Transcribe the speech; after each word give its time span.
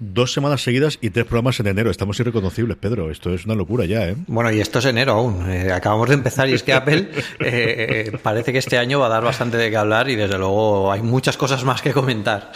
dos 0.00 0.32
semanas 0.32 0.62
seguidas 0.62 0.98
y 1.00 1.10
tres 1.10 1.26
programas 1.26 1.60
en 1.60 1.68
enero. 1.68 1.90
Estamos 1.90 2.18
irreconocibles, 2.18 2.76
Pedro. 2.78 3.10
Esto 3.10 3.32
es 3.32 3.44
una 3.44 3.54
locura 3.54 3.84
ya, 3.84 4.08
¿eh? 4.08 4.16
Bueno, 4.26 4.50
y 4.50 4.60
esto 4.60 4.80
es 4.80 4.86
enero 4.86 5.12
aún. 5.12 5.48
Eh, 5.48 5.70
acabamos 5.72 6.08
de 6.08 6.14
empezar 6.14 6.48
y 6.48 6.54
es 6.54 6.62
que 6.62 6.72
Apple 6.72 7.10
eh, 7.38 8.12
parece 8.22 8.52
que 8.52 8.58
este 8.58 8.78
año 8.78 8.98
va 8.98 9.06
a 9.06 9.10
dar 9.10 9.22
bastante 9.22 9.58
de 9.58 9.70
qué 9.70 9.76
hablar 9.76 10.08
y 10.08 10.16
desde 10.16 10.38
luego 10.38 10.90
hay 10.90 11.02
muchas 11.02 11.36
cosas 11.36 11.62
más 11.64 11.82
que 11.82 11.92
comentar. 11.92 12.50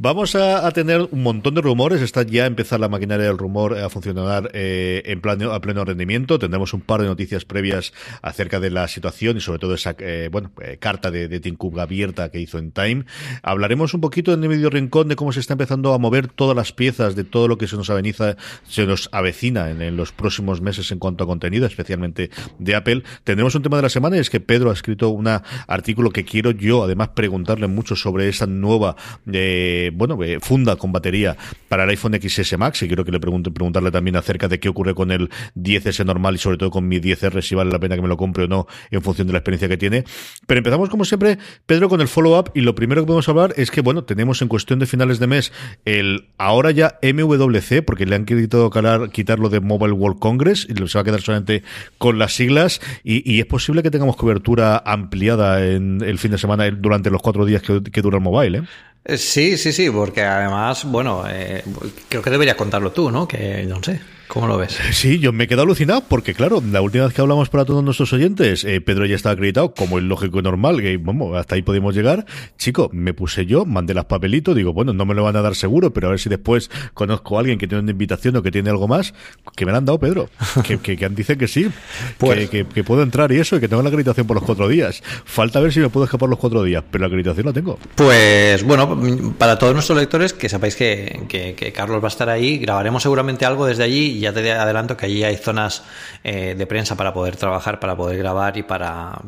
Vamos 0.00 0.36
a, 0.36 0.70
tener 0.70 1.08
un 1.10 1.24
montón 1.24 1.56
de 1.56 1.60
rumores. 1.60 2.00
Está 2.02 2.22
ya 2.22 2.46
empezar 2.46 2.78
la 2.78 2.88
maquinaria 2.88 3.26
del 3.26 3.36
rumor 3.36 3.76
a 3.76 3.90
funcionar 3.90 4.48
eh, 4.54 5.02
en 5.06 5.20
plano, 5.20 5.50
a 5.52 5.60
pleno 5.60 5.84
rendimiento. 5.84 6.38
Tendremos 6.38 6.72
un 6.72 6.82
par 6.82 7.00
de 7.00 7.08
noticias 7.08 7.44
previas 7.44 7.92
acerca 8.22 8.60
de 8.60 8.70
la 8.70 8.86
situación 8.86 9.38
y 9.38 9.40
sobre 9.40 9.58
todo 9.58 9.74
esa 9.74 9.96
eh, 9.98 10.28
bueno 10.30 10.52
eh, 10.62 10.76
carta 10.78 11.10
de, 11.10 11.26
de 11.26 11.40
Tim 11.40 11.56
Cook 11.56 11.80
abierta 11.80 12.30
que 12.30 12.38
hizo 12.38 12.58
en 12.58 12.70
Time. 12.70 13.06
Hablaremos 13.42 13.92
un 13.92 14.00
poquito 14.00 14.32
en 14.32 14.40
el 14.44 14.48
medio 14.48 14.70
rincón 14.70 15.08
de 15.08 15.16
cómo 15.16 15.32
se 15.32 15.40
está 15.40 15.54
empezando 15.54 15.92
a 15.92 15.98
mover 15.98 16.28
todas 16.28 16.54
las 16.54 16.72
piezas 16.72 17.16
de 17.16 17.24
todo 17.24 17.48
lo 17.48 17.58
que 17.58 17.66
se 17.66 17.74
nos 17.74 17.90
aveniza, 17.90 18.36
se 18.68 18.86
nos 18.86 19.08
avecina 19.10 19.68
en, 19.68 19.96
los 19.96 20.12
próximos 20.12 20.60
meses 20.60 20.92
en 20.92 21.00
cuanto 21.00 21.24
a 21.24 21.26
contenido, 21.26 21.66
especialmente 21.66 22.30
de 22.60 22.76
Apple. 22.76 23.02
Tendremos 23.24 23.56
un 23.56 23.64
tema 23.64 23.78
de 23.78 23.82
la 23.82 23.88
semana 23.88 24.16
y 24.16 24.20
es 24.20 24.30
que 24.30 24.38
Pedro 24.38 24.70
ha 24.70 24.74
escrito 24.74 25.08
un 25.08 25.26
artículo 25.26 26.10
que 26.10 26.24
quiero 26.24 26.52
yo 26.52 26.84
además 26.84 27.08
preguntarle 27.08 27.66
mucho 27.66 27.96
sobre 27.96 28.28
esa 28.28 28.46
nueva 28.46 28.94
eh, 29.32 29.87
bueno, 29.90 30.22
eh, 30.22 30.38
funda 30.40 30.76
con 30.76 30.92
batería 30.92 31.36
para 31.68 31.84
el 31.84 31.90
iPhone 31.90 32.18
XS 32.20 32.58
Max 32.58 32.82
y 32.82 32.86
quiero 32.86 33.04
que 33.04 33.12
le 33.12 33.20
pregunte, 33.20 33.50
preguntarle 33.50 33.90
también 33.90 34.16
acerca 34.16 34.48
de 34.48 34.58
qué 34.60 34.68
ocurre 34.68 34.94
con 34.94 35.10
el 35.10 35.30
10S 35.56 36.04
normal 36.04 36.36
y 36.36 36.38
sobre 36.38 36.56
todo 36.56 36.70
con 36.70 36.88
mi 36.88 37.00
10R 37.00 37.42
si 37.42 37.54
vale 37.54 37.70
la 37.70 37.78
pena 37.78 37.96
que 37.96 38.02
me 38.02 38.08
lo 38.08 38.16
compre 38.16 38.44
o 38.44 38.48
no 38.48 38.66
en 38.90 39.02
función 39.02 39.26
de 39.26 39.32
la 39.32 39.38
experiencia 39.38 39.68
que 39.68 39.76
tiene. 39.76 40.04
Pero 40.46 40.58
empezamos 40.58 40.88
como 40.88 41.04
siempre, 41.04 41.38
Pedro, 41.66 41.88
con 41.88 42.00
el 42.00 42.08
follow-up 42.08 42.50
y 42.54 42.60
lo 42.60 42.74
primero 42.74 43.02
que 43.02 43.06
podemos 43.06 43.28
hablar 43.28 43.54
es 43.56 43.70
que, 43.70 43.80
bueno, 43.80 44.04
tenemos 44.04 44.42
en 44.42 44.48
cuestión 44.48 44.78
de 44.78 44.86
finales 44.86 45.18
de 45.18 45.26
mes 45.26 45.52
el 45.84 46.28
ahora 46.38 46.70
ya 46.70 46.98
MWC, 47.02 47.84
porque 47.84 48.06
le 48.06 48.16
han 48.16 48.24
querido 48.24 48.70
quitarlo 49.12 49.48
de 49.48 49.60
Mobile 49.60 49.92
World 49.92 50.18
Congress 50.18 50.66
y 50.68 50.74
se 50.88 50.98
va 50.98 51.02
a 51.02 51.04
quedar 51.04 51.20
solamente 51.20 51.62
con 51.98 52.18
las 52.18 52.34
siglas 52.34 52.80
y, 53.04 53.38
es 53.38 53.46
posible 53.46 53.82
que 53.82 53.90
tengamos 53.90 54.16
cobertura 54.16 54.82
ampliada 54.84 55.64
en 55.64 56.02
el 56.02 56.18
fin 56.18 56.32
de 56.32 56.38
semana 56.38 56.68
durante 56.70 57.10
los 57.10 57.22
cuatro 57.22 57.44
días 57.44 57.62
que, 57.62 57.82
que 57.82 58.02
dura 58.02 58.18
el 58.18 58.22
mobile. 58.22 58.58
¿eh? 58.58 58.62
Sí, 59.04 59.56
sí, 59.56 59.72
sí, 59.72 59.90
porque 59.90 60.22
además, 60.22 60.84
bueno, 60.84 61.24
eh, 61.28 61.64
creo 62.08 62.22
que 62.22 62.30
deberías 62.30 62.56
contarlo 62.56 62.92
tú, 62.92 63.10
¿no? 63.10 63.26
Que 63.26 63.64
no 63.66 63.82
sé. 63.82 64.00
¿Cómo 64.28 64.46
lo 64.46 64.58
ves? 64.58 64.78
Sí, 64.98 65.18
yo 65.18 65.32
me 65.32 65.44
he 65.44 65.48
quedado 65.48 65.62
alucinado 65.62 66.02
porque, 66.08 66.34
claro, 66.34 66.62
la 66.70 66.82
última 66.82 67.04
vez 67.04 67.14
que 67.14 67.20
hablamos 67.20 67.48
para 67.48 67.64
todos 67.64 67.82
nuestros 67.84 68.12
oyentes, 68.12 68.64
eh, 68.64 68.80
Pedro 68.80 69.06
ya 69.06 69.14
estaba 69.14 69.32
acreditado, 69.34 69.72
como 69.72 69.98
es 69.98 70.04
lógico 70.04 70.40
y 70.40 70.42
normal, 70.42 70.80
que 70.80 70.96
vamos, 70.98 71.36
hasta 71.36 71.54
ahí 71.54 71.62
podemos 71.62 71.94
llegar. 71.94 72.26
Chico, 72.58 72.90
me 72.92 73.14
puse 73.14 73.46
yo, 73.46 73.64
mandé 73.64 73.94
las 73.94 74.06
papelitos, 74.06 74.56
digo, 74.56 74.72
bueno, 74.72 74.92
no 74.92 75.06
me 75.06 75.14
lo 75.14 75.22
van 75.22 75.36
a 75.36 75.42
dar 75.42 75.54
seguro, 75.54 75.92
pero 75.92 76.08
a 76.08 76.10
ver 76.10 76.18
si 76.18 76.28
después 76.28 76.70
conozco 76.94 77.36
a 77.36 77.40
alguien 77.40 77.58
que 77.58 77.66
tiene 77.66 77.82
una 77.82 77.92
invitación 77.92 78.36
o 78.36 78.42
que 78.42 78.50
tiene 78.50 78.70
algo 78.70 78.88
más, 78.88 79.14
que 79.56 79.64
me 79.64 79.72
lo 79.72 79.78
han 79.78 79.84
dado, 79.84 79.98
Pedro. 79.98 80.28
Que, 80.68 80.78
que, 80.78 80.96
que 80.96 81.08
dicen 81.10 81.38
que 81.38 81.46
sí, 81.46 81.70
pues, 82.18 82.50
que, 82.50 82.66
que, 82.66 82.84
puedo 82.84 83.02
entrar 83.02 83.30
y 83.32 83.38
eso, 83.38 83.56
y 83.56 83.60
que 83.60 83.68
tengo 83.68 83.80
la 83.80 83.88
acreditación 83.88 84.26
por 84.26 84.34
los 84.34 84.44
cuatro 84.44 84.68
días. 84.68 85.02
Falta 85.24 85.60
ver 85.60 85.72
si 85.72 85.80
me 85.80 85.88
puedo 85.88 86.04
escapar 86.04 86.28
los 86.28 86.38
cuatro 86.38 86.62
días, 86.62 86.82
pero 86.90 87.02
la 87.02 87.06
acreditación 87.06 87.46
la 87.46 87.52
tengo. 87.52 87.78
Pues 87.94 88.64
bueno, 88.64 89.34
para 89.38 89.56
todos 89.56 89.72
nuestros 89.72 89.96
lectores, 89.96 90.32
que 90.32 90.48
sepáis 90.48 90.74
que, 90.74 91.22
que 91.28 91.72
Carlos 91.72 92.02
va 92.02 92.06
a 92.06 92.08
estar 92.08 92.28
ahí, 92.28 92.58
grabaremos 92.58 93.02
seguramente 93.02 93.46
algo 93.46 93.64
desde 93.64 93.84
allí 93.84 94.17
y 94.18 94.22
ya 94.22 94.32
te 94.32 94.52
adelanto 94.52 94.96
que 94.96 95.06
allí 95.06 95.24
hay 95.24 95.36
zonas 95.36 95.84
eh, 96.24 96.54
de 96.58 96.66
prensa 96.66 96.96
para 96.96 97.14
poder 97.14 97.36
trabajar, 97.36 97.78
para 97.80 97.96
poder 97.96 98.18
grabar 98.18 98.56
y 98.56 98.62
para, 98.62 99.18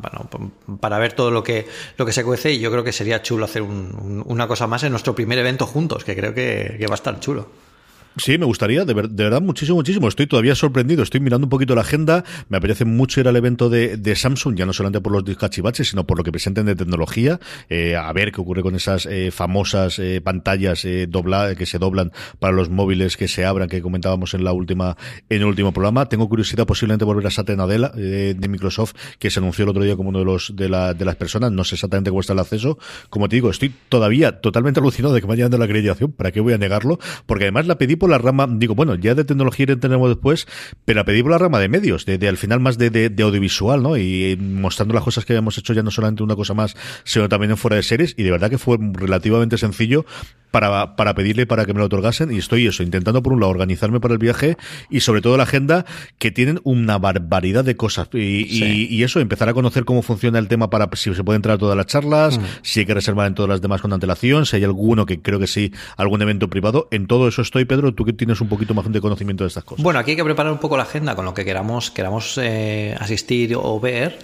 para 0.81 0.99
ver 0.99 1.13
todo 1.13 1.31
lo 1.31 1.43
que, 1.43 1.69
lo 1.97 2.05
que 2.05 2.13
se 2.13 2.25
cuece. 2.25 2.53
Y 2.53 2.59
yo 2.59 2.71
creo 2.71 2.85
que 2.85 2.93
sería 2.93 3.23
chulo 3.23 3.45
hacer 3.45 3.63
una 3.63 4.49
cosa 4.49 4.67
más 4.67 4.83
en 4.83 4.91
nuestro 4.91 5.15
primer 5.15 5.39
evento 5.39 5.67
juntos, 5.67 6.05
que 6.05 6.17
creo 6.17 6.35
que 6.35 6.85
va 6.89 6.95
a 6.95 6.97
estar 6.97 7.19
chulo. 7.21 7.70
Sí, 8.17 8.37
me 8.39 8.45
gustaría, 8.45 8.85
de, 8.85 8.93
verdad, 8.93 9.41
muchísimo, 9.41 9.77
muchísimo. 9.77 10.09
Estoy 10.09 10.27
todavía 10.27 10.57
sorprendido, 10.57 11.05
estoy 11.05 11.21
mirando 11.21 11.47
un 11.47 11.49
poquito 11.49 11.77
la 11.77 11.83
agenda. 11.83 12.25
Me 12.49 12.57
apetece 12.57 12.85
mucho 12.85 13.21
ir 13.21 13.29
al 13.29 13.37
evento 13.37 13.71
de, 13.71 13.97
de 13.97 14.17
Samsung, 14.17 14.57
ya 14.57 14.67
no 14.67 14.73
solamente 14.73 15.01
por 15.01 15.13
los 15.13 15.25
discachivaches, 15.25 15.91
sino 15.91 16.05
por 16.05 16.19
lo 16.19 16.25
que 16.25 16.33
presenten 16.33 16.67
de 16.67 16.75
tecnología, 16.75 17.39
eh, 17.69 17.95
a 17.95 18.13
ver 18.13 18.33
qué 18.33 18.41
ocurre 18.41 18.63
con 18.63 18.75
esas 18.75 19.07
eh, 19.07 19.31
famosas 19.31 20.01
eh, 20.01 20.21
pantallas 20.21 20.85
eh, 20.85 21.07
dobla, 21.09 21.55
que 21.55 21.67
se 21.67 21.79
doblan 21.79 22.11
para 22.41 22.53
los 22.53 22.69
móviles 22.69 23.17
que 23.17 23.29
se 23.29 23.45
abran, 23.45 23.69
que 23.69 23.81
comentábamos 23.81 24.35
en 24.35 24.43
la 24.43 24.53
última, 24.53 24.97
en 25.29 25.43
el 25.43 25.47
último 25.47 25.73
programa. 25.73 26.07
Tengo 26.07 26.29
curiosidad 26.29 26.67
posiblemente 26.67 27.05
volver 27.05 27.29
a 27.29 27.31
Satya 27.31 27.55
Nadella 27.55 27.93
eh, 27.97 28.35
de 28.37 28.49
Microsoft, 28.49 28.95
que 29.21 29.31
se 29.31 29.39
anunció 29.39 29.63
el 29.63 29.69
otro 29.69 29.85
día 29.85 29.95
como 29.95 30.09
uno 30.09 30.19
de 30.19 30.25
los 30.25 30.55
de, 30.57 30.69
la, 30.69 30.95
de 30.95 31.05
las 31.05 31.15
personas. 31.15 31.53
No 31.53 31.63
sé 31.63 31.77
exactamente 31.77 32.11
cómo 32.11 32.21
está 32.21 32.33
el 32.33 32.41
acceso. 32.41 32.77
Como 33.09 33.29
te 33.29 33.37
digo, 33.37 33.51
estoy 33.51 33.73
todavía 33.89 34.41
totalmente 34.41 34.81
alucinado 34.81 35.15
de 35.15 35.21
que 35.21 35.29
me 35.29 35.35
hayan 35.35 35.49
dado 35.49 35.61
la 35.61 35.67
acreditación. 35.67 36.11
¿Para 36.11 36.33
qué 36.33 36.41
voy 36.41 36.55
a 36.55 36.59
negarlo? 36.59 36.99
Porque 37.27 37.45
además 37.45 37.69
la 37.69 37.79
pedí 37.79 38.00
por 38.01 38.11
la 38.11 38.19
rama, 38.19 38.49
digo, 38.51 38.75
bueno, 38.75 38.97
ya 38.97 39.15
de 39.15 39.23
tecnología 39.25 39.67
tenemos 39.79 40.09
después, 40.09 40.49
pero 40.85 41.03
a 41.03 41.05
pedir 41.05 41.23
por 41.23 41.31
la 41.31 41.39
rama 41.39 41.61
de 41.61 41.69
medios, 41.69 42.05
de, 42.07 42.27
al 42.27 42.37
final 42.37 42.59
más 42.59 42.79
de, 42.79 42.91
de, 42.91 43.23
audiovisual, 43.23 43.81
¿no? 43.81 43.97
Y, 43.97 44.37
mostrando 44.37 44.93
las 44.95 45.05
cosas 45.05 45.25
que 45.25 45.35
habíamos 45.35 45.57
hecho 45.59 45.73
ya 45.73 45.85
no 45.85 45.93
solamente 45.93 46.25
una 46.25 46.35
cosa 46.35 46.55
más, 46.55 46.75
sino 47.05 47.29
también 47.29 47.53
en 47.53 47.57
fuera 47.57 47.77
de 47.77 47.85
series, 47.85 48.15
y 48.17 48.25
de 48.25 48.33
verdad 48.33 48.51
que 48.51 48.59
fue 48.59 48.77
relativamente 48.81 49.57
sencillo 49.57 50.05
para, 50.51 50.97
para 50.97 51.15
pedirle 51.15 51.47
para 51.47 51.65
que 51.65 51.73
me 51.73 51.81
lo 51.81 51.87
otorgasen 51.87 52.33
y 52.33 52.39
estoy 52.39 52.67
eso, 52.67 52.83
intentando 52.83 53.23
por 53.23 53.33
un 53.33 53.41
lado 53.41 53.51
organizarme 53.51 54.01
para 54.01 54.15
el 54.15 54.19
viaje 54.19 54.57
y 54.89 55.01
sobre 55.01 55.21
todo 55.21 55.37
la 55.37 55.45
agenda 55.45 55.85
que 56.19 56.31
tienen 56.31 56.61
una 56.65 56.99
barbaridad 56.99 57.65
de 57.65 57.77
cosas 57.77 58.09
y, 58.13 58.19
y, 58.19 59.03
eso, 59.03 59.21
empezar 59.21 59.49
a 59.49 59.55
conocer 59.55 59.85
cómo 59.85 60.03
funciona 60.03 60.39
el 60.39 60.49
tema 60.49 60.71
para 60.71 60.89
si 60.95 61.15
se 61.15 61.25
puede 61.25 61.37
entrar 61.37 61.57
a 61.57 61.59
todas 61.59 61.77
las 61.77 61.87
charlas, 61.87 62.39
mm. 62.39 62.43
si 62.63 62.81
hay 62.81 62.87
que 62.87 62.95
reservar 62.95 63.27
en 63.27 63.35
todas 63.35 63.49
las 63.49 63.61
demás 63.61 63.81
con 63.81 63.93
antelación, 63.93 64.47
si 64.47 64.57
hay 64.57 64.65
alguno 64.65 65.07
que 65.07 65.23
creo 65.23 65.39
que 65.39 65.47
sí, 65.47 65.73
algún 65.97 66.21
evento 66.23 66.49
privado, 66.51 66.89
en 66.91 67.07
todo 67.07 67.29
eso 67.29 67.43
estoy, 67.43 67.65
Pedro, 67.65 67.90
tú 67.95 68.05
que 68.05 68.13
tienes 68.13 68.41
un 68.41 68.49
poquito 68.49 68.75
más 68.75 68.91
de 68.91 69.01
conocimiento 69.01 69.45
de 69.45 69.49
estas 69.49 69.65
cosas. 69.65 69.83
Bueno, 69.83 69.99
aquí 69.99 70.13
hay 70.13 70.17
que 70.17 70.25
preparar 70.25 70.53
un 70.53 70.59
poco 70.59 70.77
la 70.77 70.85
agenda 70.85 71.15
con 71.15 71.25
lo 71.25 71.35
que 71.35 71.45
queramos, 71.45 71.91
queramos 71.91 72.39
eh, 72.39 72.97
asistir 72.99 73.55
o 73.57 73.81
ver 73.81 74.19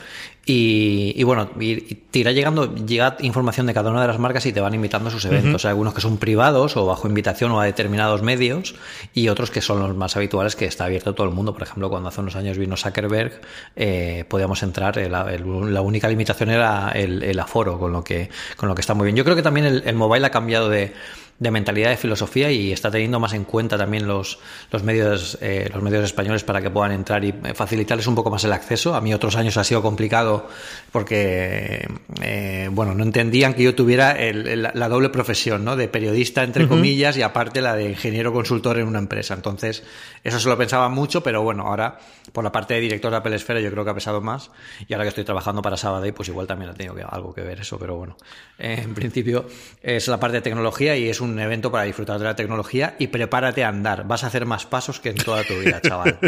y, 0.48 1.24
bueno, 1.24 1.50
y, 1.58 1.80
te 1.80 2.20
irá 2.20 2.30
llegando, 2.30 2.72
llega 2.72 3.16
información 3.18 3.66
de 3.66 3.74
cada 3.74 3.90
una 3.90 4.00
de 4.00 4.06
las 4.06 4.20
marcas 4.20 4.46
y 4.46 4.52
te 4.52 4.60
van 4.60 4.74
invitando 4.74 5.08
a 5.08 5.10
sus 5.10 5.24
eventos. 5.24 5.64
Hay 5.64 5.70
algunos 5.70 5.92
que 5.92 6.00
son 6.00 6.18
privados 6.18 6.76
o 6.76 6.86
bajo 6.86 7.08
invitación 7.08 7.50
o 7.50 7.60
a 7.60 7.64
determinados 7.64 8.22
medios 8.22 8.76
y 9.12 9.26
otros 9.26 9.50
que 9.50 9.60
son 9.60 9.80
los 9.80 9.96
más 9.96 10.16
habituales 10.16 10.54
que 10.54 10.66
está 10.66 10.84
abierto 10.84 11.10
a 11.10 11.14
todo 11.16 11.26
el 11.26 11.34
mundo. 11.34 11.52
Por 11.52 11.64
ejemplo, 11.64 11.90
cuando 11.90 12.10
hace 12.10 12.20
unos 12.20 12.36
años 12.36 12.58
vino 12.58 12.76
Zuckerberg, 12.76 13.40
eh, 13.74 14.24
podíamos 14.28 14.62
entrar, 14.62 14.96
la 14.96 15.80
única 15.80 16.08
limitación 16.08 16.50
era 16.50 16.92
el, 16.92 17.38
aforo, 17.40 17.76
con 17.80 17.90
lo, 17.90 18.04
que, 18.04 18.30
con 18.56 18.68
lo 18.68 18.76
que 18.76 18.82
está 18.82 18.94
muy 18.94 19.06
bien. 19.06 19.16
Yo 19.16 19.24
creo 19.24 19.34
que 19.34 19.42
también 19.42 19.66
el 19.66 19.94
mobile 19.96 20.26
ha 20.26 20.30
cambiado 20.30 20.68
de 20.68 20.92
de 21.38 21.50
mentalidad 21.50 21.90
de 21.90 21.96
filosofía 21.96 22.50
y 22.50 22.72
está 22.72 22.90
teniendo 22.90 23.20
más 23.20 23.34
en 23.34 23.44
cuenta 23.44 23.76
también 23.76 24.06
los, 24.06 24.38
los 24.70 24.82
medios 24.82 25.36
eh, 25.42 25.68
los 25.72 25.82
medios 25.82 26.04
españoles 26.04 26.44
para 26.44 26.62
que 26.62 26.70
puedan 26.70 26.92
entrar 26.92 27.24
y 27.24 27.28
eh, 27.28 27.52
facilitarles 27.54 28.06
un 28.06 28.14
poco 28.14 28.30
más 28.30 28.44
el 28.44 28.52
acceso. 28.52 28.94
A 28.94 29.02
mí 29.02 29.12
otros 29.12 29.36
años 29.36 29.56
ha 29.58 29.64
sido 29.64 29.82
complicado 29.82 30.48
porque 30.92 31.86
eh, 32.22 32.70
bueno 32.72 32.94
no 32.94 33.04
entendían 33.04 33.52
que 33.52 33.64
yo 33.64 33.74
tuviera 33.74 34.16
la 34.16 34.88
doble 34.88 35.10
profesión, 35.10 35.64
¿no? 35.64 35.76
De 35.76 35.88
periodista 35.88 36.42
entre 36.42 36.66
comillas 36.68 37.18
y 37.18 37.22
aparte 37.22 37.60
la 37.60 37.76
de 37.76 37.90
ingeniero 37.90 38.32
consultor 38.32 38.78
en 38.78 38.86
una 38.86 38.98
empresa. 38.98 39.34
Entonces 39.34 39.82
eso 40.24 40.40
se 40.40 40.48
lo 40.48 40.56
pensaba 40.56 40.88
mucho, 40.88 41.22
pero 41.22 41.42
bueno 41.42 41.64
ahora 41.64 41.98
por 42.32 42.44
la 42.44 42.52
parte 42.52 42.74
de 42.74 42.80
director 42.80 43.10
de 43.10 43.18
Apple 43.18 43.36
Esfera 43.36 43.60
yo 43.60 43.70
creo 43.70 43.84
que 43.84 43.90
ha 43.90 43.94
pesado 43.94 44.20
más 44.22 44.50
y 44.88 44.94
ahora 44.94 45.04
que 45.04 45.10
estoy 45.10 45.24
trabajando 45.24 45.60
para 45.60 45.76
Sabadell 45.76 46.14
pues 46.14 46.28
igual 46.28 46.46
también 46.46 46.70
ha 46.70 46.74
tenido 46.74 46.96
algo 47.10 47.34
que 47.34 47.42
ver 47.42 47.60
eso, 47.60 47.78
pero 47.78 47.96
bueno 47.96 48.16
en 48.58 48.94
principio 48.94 49.46
es 49.82 50.08
la 50.08 50.18
parte 50.18 50.38
de 50.38 50.42
tecnología 50.42 50.96
y 50.96 51.08
es 51.08 51.20
un 51.20 51.25
un 51.30 51.38
evento 51.38 51.70
para 51.70 51.84
disfrutar 51.84 52.18
de 52.18 52.24
la 52.24 52.36
tecnología 52.36 52.96
y 52.98 53.08
prepárate 53.08 53.64
a 53.64 53.68
andar. 53.68 54.06
Vas 54.06 54.24
a 54.24 54.28
hacer 54.28 54.46
más 54.46 54.66
pasos 54.66 55.00
que 55.00 55.10
en 55.10 55.16
toda 55.16 55.44
tu 55.44 55.54
vida, 55.54 55.80
chaval. 55.80 56.18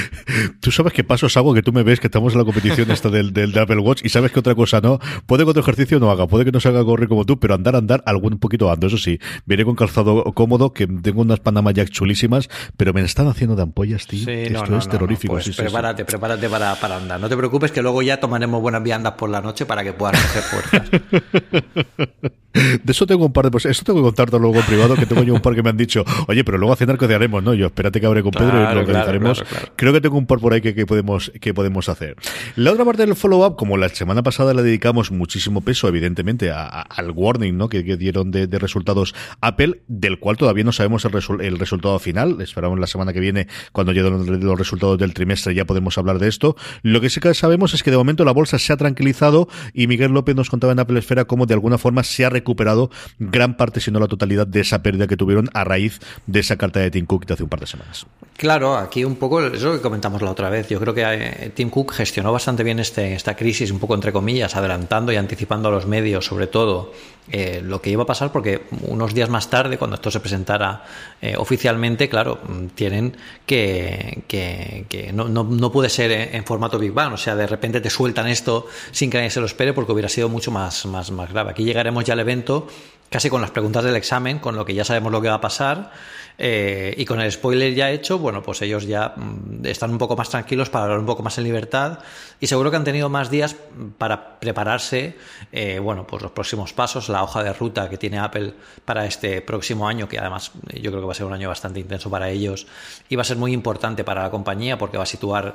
tú 0.60 0.70
sabes 0.70 0.92
qué 0.92 1.04
pasos 1.04 1.36
hago, 1.36 1.54
que 1.54 1.62
tú 1.62 1.72
me 1.72 1.82
ves 1.82 2.00
que 2.00 2.06
estamos 2.06 2.32
en 2.32 2.38
la 2.38 2.44
competición 2.44 2.90
esta 2.90 3.08
del, 3.08 3.32
del 3.32 3.56
Apple 3.58 3.78
Watch 3.78 4.02
y 4.04 4.08
sabes 4.08 4.32
que 4.32 4.40
otra 4.40 4.54
cosa 4.54 4.80
no. 4.80 4.98
Puede 5.26 5.44
que 5.44 5.50
otro 5.50 5.62
ejercicio 5.62 5.98
no 5.98 6.10
haga, 6.10 6.26
puede 6.26 6.44
que 6.44 6.52
no 6.52 6.60
se 6.60 6.68
haga 6.68 6.84
correr 6.84 7.08
como 7.08 7.24
tú, 7.24 7.38
pero 7.38 7.54
andar, 7.54 7.76
andar, 7.76 8.02
algún 8.06 8.38
poquito 8.38 8.70
ando. 8.70 8.86
Eso 8.86 8.98
sí, 8.98 9.18
viene 9.46 9.64
con 9.64 9.74
calzado 9.74 10.24
cómodo, 10.34 10.72
que 10.72 10.86
tengo 10.86 11.22
unas 11.22 11.40
Panama 11.40 11.72
Jack 11.72 11.90
chulísimas, 11.90 12.48
pero 12.76 12.92
me 12.92 13.02
están 13.02 13.28
haciendo 13.28 13.56
de 13.56 13.62
ampollas, 13.62 14.06
tío. 14.06 14.28
Esto 14.28 14.76
es 14.76 14.88
terrorífico. 14.88 15.34
Pues 15.34 15.54
prepárate, 15.56 16.04
prepárate 16.04 16.48
para, 16.48 16.74
para 16.76 16.96
andar. 16.96 17.20
No 17.20 17.28
te 17.28 17.36
preocupes 17.36 17.72
que 17.72 17.82
luego 17.82 18.02
ya 18.02 18.20
tomaremos 18.20 18.60
buenas 18.60 18.82
viandas 18.82 19.14
por 19.14 19.30
la 19.30 19.40
noche 19.40 19.66
para 19.66 19.82
que 19.82 19.92
puedas 19.92 20.22
hacer 20.22 20.42
fuerzas. 20.42 20.90
De 22.54 22.92
eso 22.92 23.04
tengo 23.04 23.26
un 23.26 23.32
par 23.32 23.46
de 23.46 23.50
cosas. 23.50 23.72
Eso 23.72 23.82
tengo 23.84 23.98
que 23.98 24.04
contarte 24.04 24.33
luego 24.38 24.56
en 24.56 24.66
privado, 24.66 24.94
que 24.96 25.06
tengo 25.06 25.22
yo 25.22 25.34
un 25.34 25.40
par 25.40 25.54
que 25.54 25.62
me 25.62 25.70
han 25.70 25.76
dicho, 25.76 26.04
oye, 26.28 26.44
pero 26.44 26.58
luego 26.58 26.72
a 26.72 26.76
cenar 26.76 26.98
haremos 27.14 27.42
¿no? 27.42 27.54
Yo, 27.54 27.66
espérate 27.66 28.00
que 28.00 28.06
abre 28.06 28.22
con 28.22 28.32
Pedro 28.32 28.58
y 28.58 28.74
lo 28.74 28.80
organizaremos. 28.80 29.44
Creo 29.76 29.92
que 29.92 30.00
tengo 30.00 30.16
un 30.16 30.26
par 30.26 30.38
por 30.38 30.52
ahí 30.52 30.60
que, 30.60 30.86
podemos, 30.86 31.32
que 31.40 31.54
podemos 31.54 31.88
hacer. 31.88 32.16
La 32.56 32.72
otra 32.72 32.84
parte 32.84 33.04
del 33.04 33.14
follow-up, 33.14 33.56
como 33.56 33.76
la 33.76 33.88
semana 33.88 34.22
pasada 34.22 34.54
le 34.54 34.62
dedicamos 34.62 35.10
muchísimo 35.10 35.60
peso, 35.60 35.88
evidentemente, 35.88 36.50
al 36.50 37.10
warning, 37.10 37.56
¿no? 37.56 37.68
Que, 37.68 37.82
dieron 37.82 38.30
de, 38.30 38.46
resultados 38.58 39.14
Apple, 39.40 39.82
del 39.88 40.18
cual 40.18 40.36
todavía 40.36 40.64
no 40.64 40.72
sabemos 40.72 41.04
el, 41.04 41.12
el 41.40 41.58
resultado 41.58 41.98
final. 41.98 42.40
Esperamos 42.40 42.78
la 42.78 42.86
semana 42.86 43.12
que 43.12 43.20
viene, 43.20 43.46
cuando 43.72 43.92
lleguen 43.92 44.44
los 44.44 44.58
resultados 44.58 44.98
del 44.98 45.14
trimestre, 45.14 45.54
ya 45.54 45.64
podemos 45.64 45.98
hablar 45.98 46.18
de 46.18 46.28
esto. 46.28 46.56
Lo 46.82 47.00
que 47.00 47.10
sí 47.10 47.20
que 47.20 47.34
sabemos 47.34 47.74
es 47.74 47.82
que 47.82 47.90
de 47.90 47.96
momento 47.96 48.24
la 48.24 48.32
bolsa 48.32 48.58
se 48.58 48.72
ha 48.72 48.76
tranquilizado 48.76 49.48
y 49.72 49.86
Miguel 49.86 50.12
López 50.12 50.34
nos 50.34 50.50
contaba 50.50 50.72
en 50.72 50.80
Apple 50.80 50.98
Esfera 50.98 51.24
cómo 51.24 51.46
de 51.46 51.54
alguna 51.54 51.78
forma 51.78 52.02
se 52.02 52.24
ha 52.24 52.30
recuperado 52.30 52.90
gran 53.18 53.56
parte, 53.56 53.80
si 53.80 53.90
no 53.90 54.00
la 54.00 54.08
totalidad 54.08 54.23
totalidad 54.24 54.46
de 54.46 54.60
esa 54.60 54.82
pérdida 54.82 55.06
que 55.06 55.16
tuvieron 55.16 55.50
a 55.52 55.64
raíz 55.64 56.00
de 56.26 56.40
esa 56.40 56.56
carta 56.56 56.80
de 56.80 56.90
Tim 56.90 57.04
Cook 57.04 57.26
de 57.26 57.34
hace 57.34 57.42
un 57.42 57.48
par 57.48 57.60
de 57.60 57.66
semanas. 57.66 58.06
Claro, 58.36 58.76
aquí 58.76 59.04
un 59.04 59.16
poco, 59.16 59.40
es 59.46 59.62
lo 59.62 59.74
que 59.74 59.80
comentamos 59.80 60.20
la 60.22 60.30
otra 60.30 60.50
vez, 60.50 60.68
yo 60.68 60.80
creo 60.80 60.92
que 60.92 61.02
eh, 61.04 61.52
Tim 61.54 61.70
Cook 61.70 61.92
gestionó 61.92 62.32
bastante 62.32 62.64
bien 62.64 62.80
este, 62.80 63.14
esta 63.14 63.36
crisis, 63.36 63.70
un 63.70 63.78
poco 63.78 63.94
entre 63.94 64.12
comillas, 64.12 64.56
adelantando 64.56 65.12
y 65.12 65.16
anticipando 65.16 65.68
a 65.68 65.72
los 65.72 65.86
medios, 65.86 66.24
sobre 66.24 66.48
todo, 66.48 66.92
eh, 67.30 67.62
lo 67.62 67.80
que 67.80 67.90
iba 67.90 68.02
a 68.02 68.06
pasar, 68.06 68.32
porque 68.32 68.62
unos 68.88 69.14
días 69.14 69.28
más 69.28 69.48
tarde, 69.48 69.78
cuando 69.78 69.94
esto 69.94 70.10
se 70.10 70.18
presentara 70.18 70.84
eh, 71.22 71.36
oficialmente, 71.36 72.08
claro, 72.08 72.40
tienen 72.74 73.16
que, 73.46 74.24
que, 74.26 75.12
no, 75.12 75.28
no, 75.28 75.70
puede 75.70 75.88
ser 75.88 76.10
en, 76.10 76.44
formato 76.44 76.78
Big 76.78 76.92
Bang, 76.92 77.12
o 77.12 77.16
sea, 77.16 77.36
de 77.36 77.46
repente 77.46 77.80
te 77.80 77.88
sueltan 77.88 78.26
esto 78.26 78.66
sin 78.90 79.10
que 79.10 79.18
nadie 79.18 79.30
se 79.30 79.40
lo 79.40 79.46
espere, 79.46 79.72
porque 79.72 79.92
hubiera 79.92 80.08
sido 80.08 80.28
mucho 80.28 80.50
más, 80.50 80.86
más, 80.86 81.10
más 81.12 81.30
grave. 81.30 81.52
Aquí 81.52 81.64
llegaremos 81.64 82.04
ya 82.04 82.14
al 82.14 82.20
evento 82.20 82.66
casi 83.10 83.30
con 83.30 83.40
las 83.40 83.50
preguntas 83.50 83.84
del 83.84 83.96
examen, 83.96 84.38
con 84.38 84.56
lo 84.56 84.64
que 84.64 84.74
ya 84.74 84.84
sabemos 84.84 85.12
lo 85.12 85.20
que 85.22 85.28
va 85.28 85.34
a 85.34 85.40
pasar. 85.40 85.92
Eh, 86.36 86.94
y 86.96 87.04
con 87.04 87.20
el 87.20 87.30
spoiler 87.30 87.74
ya 87.74 87.90
hecho, 87.92 88.18
bueno, 88.18 88.42
pues 88.42 88.60
ellos 88.62 88.86
ya 88.88 89.14
mm, 89.14 89.66
están 89.66 89.92
un 89.92 89.98
poco 89.98 90.16
más 90.16 90.28
tranquilos 90.28 90.68
para 90.68 90.84
hablar 90.84 90.98
un 90.98 91.06
poco 91.06 91.22
más 91.22 91.38
en 91.38 91.44
libertad 91.44 92.00
y 92.40 92.48
seguro 92.48 92.72
que 92.72 92.76
han 92.76 92.82
tenido 92.82 93.08
más 93.08 93.30
días 93.30 93.54
para 93.98 94.40
prepararse, 94.40 95.16
eh, 95.52 95.78
bueno, 95.78 96.08
pues 96.08 96.22
los 96.22 96.32
próximos 96.32 96.72
pasos, 96.72 97.08
la 97.08 97.22
hoja 97.22 97.44
de 97.44 97.52
ruta 97.52 97.88
que 97.88 97.98
tiene 97.98 98.18
Apple 98.18 98.52
para 98.84 99.06
este 99.06 99.42
próximo 99.42 99.86
año, 99.86 100.08
que 100.08 100.18
además 100.18 100.50
eh, 100.70 100.80
yo 100.80 100.90
creo 100.90 101.02
que 101.02 101.06
va 101.06 101.12
a 101.12 101.16
ser 101.16 101.26
un 101.26 101.34
año 101.34 101.48
bastante 101.48 101.78
intenso 101.78 102.10
para 102.10 102.28
ellos 102.30 102.66
y 103.08 103.14
va 103.14 103.22
a 103.22 103.24
ser 103.24 103.36
muy 103.36 103.52
importante 103.52 104.02
para 104.02 104.24
la 104.24 104.30
compañía 104.30 104.76
porque 104.76 104.96
va 104.96 105.04
a 105.04 105.06
situar 105.06 105.54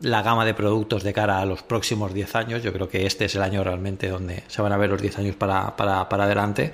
la 0.00 0.22
gama 0.22 0.44
de 0.44 0.54
productos 0.54 1.02
de 1.02 1.12
cara 1.12 1.40
a 1.40 1.44
los 1.44 1.62
próximos 1.62 2.14
10 2.14 2.34
años. 2.36 2.62
Yo 2.62 2.72
creo 2.72 2.88
que 2.88 3.06
este 3.06 3.24
es 3.24 3.34
el 3.34 3.42
año 3.42 3.64
realmente 3.64 4.08
donde 4.08 4.44
se 4.46 4.62
van 4.62 4.72
a 4.72 4.76
ver 4.76 4.90
los 4.90 5.02
10 5.02 5.18
años 5.18 5.36
para, 5.36 5.76
para, 5.76 6.08
para 6.08 6.24
adelante. 6.24 6.72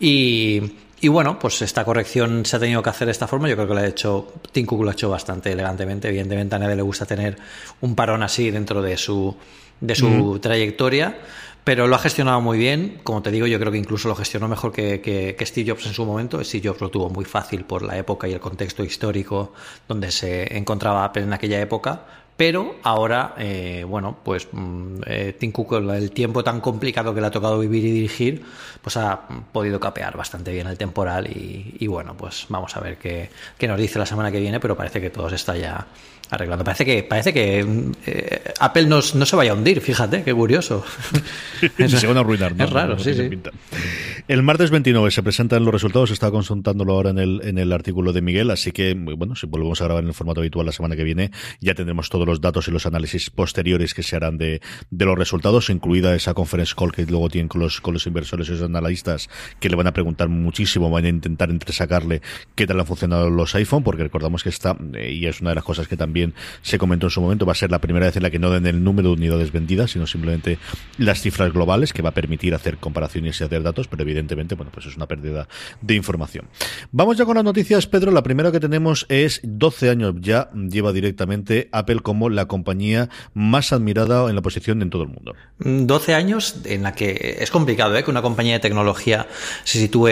Y, 0.00 0.62
y, 1.00 1.08
bueno, 1.08 1.38
pues 1.38 1.60
esta 1.62 1.84
corrección 1.84 2.46
se 2.46 2.56
ha 2.56 2.60
tenido 2.60 2.82
que 2.82 2.90
hacer 2.90 3.06
de 3.06 3.12
esta 3.12 3.26
forma. 3.26 3.48
Yo 3.48 3.56
creo 3.56 3.68
que 3.68 3.74
lo 3.74 3.80
ha 3.80 3.86
hecho, 3.86 4.32
Tim 4.52 4.64
Cook 4.64 4.82
lo 4.82 4.90
ha 4.90 4.92
hecho 4.92 5.10
bastante 5.10 5.52
elegantemente. 5.52 6.08
Evidentemente 6.08 6.54
a 6.54 6.58
nadie 6.58 6.76
le 6.76 6.82
gusta 6.82 7.04
tener 7.04 7.36
un 7.82 7.94
parón 7.94 8.22
así 8.22 8.50
dentro 8.50 8.80
de 8.80 8.96
su, 8.96 9.36
de 9.80 9.94
su 9.94 10.38
trayectoria. 10.40 11.18
Pero 11.64 11.86
lo 11.86 11.94
ha 11.94 11.98
gestionado 11.98 12.40
muy 12.40 12.58
bien. 12.58 13.00
Como 13.04 13.22
te 13.22 13.30
digo, 13.30 13.46
yo 13.46 13.60
creo 13.60 13.70
que 13.70 13.78
incluso 13.78 14.08
lo 14.08 14.16
gestionó 14.16 14.48
mejor 14.48 14.72
que, 14.72 15.00
que, 15.00 15.36
que, 15.38 15.46
Steve 15.46 15.70
Jobs 15.70 15.86
en 15.86 15.92
su 15.92 16.04
momento. 16.04 16.42
Steve 16.42 16.68
Jobs 16.68 16.80
lo 16.80 16.90
tuvo 16.90 17.08
muy 17.08 17.24
fácil 17.24 17.64
por 17.64 17.82
la 17.82 17.96
época 17.96 18.26
y 18.26 18.32
el 18.32 18.40
contexto 18.40 18.82
histórico 18.82 19.52
donde 19.86 20.10
se 20.10 20.56
encontraba 20.56 21.04
Apple 21.04 21.22
en 21.22 21.32
aquella 21.32 21.60
época 21.60 22.04
pero 22.42 22.74
ahora, 22.82 23.36
eh, 23.38 23.84
bueno, 23.88 24.16
pues 24.20 24.48
mm, 24.50 25.02
eh, 25.06 25.36
Tim 25.38 25.52
Cook, 25.52 25.74
el 25.74 26.10
tiempo 26.10 26.42
tan 26.42 26.60
complicado 26.60 27.14
que 27.14 27.20
le 27.20 27.28
ha 27.28 27.30
tocado 27.30 27.56
vivir 27.60 27.84
y 27.84 27.92
dirigir, 27.92 28.42
pues 28.82 28.96
ha 28.96 29.28
podido 29.52 29.78
capear 29.78 30.16
bastante 30.16 30.50
bien 30.50 30.66
el 30.66 30.76
temporal 30.76 31.28
y, 31.28 31.86
bueno, 31.86 32.16
pues 32.16 32.46
vamos 32.48 32.76
a 32.76 32.80
ver 32.80 32.96
qué, 32.96 33.30
qué, 33.56 33.68
nos 33.68 33.78
dice 33.78 33.96
la 33.96 34.06
semana 34.06 34.32
que 34.32 34.40
viene, 34.40 34.58
pero 34.58 34.76
parece 34.76 35.00
que 35.00 35.08
todo 35.08 35.28
se 35.28 35.36
está 35.36 35.56
ya 35.56 35.86
arreglando. 36.32 36.64
Parece 36.64 36.84
que, 36.84 37.02
parece 37.02 37.32
que 37.32 37.66
eh, 38.06 38.42
Apple 38.58 38.86
no, 38.86 39.00
no, 39.14 39.26
se 39.26 39.36
vaya 39.36 39.52
a 39.52 39.54
hundir, 39.54 39.80
fíjate, 39.80 40.22
qué 40.22 40.32
curioso. 40.32 40.84
se 41.88 42.06
van 42.06 42.16
a 42.16 42.20
arruinar, 42.20 42.54
Es 42.58 42.70
raro, 42.70 42.98
sí, 42.98 43.14
sí. 43.14 43.30
El 44.28 44.42
martes 44.42 44.70
29 44.70 45.10
se 45.10 45.22
presentan 45.22 45.64
los 45.64 45.74
resultados, 45.74 46.10
estaba 46.10 46.32
consultándolo 46.32 46.94
ahora 46.94 47.10
en 47.10 47.18
el, 47.18 47.40
en 47.44 47.58
el 47.58 47.72
artículo 47.72 48.12
de 48.12 48.22
Miguel, 48.22 48.50
así 48.50 48.72
que, 48.72 48.94
bueno, 48.94 49.36
si 49.36 49.46
volvemos 49.46 49.80
a 49.82 49.84
grabar 49.84 50.04
en 50.04 50.08
el 50.08 50.14
formato 50.14 50.40
habitual 50.40 50.64
la 50.64 50.72
semana 50.72 50.96
que 50.96 51.04
viene, 51.04 51.32
ya 51.60 51.74
tendremos 51.74 52.08
todos 52.08 52.26
los 52.26 52.40
datos 52.40 52.66
y 52.68 52.70
los 52.70 52.86
análisis 52.86 53.28
posteriores 53.28 53.92
que 53.92 54.02
se 54.02 54.16
harán 54.16 54.38
de, 54.38 54.62
de 54.90 55.04
los 55.04 55.18
resultados, 55.18 55.68
incluida 55.70 56.14
esa 56.14 56.34
conference 56.34 56.74
call 56.76 56.92
que 56.92 57.04
luego 57.04 57.28
tienen 57.28 57.48
con 57.48 57.60
los, 57.60 57.80
con 57.80 57.94
los 57.94 58.06
inversores 58.06 58.48
y 58.48 58.52
los 58.52 58.62
analistas, 58.62 59.28
que 59.60 59.68
le 59.68 59.76
van 59.76 59.88
a 59.88 59.92
preguntar 59.92 60.28
muchísimo, 60.28 60.88
van 60.88 61.04
a 61.04 61.08
intentar 61.08 61.50
entresacarle 61.50 62.22
qué 62.54 62.66
tal 62.66 62.80
han 62.80 62.86
funcionado 62.86 63.28
los 63.28 63.54
iPhone, 63.54 63.82
porque 63.82 64.04
recordamos 64.04 64.44
que 64.44 64.48
está, 64.48 64.76
eh, 64.94 65.12
y 65.12 65.26
es 65.26 65.40
una 65.40 65.50
de 65.50 65.56
las 65.56 65.64
cosas 65.64 65.88
que 65.88 65.96
también 65.96 66.21
se 66.62 66.78
comentó 66.78 67.06
en 67.06 67.10
su 67.10 67.20
momento, 67.20 67.46
va 67.46 67.52
a 67.52 67.56
ser 67.56 67.70
la 67.70 67.80
primera 67.80 68.06
vez 68.06 68.16
en 68.16 68.22
la 68.22 68.30
que 68.30 68.38
no 68.38 68.50
den 68.50 68.66
el 68.66 68.82
número 68.82 69.10
de 69.10 69.14
unidades 69.14 69.52
vendidas, 69.52 69.90
sino 69.92 70.06
simplemente 70.06 70.58
las 70.98 71.20
cifras 71.20 71.52
globales, 71.52 71.92
que 71.92 72.02
va 72.02 72.10
a 72.10 72.14
permitir 72.14 72.54
hacer 72.54 72.78
comparaciones 72.78 73.40
y 73.40 73.44
hacer 73.44 73.62
datos, 73.62 73.88
pero 73.88 74.02
evidentemente, 74.02 74.54
bueno, 74.54 74.70
pues 74.72 74.86
es 74.86 74.96
una 74.96 75.06
pérdida 75.06 75.48
de 75.80 75.94
información. 75.94 76.46
Vamos 76.90 77.16
ya 77.16 77.24
con 77.24 77.36
las 77.36 77.44
noticias, 77.44 77.86
Pedro. 77.86 78.10
La 78.12 78.22
primera 78.22 78.52
que 78.52 78.60
tenemos 78.60 79.06
es 79.08 79.40
12 79.42 79.90
años 79.90 80.14
ya 80.20 80.50
lleva 80.52 80.92
directamente 80.92 81.68
Apple 81.72 82.00
como 82.00 82.28
la 82.28 82.46
compañía 82.46 83.08
más 83.34 83.72
admirada 83.72 84.28
en 84.28 84.36
la 84.36 84.42
posición 84.42 84.82
en 84.82 84.90
todo 84.90 85.02
el 85.02 85.08
mundo. 85.08 85.34
12 85.58 86.14
años 86.14 86.56
en 86.64 86.82
la 86.82 86.94
que 86.94 87.38
es 87.40 87.50
complicado 87.50 87.96
¿eh? 87.96 88.04
que 88.04 88.10
una 88.10 88.22
compañía 88.22 88.54
de 88.54 88.60
tecnología 88.60 89.26
se 89.64 89.78
sitúe, 89.78 90.08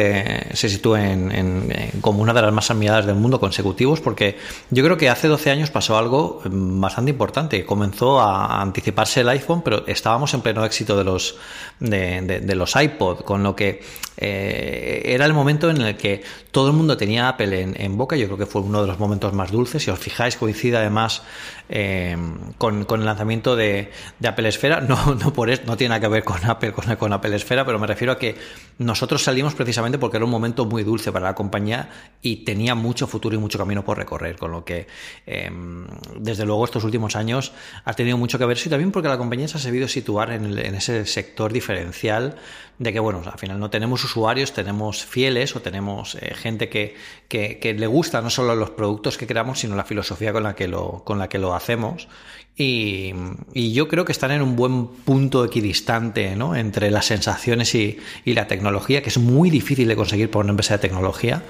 se 0.53 0.69
sitúe 0.69 0.97
en, 0.97 1.73
como 2.01 2.23
una 2.23 2.33
de 2.33 2.43
las 2.43 2.53
más 2.53 2.71
admiradas 2.71 3.07
del 3.07 3.17
mundo 3.17 3.41
consecutivos, 3.41 4.01
porque 4.01 4.37
yo 4.71 4.85
creo 4.85 4.97
que 4.97 5.09
hace 5.09 5.29
12 5.29 5.51
años 5.51 5.71
pasó 5.71 5.97
algo 6.01 6.43
mm, 6.45 6.81
bastante 6.81 7.13
importante. 7.13 7.65
Comenzó 7.65 8.21
a 8.21 8.61
anticiparse 8.61 9.21
el 9.21 9.29
iPhone, 9.29 9.63
pero 9.63 9.87
estábamos 9.87 10.35
en 10.35 10.41
pleno 10.41 10.65
éxito 10.65 10.97
de 10.97 11.05
los, 11.05 11.37
de, 11.79 12.55
los 12.55 12.75
iPod, 12.75 13.21
con 13.21 13.43
lo 13.43 13.55
que 13.55 13.83
eh, 14.17 15.03
era 15.05 15.27
el 15.27 15.33
momento 15.33 15.71
en 15.71 15.81
el 15.81 15.97
que 15.97 16.23
todo 16.51 16.69
el 16.69 16.73
mundo 16.73 16.97
tenía 16.97 17.29
Apple 17.29 17.75
en, 17.77 17.97
boca. 17.97 18.17
Yo 18.17 18.27
creo 18.27 18.39
que 18.39 18.47
fue 18.47 18.63
uno 18.63 18.83
de 18.83 18.89
los 18.89 18.99
momentos 18.99 19.33
más 19.33 19.53
dulces. 19.53 19.85
Si 19.85 19.91
os 19.91 19.99
fijáis, 19.99 20.37
coincide 20.37 20.79
además 20.79 21.23
eh, 21.69 22.17
con, 22.59 22.87
el 22.89 23.05
lanzamiento 23.05 23.55
de, 23.55 23.91
Apple 24.25 24.49
Esfera. 24.49 24.81
No, 24.91 25.15
no, 25.15 25.33
por 25.33 25.49
no 25.67 25.77
tiene 25.77 25.91
nada 25.91 26.01
que 26.01 26.09
ver 26.09 26.25
con 26.25 26.45
Apple, 26.45 26.73
con, 26.73 26.97
con, 26.97 27.13
Apple 27.13 27.37
Esfera, 27.37 27.65
pero 27.65 27.79
me 27.79 27.87
refiero 27.87 28.13
a 28.13 28.19
que 28.19 28.37
nosotros 28.81 29.23
salimos 29.23 29.55
precisamente 29.55 29.99
porque 29.99 30.17
era 30.17 30.25
un 30.25 30.31
momento 30.31 30.65
muy 30.65 30.85
dulce 30.85 31.13
para 31.13 31.27
la 31.27 31.35
compañía 31.35 31.91
y 32.23 32.37
tenía 32.47 32.75
mucho 32.75 33.07
futuro 33.07 33.37
y 33.37 33.39
mucho 33.39 33.59
camino 33.59 33.85
por 33.85 33.99
recorrer. 33.99 34.39
Con 34.39 34.53
lo 34.53 34.65
que, 34.65 34.87
em, 35.27 35.87
desde 36.19 36.47
luego, 36.47 36.65
estos 36.65 36.83
últimos 36.83 37.15
años 37.15 37.53
ha 37.85 37.93
tenido 37.93 38.17
mucho 38.17 38.39
que 38.39 38.47
ver. 38.47 38.57
Sí, 38.57 38.71
también 38.71 38.91
porque 38.91 39.09
la 39.09 39.19
compañía 39.19 39.49
se 39.49 39.59
ha 39.59 39.61
sabido 39.61 39.87
situar 39.87 40.33
en, 40.33 40.59
en 40.59 40.75
ese 40.75 41.05
sector 41.05 41.53
diferencial 41.53 42.37
de 42.81 42.95
que, 42.95 42.99
bueno, 42.99 43.21
al 43.31 43.39
final 43.39 43.61
no 43.61 43.69
tenemos 43.69 44.03
usuarios, 44.05 44.55
tenemos 44.55 45.05
fieles 45.05 45.55
o 45.55 45.61
tenemos 45.61 46.15
eh, 46.15 46.35
gente 46.35 46.71
que, 46.71 46.97
que, 47.29 47.75
le 47.79 47.87
gusta 47.87 48.23
no 48.23 48.31
solo 48.31 48.55
los 48.55 48.71
productos 48.71 49.19
que 49.19 49.27
creamos, 49.27 49.61
sino 49.61 49.77
la 49.77 49.85
filosofía 49.85 50.33
con 50.33 50.45
la 50.45 50.55
que 50.55 50.67
lo, 50.67 51.05
con 51.05 51.19
la 51.19 51.29
que 51.29 51.39
lo 51.39 51.55
hacemos. 51.55 52.09
Y, 52.57 53.13
yo 53.53 53.87
creo 53.87 54.07
que 54.07 54.13
están 54.13 54.31
en 54.31 54.41
un 54.41 54.57
buen 54.57 54.87
punto 54.87 55.45
equidistante 55.45 56.35
¿no? 56.37 56.57
entre 56.57 56.91
las 56.91 57.05
sensaciones 57.05 57.75
y, 57.75 57.99
y, 58.25 58.33
la 58.33 58.47
tecnología, 58.47 59.03
que 59.03 59.11
es 59.11 59.19
muy 59.19 59.51
difícil 59.51 59.87
de 59.87 59.97
conseguir 59.97 60.31
por 60.31 60.45
una 60.45 60.53
empresa 60.53 60.75
de 60.75 60.81
tecnología. 60.81 61.43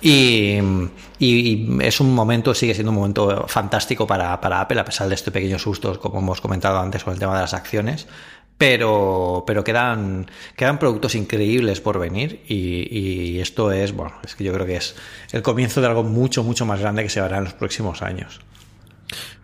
Y, 0.00 0.58
y, 1.18 1.78
es 1.80 1.98
un 1.98 2.14
momento, 2.14 2.54
sigue 2.54 2.74
siendo 2.74 2.92
un 2.92 2.98
momento 2.98 3.46
fantástico 3.48 4.06
para, 4.06 4.40
para 4.40 4.60
Apple, 4.60 4.78
a 4.78 4.84
pesar 4.84 5.08
de 5.08 5.16
este 5.16 5.32
pequeño 5.32 5.58
susto, 5.58 5.98
como 5.98 6.20
hemos 6.20 6.40
comentado 6.40 6.78
antes 6.78 7.02
con 7.02 7.14
el 7.14 7.18
tema 7.18 7.34
de 7.34 7.40
las 7.40 7.54
acciones 7.54 8.06
pero, 8.58 9.44
pero 9.46 9.62
quedan, 9.62 10.28
quedan 10.56 10.78
productos 10.78 11.14
increíbles 11.14 11.80
por 11.80 11.98
venir 11.98 12.42
y, 12.48 12.88
y, 12.90 13.40
esto 13.40 13.70
es, 13.70 13.92
bueno, 13.92 14.14
es 14.24 14.34
que 14.34 14.42
yo 14.44 14.52
creo 14.52 14.66
que 14.66 14.76
es 14.76 14.96
el 15.30 15.42
comienzo 15.42 15.80
de 15.80 15.86
algo 15.86 16.02
mucho, 16.02 16.42
mucho 16.42 16.66
más 16.66 16.80
grande 16.80 17.04
que 17.04 17.08
se 17.08 17.20
verá 17.20 17.38
en 17.38 17.44
los 17.44 17.54
próximos 17.54 18.02
años. 18.02 18.40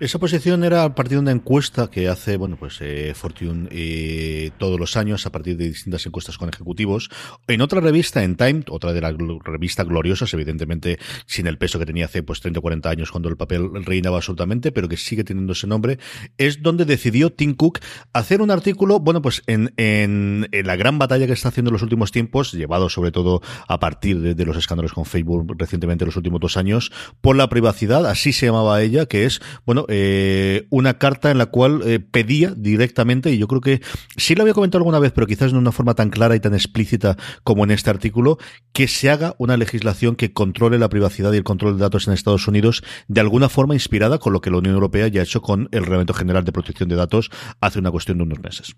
Esa 0.01 0.19
posición 0.19 0.65
era 0.65 0.83
a 0.83 0.95
partir 0.97 1.19
de 1.19 1.23
una 1.23 1.31
encuesta 1.31 1.89
que 1.89 2.09
hace, 2.09 2.37
bueno, 2.37 2.57
pues 2.57 2.79
eh, 2.81 3.13
Fortune 3.15 3.69
eh, 3.71 4.51
todos 4.59 4.79
los 4.79 4.97
años 4.97 5.25
a 5.25 5.31
partir 5.31 5.57
de 5.57 5.69
distintas 5.69 6.05
encuestas 6.05 6.37
con 6.37 6.49
ejecutivos. 6.49 7.11
En 7.47 7.61
otra 7.61 7.81
revista, 7.81 8.25
en 8.25 8.35
Time, 8.35 8.65
otra 8.71 8.93
de 8.93 9.01
las 9.01 9.15
revistas 9.45 9.87
gloriosas, 9.87 10.35
evidentemente 10.35 10.99
sin 11.27 11.47
el 11.47 11.59
peso 11.59 11.79
que 11.79 11.87
tenía 11.87 12.07
hace 12.07 12.25
pues 12.25 12.41
30 12.41 12.59
o 12.59 12.63
40 12.63 12.91
años 12.91 13.13
cuando 13.13 13.29
el 13.29 13.37
papel 13.37 13.71
reinaba 13.85 14.17
absolutamente, 14.17 14.73
pero 14.73 14.89
que 14.89 14.97
sigue 14.97 15.23
teniendo 15.23 15.53
ese 15.53 15.69
nombre, 15.69 16.01
es 16.39 16.61
donde 16.61 16.87
decidió 16.87 17.31
Tim 17.31 17.55
Cook 17.55 17.79
hacer 18.13 18.43
un 18.43 18.51
artículo, 18.51 18.99
bueno, 18.99 19.23
pues 19.23 19.45
en, 19.47 19.73
en, 19.77 20.49
la 20.51 20.75
gran 20.75 20.99
batalla 20.99 21.29
que 21.29 21.35
está 21.35 21.51
haciendo 21.51 21.69
en 21.69 21.75
los 21.75 21.83
últimos 21.83 22.11
tiempos, 22.11 22.53
llevado 22.53 22.89
sobre 22.89 23.13
todo 23.13 23.43
a 23.69 23.79
partir 23.79 24.21
de, 24.21 24.35
de 24.35 24.45
los 24.45 24.57
escándalos 24.57 24.93
con 24.93 25.05
Facebook 25.05 25.55
recientemente 25.57 26.03
en 26.03 26.07
los 26.07 26.17
últimos 26.17 26.41
dos 26.41 26.57
años, 26.57 26.91
por 27.21 27.37
la 27.37 27.49
privacidad, 27.49 28.07
así 28.07 28.33
se 28.33 28.47
llamaba 28.47 28.83
ella, 28.83 29.07
que 29.07 29.25
es 29.25 29.41
bueno, 29.65 29.84
eh, 29.89 30.67
una 30.71 30.99
carta 30.99 31.31
en 31.31 31.39
la 31.39 31.47
cual 31.47 31.83
eh, 31.85 32.01
pedía 32.01 32.55
directamente, 32.57 33.33
y 33.33 33.39
yo 33.39 33.47
creo 33.47 33.61
que 33.61 33.81
sí 34.17 34.35
lo 34.35 34.43
había 34.43 34.55
comentado 34.55 34.81
alguna 34.81 34.99
vez, 34.99 35.13
pero 35.13 35.27
quizás 35.27 35.53
de 35.53 35.59
una 35.59 35.73
forma 35.73 35.95
tan 35.95 36.11
clara 36.11 36.37
y 36.37 36.41
tan 36.41 36.55
explícita 36.55 37.17
como 37.43 37.65
en 37.65 37.71
este 37.71 37.91
artículo, 37.91 38.39
que 38.73 38.89
se 38.89 39.11
haga 39.11 39.35
una 39.39 39.57
legislación 39.57 40.17
que 40.17 40.33
controle 40.33 40.79
la 40.79 40.89
privacidad 40.89 41.33
y 41.33 41.37
el 41.37 41.45
control 41.45 41.77
de 41.77 41.83
datos 41.83 42.07
en 42.07 42.15
Estados 42.15 42.49
Unidos 42.49 42.83
de 43.09 43.21
alguna 43.21 43.49
forma 43.49 43.75
inspirada 43.75 44.19
con 44.19 44.33
lo 44.33 44.41
que 44.41 44.51
la 44.51 44.59
Unión 44.59 44.75
Europea 44.75 45.09
ya 45.09 45.21
ha 45.21 45.25
hecho 45.25 45.43
con 45.43 45.69
el 45.73 45.83
Reglamento 45.83 46.15
General 46.15 46.45
de 46.45 46.53
Protección 46.53 46.89
de 46.89 46.97
Datos 46.97 47.31
hace 47.61 47.79
una 47.79 47.91
cuestión 47.91 48.19
de 48.19 48.25
unos 48.25 48.41
meses. 48.41 48.77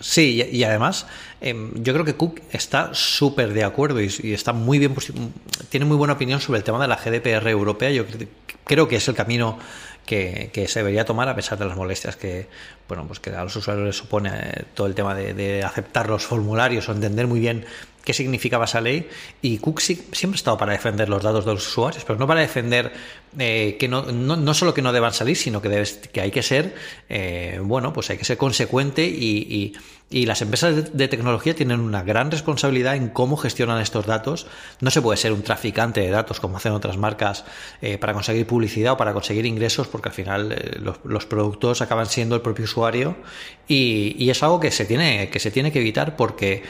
Sí, 0.00 0.42
y, 0.50 0.64
además 0.64 1.06
em, 1.42 1.72
yo 1.74 1.92
creo 1.92 2.06
que 2.06 2.14
Cook 2.14 2.40
está 2.52 2.94
súper 2.94 3.52
de 3.52 3.64
acuerdo 3.64 4.00
y, 4.00 4.32
está 4.32 4.54
muy 4.54 4.78
bien, 4.78 4.94
tiene 5.68 5.84
muy 5.84 5.96
buena 5.98 6.14
opinión 6.14 6.40
sobre 6.40 6.58
el 6.58 6.64
tema 6.64 6.80
de 6.80 6.88
la 6.88 6.96
GDPR 6.96 7.48
europea. 7.48 7.90
Yo 7.90 8.04
creo 8.64 8.88
que 8.88 8.96
es 8.96 9.08
el 9.08 9.14
camino 9.14 9.58
que, 10.06 10.66
se 10.68 10.80
debería 10.80 11.04
tomar 11.04 11.28
a 11.28 11.36
pesar 11.36 11.58
de 11.58 11.66
las 11.66 11.76
molestias 11.76 12.16
que, 12.16 12.48
bueno, 12.88 13.06
pues 13.06 13.20
que 13.20 13.30
a 13.30 13.44
los 13.44 13.54
usuarios 13.54 13.86
les 13.86 13.96
supone 13.96 14.30
eh, 14.32 14.64
todo 14.74 14.86
el 14.86 14.94
tema 14.94 15.14
de, 15.14 15.62
aceptar 15.62 16.08
los 16.08 16.24
formularios 16.24 16.88
o 16.88 16.92
entender 16.92 17.26
muy 17.26 17.38
bien 17.38 17.64
qué 18.04 18.12
significaba 18.12 18.64
esa 18.64 18.80
ley 18.80 19.08
y 19.42 19.58
Cook 19.58 19.80
siempre 19.80 20.16
ha 20.22 20.34
estado 20.34 20.56
para 20.58 20.72
defender 20.72 21.08
los 21.08 21.22
datos 21.22 21.44
de 21.44 21.52
los 21.52 21.66
usuarios, 21.66 22.04
pero 22.04 22.18
no 22.18 22.26
para 22.26 22.40
defender 22.40 22.92
eh, 23.38 23.76
que 23.78 23.88
no, 23.88 24.02
no, 24.02 24.54
solo 24.54 24.74
que 24.74 24.82
no 24.82 24.92
deban 24.92 25.12
salir, 25.12 25.36
sino 25.36 25.62
que, 25.62 25.68
debes, 25.68 26.00
que 26.12 26.20
hay 26.20 26.30
que 26.30 26.42
ser, 26.42 26.74
eh, 27.08 27.60
bueno, 27.62 27.92
pues 27.92 28.10
hay 28.10 28.16
que 28.16 28.24
ser 28.24 28.36
consecuente 28.36 29.04
y, 29.06 29.72
y, 30.10 30.26
las 30.26 30.42
empresas 30.42 30.92
de, 30.92 31.08
tecnología 31.08 31.54
tienen 31.54 31.78
una 31.78 32.02
gran 32.02 32.32
responsabilidad 32.32 32.96
en 32.96 33.10
cómo 33.10 33.36
gestionan 33.36 33.80
estos 33.80 34.06
datos. 34.06 34.48
No 34.80 34.90
se 34.90 35.00
puede 35.00 35.16
ser 35.16 35.32
un 35.32 35.42
traficante 35.42 36.00
de 36.00 36.10
datos 36.10 36.40
como 36.40 36.56
hacen 36.56 36.72
otras 36.72 36.96
marcas 36.96 37.44
eh, 37.80 37.96
para 37.96 38.12
conseguir 38.12 38.44
publicidad 38.44 38.94
o 38.94 38.96
para 38.96 39.12
conseguir 39.12 39.46
ingresos, 39.46 39.86
porque 39.86 40.08
al 40.08 40.14
final 40.14 40.80
los, 40.80 40.96
los, 41.04 41.26
productos 41.26 41.80
acaban 41.80 42.06
siendo 42.06 42.34
el 42.34 42.40
propio 42.40 42.64
usuario 42.64 43.16
y, 43.68 44.16
y 44.18 44.30
es 44.30 44.42
algo 44.42 44.58
que 44.58 44.72
se 44.72 44.84
tiene 44.84 45.30
que 45.30 45.38
se 45.38 45.52
tiene 45.52 45.70
que 45.70 45.78
evitar 45.78 46.16
porque 46.16 46.64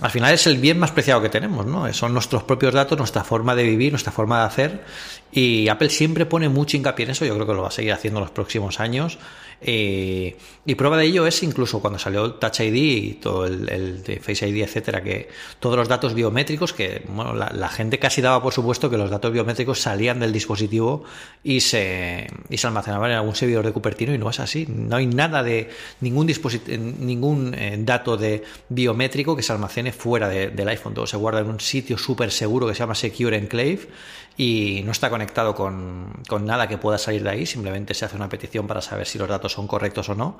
al 0.00 0.10
final 0.10 0.32
es 0.32 0.46
el 0.46 0.56
bien 0.56 0.78
más 0.78 0.90
preciado 0.90 1.20
que 1.20 1.28
tenemos, 1.28 1.66
¿no? 1.66 1.92
Son 1.92 2.14
nuestros 2.14 2.42
propios 2.44 2.72
datos, 2.72 2.96
nuestra 2.96 3.24
forma 3.24 3.54
de 3.54 3.64
vivir, 3.64 3.92
nuestra 3.92 4.12
forma 4.12 4.40
de 4.40 4.46
hacer. 4.46 4.84
Y 5.30 5.68
Apple 5.68 5.90
siempre 5.90 6.26
pone 6.26 6.48
mucho 6.48 6.76
hincapié 6.76 7.04
en 7.04 7.10
eso, 7.10 7.24
yo 7.24 7.34
creo 7.34 7.46
que 7.46 7.54
lo 7.54 7.62
va 7.62 7.68
a 7.68 7.72
seguir 7.72 7.92
haciendo 7.92 8.18
en 8.20 8.24
los 8.24 8.30
próximos 8.30 8.80
años. 8.80 9.18
Eh, 9.64 10.36
y 10.64 10.74
prueba 10.74 10.96
de 10.96 11.06
ello 11.06 11.26
es 11.26 11.42
incluso 11.42 11.80
cuando 11.80 11.98
salió 11.98 12.34
Touch 12.34 12.60
ID 12.60 12.74
y 12.74 13.12
todo 13.14 13.46
el, 13.46 14.02
de 14.02 14.20
Face 14.20 14.48
ID, 14.48 14.62
etcétera, 14.62 15.02
que 15.02 15.28
todos 15.58 15.76
los 15.76 15.88
datos 15.88 16.14
biométricos, 16.14 16.72
que 16.72 17.02
bueno, 17.08 17.34
la, 17.34 17.68
gente 17.68 17.98
casi 17.98 18.20
daba 18.20 18.42
por 18.42 18.52
supuesto 18.52 18.88
que 18.90 18.96
los 18.96 19.10
datos 19.10 19.32
biométricos 19.32 19.80
salían 19.80 20.20
del 20.20 20.32
dispositivo 20.32 21.04
y 21.42 21.60
se, 21.60 22.28
y 22.48 22.58
se 22.58 22.66
almacenaban 22.66 23.10
en 23.10 23.16
algún 23.16 23.34
servidor 23.34 23.64
de 23.64 23.72
Cupertino 23.72 24.14
y 24.14 24.18
no 24.18 24.30
es 24.30 24.40
así. 24.40 24.66
No 24.68 24.96
hay 24.96 25.06
nada 25.06 25.42
de 25.42 25.70
ningún 26.00 26.30
ningún 26.98 27.54
eh, 27.54 27.76
dato 27.80 28.16
de 28.16 28.42
biométrico 28.68 29.34
que 29.34 29.42
se 29.42 29.52
almacene 29.52 29.92
fuera 29.92 30.28
del 30.28 30.68
iPhone. 30.68 30.94
Todo 30.94 31.06
se 31.06 31.16
guarda 31.16 31.40
en 31.40 31.48
un 31.48 31.60
sitio 31.60 31.98
súper 31.98 32.30
seguro 32.30 32.66
que 32.66 32.74
se 32.74 32.80
llama 32.80 32.94
Secure 32.94 33.36
Enclave 33.36 33.88
y 34.36 34.82
no 34.84 34.92
está 34.92 35.10
conectado 35.10 35.54
con, 35.54 36.12
con 36.28 36.44
nada 36.46 36.68
que 36.68 36.78
pueda 36.78 36.98
salir 36.98 37.22
de 37.22 37.30
ahí, 37.30 37.46
simplemente 37.46 37.94
se 37.94 38.04
hace 38.04 38.16
una 38.16 38.28
petición 38.28 38.66
para 38.66 38.80
saber 38.80 39.06
si 39.06 39.18
los 39.18 39.28
datos 39.28 39.52
son 39.52 39.66
correctos 39.66 40.08
o 40.08 40.14
no. 40.14 40.38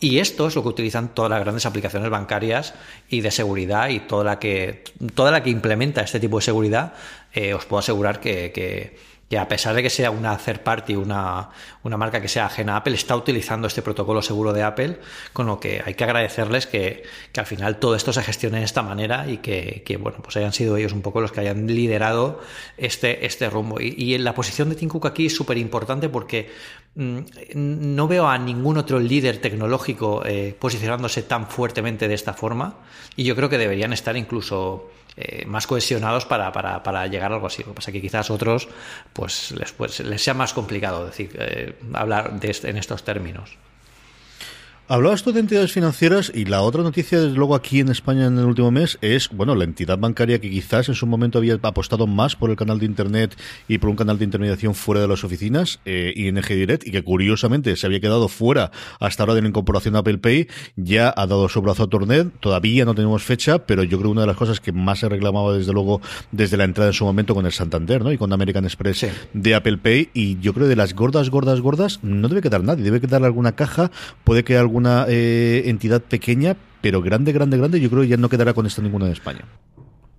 Y 0.00 0.18
esto 0.18 0.48
es 0.48 0.56
lo 0.56 0.62
que 0.62 0.68
utilizan 0.68 1.14
todas 1.14 1.30
las 1.30 1.40
grandes 1.40 1.64
aplicaciones 1.64 2.10
bancarias 2.10 2.74
y 3.08 3.20
de 3.20 3.30
seguridad 3.30 3.88
y 3.88 4.00
toda 4.00 4.24
la 4.24 4.38
que, 4.40 4.82
toda 5.14 5.30
la 5.30 5.44
que 5.44 5.50
implementa 5.50 6.00
este 6.00 6.18
tipo 6.18 6.38
de 6.38 6.42
seguridad, 6.42 6.94
eh, 7.32 7.54
os 7.54 7.66
puedo 7.66 7.78
asegurar 7.78 8.18
que, 8.18 8.50
que 8.50 8.96
que 9.32 9.38
a 9.38 9.48
pesar 9.48 9.74
de 9.74 9.82
que 9.82 9.88
sea 9.88 10.10
una 10.10 10.36
third 10.36 10.60
party, 10.60 10.94
una, 10.94 11.48
una, 11.84 11.96
marca 11.96 12.20
que 12.20 12.28
sea 12.28 12.44
ajena 12.44 12.74
a 12.74 12.76
Apple, 12.76 12.92
está 12.92 13.16
utilizando 13.16 13.66
este 13.66 13.80
protocolo 13.80 14.20
seguro 14.20 14.52
de 14.52 14.62
Apple, 14.62 15.00
con 15.32 15.46
lo 15.46 15.58
que 15.58 15.80
hay 15.82 15.94
que 15.94 16.04
agradecerles 16.04 16.66
que, 16.66 17.04
que 17.32 17.40
al 17.40 17.46
final 17.46 17.78
todo 17.78 17.96
esto 17.96 18.12
se 18.12 18.22
gestione 18.22 18.58
de 18.58 18.64
esta 18.64 18.82
manera 18.82 19.26
y 19.26 19.38
que, 19.38 19.84
que, 19.86 19.96
bueno, 19.96 20.18
pues 20.22 20.36
hayan 20.36 20.52
sido 20.52 20.76
ellos 20.76 20.92
un 20.92 21.00
poco 21.00 21.22
los 21.22 21.32
que 21.32 21.40
hayan 21.40 21.66
liderado 21.66 22.42
este, 22.76 23.24
este 23.24 23.48
rumbo. 23.48 23.80
Y, 23.80 23.94
y 23.96 24.18
la 24.18 24.34
posición 24.34 24.68
de 24.68 24.74
Tim 24.74 24.90
aquí 25.02 25.24
es 25.24 25.34
súper 25.34 25.56
importante 25.56 26.10
porque 26.10 26.50
mm, 26.96 27.20
no 27.54 28.08
veo 28.08 28.28
a 28.28 28.36
ningún 28.36 28.76
otro 28.76 29.00
líder 29.00 29.38
tecnológico 29.38 30.26
eh, 30.26 30.54
posicionándose 30.58 31.22
tan 31.22 31.46
fuertemente 31.46 32.06
de 32.06 32.12
esta 32.12 32.34
forma 32.34 32.80
y 33.16 33.24
yo 33.24 33.34
creo 33.34 33.48
que 33.48 33.56
deberían 33.56 33.94
estar 33.94 34.14
incluso 34.14 34.90
eh, 35.16 35.44
más 35.46 35.66
cohesionados 35.66 36.24
para, 36.24 36.52
para, 36.52 36.82
para, 36.82 37.06
llegar 37.06 37.32
a 37.32 37.34
algo 37.34 37.46
así. 37.46 37.62
Lo 37.62 37.68
que 37.68 37.74
pasa 37.74 37.90
es 37.90 37.92
que 37.92 38.00
quizás 38.00 38.30
otros 38.30 38.68
pues 39.12 39.52
les, 39.52 39.72
pues, 39.72 40.00
les 40.00 40.22
sea 40.22 40.34
más 40.34 40.52
complicado 40.54 41.06
decir, 41.06 41.30
eh, 41.38 41.74
hablar 41.92 42.40
de 42.40 42.50
este, 42.50 42.70
en 42.70 42.76
estos 42.76 43.04
términos. 43.04 43.58
Hablabas 44.88 45.22
tú 45.22 45.32
de 45.32 45.38
entidades 45.38 45.72
financieras 45.72 46.32
y 46.34 46.44
la 46.44 46.60
otra 46.60 46.82
noticia, 46.82 47.20
desde 47.20 47.36
luego, 47.36 47.54
aquí 47.54 47.78
en 47.78 47.88
España 47.88 48.26
en 48.26 48.36
el 48.36 48.44
último 48.44 48.72
mes 48.72 48.98
es, 49.00 49.30
bueno, 49.30 49.54
la 49.54 49.62
entidad 49.62 49.96
bancaria 49.96 50.40
que 50.40 50.50
quizás 50.50 50.88
en 50.88 50.96
su 50.96 51.06
momento 51.06 51.38
había 51.38 51.56
apostado 51.62 52.08
más 52.08 52.34
por 52.34 52.50
el 52.50 52.56
canal 52.56 52.80
de 52.80 52.86
Internet 52.86 53.36
y 53.68 53.78
por 53.78 53.90
un 53.90 53.96
canal 53.96 54.18
de 54.18 54.24
intermediación 54.24 54.74
fuera 54.74 55.00
de 55.00 55.06
las 55.06 55.22
oficinas, 55.22 55.78
eh, 55.84 56.12
ING 56.16 56.42
Direct, 56.46 56.86
y 56.86 56.90
que 56.90 57.02
curiosamente 57.02 57.76
se 57.76 57.86
había 57.86 58.00
quedado 58.00 58.26
fuera 58.26 58.72
hasta 58.98 59.22
ahora 59.22 59.34
de 59.34 59.42
la 59.42 59.48
incorporación 59.48 59.94
de 59.94 60.00
Apple 60.00 60.18
Pay, 60.18 60.48
ya 60.74 61.14
ha 61.16 61.26
dado 61.28 61.48
su 61.48 61.62
brazo 61.62 61.84
a 61.84 61.86
Tornet. 61.86 62.32
Todavía 62.40 62.84
no 62.84 62.96
tenemos 62.96 63.22
fecha, 63.22 63.60
pero 63.60 63.84
yo 63.84 63.98
creo 63.98 64.10
que 64.10 64.12
una 64.12 64.22
de 64.22 64.26
las 64.26 64.36
cosas 64.36 64.60
que 64.60 64.72
más 64.72 64.98
se 64.98 65.08
reclamaba, 65.08 65.56
desde 65.56 65.72
luego, 65.72 66.00
desde 66.32 66.56
la 66.56 66.64
entrada 66.64 66.90
en 66.90 66.94
su 66.94 67.04
momento 67.04 67.36
con 67.36 67.46
el 67.46 67.52
Santander, 67.52 68.02
¿no? 68.02 68.12
Y 68.12 68.18
con 68.18 68.32
American 68.32 68.64
Express 68.64 69.06
de 69.32 69.54
Apple 69.54 69.78
Pay. 69.78 70.10
Y 70.12 70.40
yo 70.40 70.52
creo 70.52 70.66
que 70.66 70.70
de 70.70 70.76
las 70.76 70.92
gordas, 70.94 71.30
gordas, 71.30 71.60
gordas, 71.60 72.00
no 72.02 72.28
debe 72.28 72.42
quedar 72.42 72.64
nadie. 72.64 72.82
Debe 72.82 73.00
quedar 73.00 73.24
alguna 73.24 73.52
caja, 73.52 73.90
puede 74.24 74.42
que 74.44 74.58
alguna 74.58 74.81
una 74.82 75.06
eh, 75.08 75.62
entidad 75.66 76.02
pequeña, 76.02 76.56
pero 76.80 77.00
grande, 77.00 77.32
grande, 77.32 77.56
grande, 77.56 77.80
yo 77.80 77.88
creo 77.88 78.02
que 78.02 78.08
ya 78.08 78.16
no 78.16 78.28
quedará 78.28 78.52
con 78.52 78.66
esto 78.66 78.82
ninguna 78.82 79.06
en 79.06 79.12
España. 79.12 79.44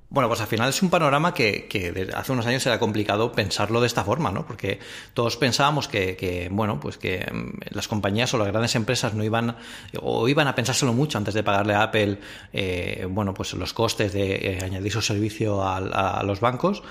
Bueno, 0.09 0.27
pues 0.29 0.41
al 0.41 0.47
final 0.47 0.69
es 0.69 0.79
un 0.83 0.91
panorama 0.91 1.33
que, 1.33 1.67
hace 2.15 2.31
unos 2.31 2.45
años 2.45 2.63
era 2.67 2.77
complicado 2.77 3.31
pensarlo 3.31 3.81
de 3.81 3.87
esta 3.87 4.03
forma, 4.03 4.31
¿no? 4.31 4.45
Porque 4.45 4.79
todos 5.15 5.37
pensábamos 5.37 5.87
que, 5.87 6.49
bueno, 6.51 6.79
pues 6.79 6.99
que 6.99 7.25
mm, 7.31 7.73
las 7.75 7.87
compañías 7.87 8.31
o 8.35 8.37
las 8.37 8.47
grandes 8.47 8.75
empresas 8.75 9.15
no 9.15 9.23
iban 9.23 9.57
o 9.99 10.27
iban 10.29 10.47
a 10.47 10.53
pensárselo 10.53 10.93
mucho 10.93 11.17
antes 11.17 11.33
de 11.33 11.41
pagarle 11.41 11.73
a 11.73 11.81
Apple, 11.81 12.19
eh, 12.53 13.07
bueno, 13.09 13.33
pues 13.33 13.53
los 13.55 13.73
costes 13.73 14.13
de 14.13 14.35
eh, 14.35 14.59
añadir 14.63 14.91
su 14.91 15.01
servicio 15.01 15.63
a 15.67 16.21
los 16.23 16.39
bancos 16.39 16.83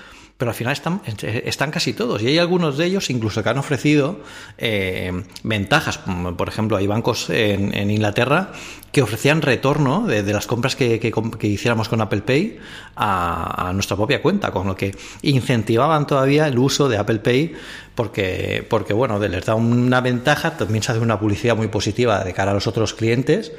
pero 0.43 0.51
al 0.51 0.57
final 0.57 0.73
están, 0.73 1.01
están 1.45 1.71
casi 1.71 1.93
todos. 1.93 2.21
Y 2.21 2.27
hay 2.27 2.37
algunos 2.37 2.77
de 2.77 2.83
ellos 2.83 3.09
incluso 3.09 3.41
que 3.41 3.49
han 3.49 3.57
ofrecido 3.59 4.19
eh, 4.57 5.23
ventajas. 5.41 5.99
Por 5.99 6.49
ejemplo, 6.49 6.75
hay 6.75 6.85
bancos 6.85 7.29
en, 7.29 7.89
Inglaterra 7.89 8.51
que 8.91 9.01
ofrecían 9.01 9.41
retorno 9.41 10.05
de, 10.05 10.21
las 10.33 10.45
compras 10.45 10.75
que, 10.75 10.99
hiciéramos 11.43 11.87
con 11.87 12.01
Apple 12.01 12.23
Pay 12.23 12.59
a, 12.97 13.71
nuestra 13.73 13.95
propia 13.95 14.21
cuenta, 14.21 14.51
con 14.51 14.67
lo 14.67 14.75
que 14.75 14.93
incentivaban 15.21 16.05
todavía 16.07 16.45
el 16.49 16.59
uso 16.59 16.89
de 16.89 16.97
Apple 16.97 17.19
Pay 17.19 17.53
porque, 17.95 18.67
porque 18.69 18.91
bueno, 18.91 19.17
les 19.19 19.45
da 19.45 19.55
una 19.55 20.01
ventaja, 20.01 20.57
también 20.57 20.83
se 20.83 20.91
hace 20.91 20.99
una 20.99 21.21
publicidad 21.21 21.55
muy 21.55 21.69
positiva 21.69 22.21
de 22.25 22.33
cara 22.33 22.51
a 22.51 22.53
los 22.53 22.67
otros 22.67 22.93
clientes 22.93 23.53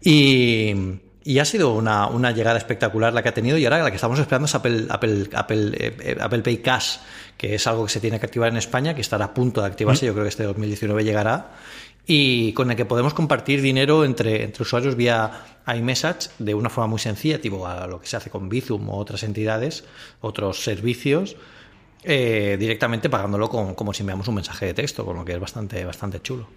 y 0.00 1.00
y 1.22 1.38
ha 1.38 1.44
sido 1.44 1.74
una, 1.74 2.06
una, 2.06 2.30
llegada 2.30 2.56
espectacular 2.56 3.12
la 3.12 3.22
que 3.22 3.28
ha 3.28 3.34
tenido 3.34 3.58
y 3.58 3.64
ahora 3.64 3.82
la 3.82 3.90
que 3.90 3.96
estamos 3.96 4.18
esperando 4.18 4.46
es 4.46 4.54
Apple, 4.54 4.86
Apple, 4.88 5.28
Apple, 5.34 5.70
eh, 5.74 6.16
Apple 6.18 6.40
Pay 6.40 6.58
Cash, 6.58 6.96
que 7.36 7.54
es 7.54 7.66
algo 7.66 7.84
que 7.84 7.92
se 7.92 8.00
tiene 8.00 8.18
que 8.18 8.26
activar 8.26 8.48
en 8.48 8.56
España, 8.56 8.94
que 8.94 9.00
estará 9.00 9.26
a 9.26 9.34
punto 9.34 9.60
de 9.60 9.66
activarse, 9.66 10.06
yo 10.06 10.12
creo 10.12 10.24
que 10.24 10.30
este 10.30 10.44
2019 10.44 11.04
llegará, 11.04 11.52
y 12.06 12.52
con 12.54 12.70
el 12.70 12.76
que 12.76 12.86
podemos 12.86 13.14
compartir 13.14 13.60
dinero 13.60 14.04
entre, 14.04 14.42
entre 14.42 14.62
usuarios 14.62 14.96
vía 14.96 15.44
iMessage 15.66 16.30
de 16.38 16.54
una 16.54 16.70
forma 16.70 16.88
muy 16.88 16.98
sencilla, 16.98 17.40
tipo 17.40 17.66
a 17.66 17.86
lo 17.86 18.00
que 18.00 18.06
se 18.06 18.16
hace 18.16 18.30
con 18.30 18.48
Bizum 18.48 18.88
o 18.88 18.96
otras 18.96 19.22
entidades, 19.22 19.84
otros 20.20 20.62
servicios, 20.62 21.36
eh, 22.02 22.56
directamente 22.58 23.10
pagándolo 23.10 23.48
con, 23.50 23.74
como 23.74 23.92
si 23.92 24.02
enviamos 24.02 24.26
un 24.28 24.36
mensaje 24.36 24.66
de 24.66 24.74
texto, 24.74 25.04
con 25.04 25.16
lo 25.16 25.24
que 25.24 25.34
es 25.34 25.40
bastante, 25.40 25.84
bastante 25.84 26.20
chulo. 26.20 26.48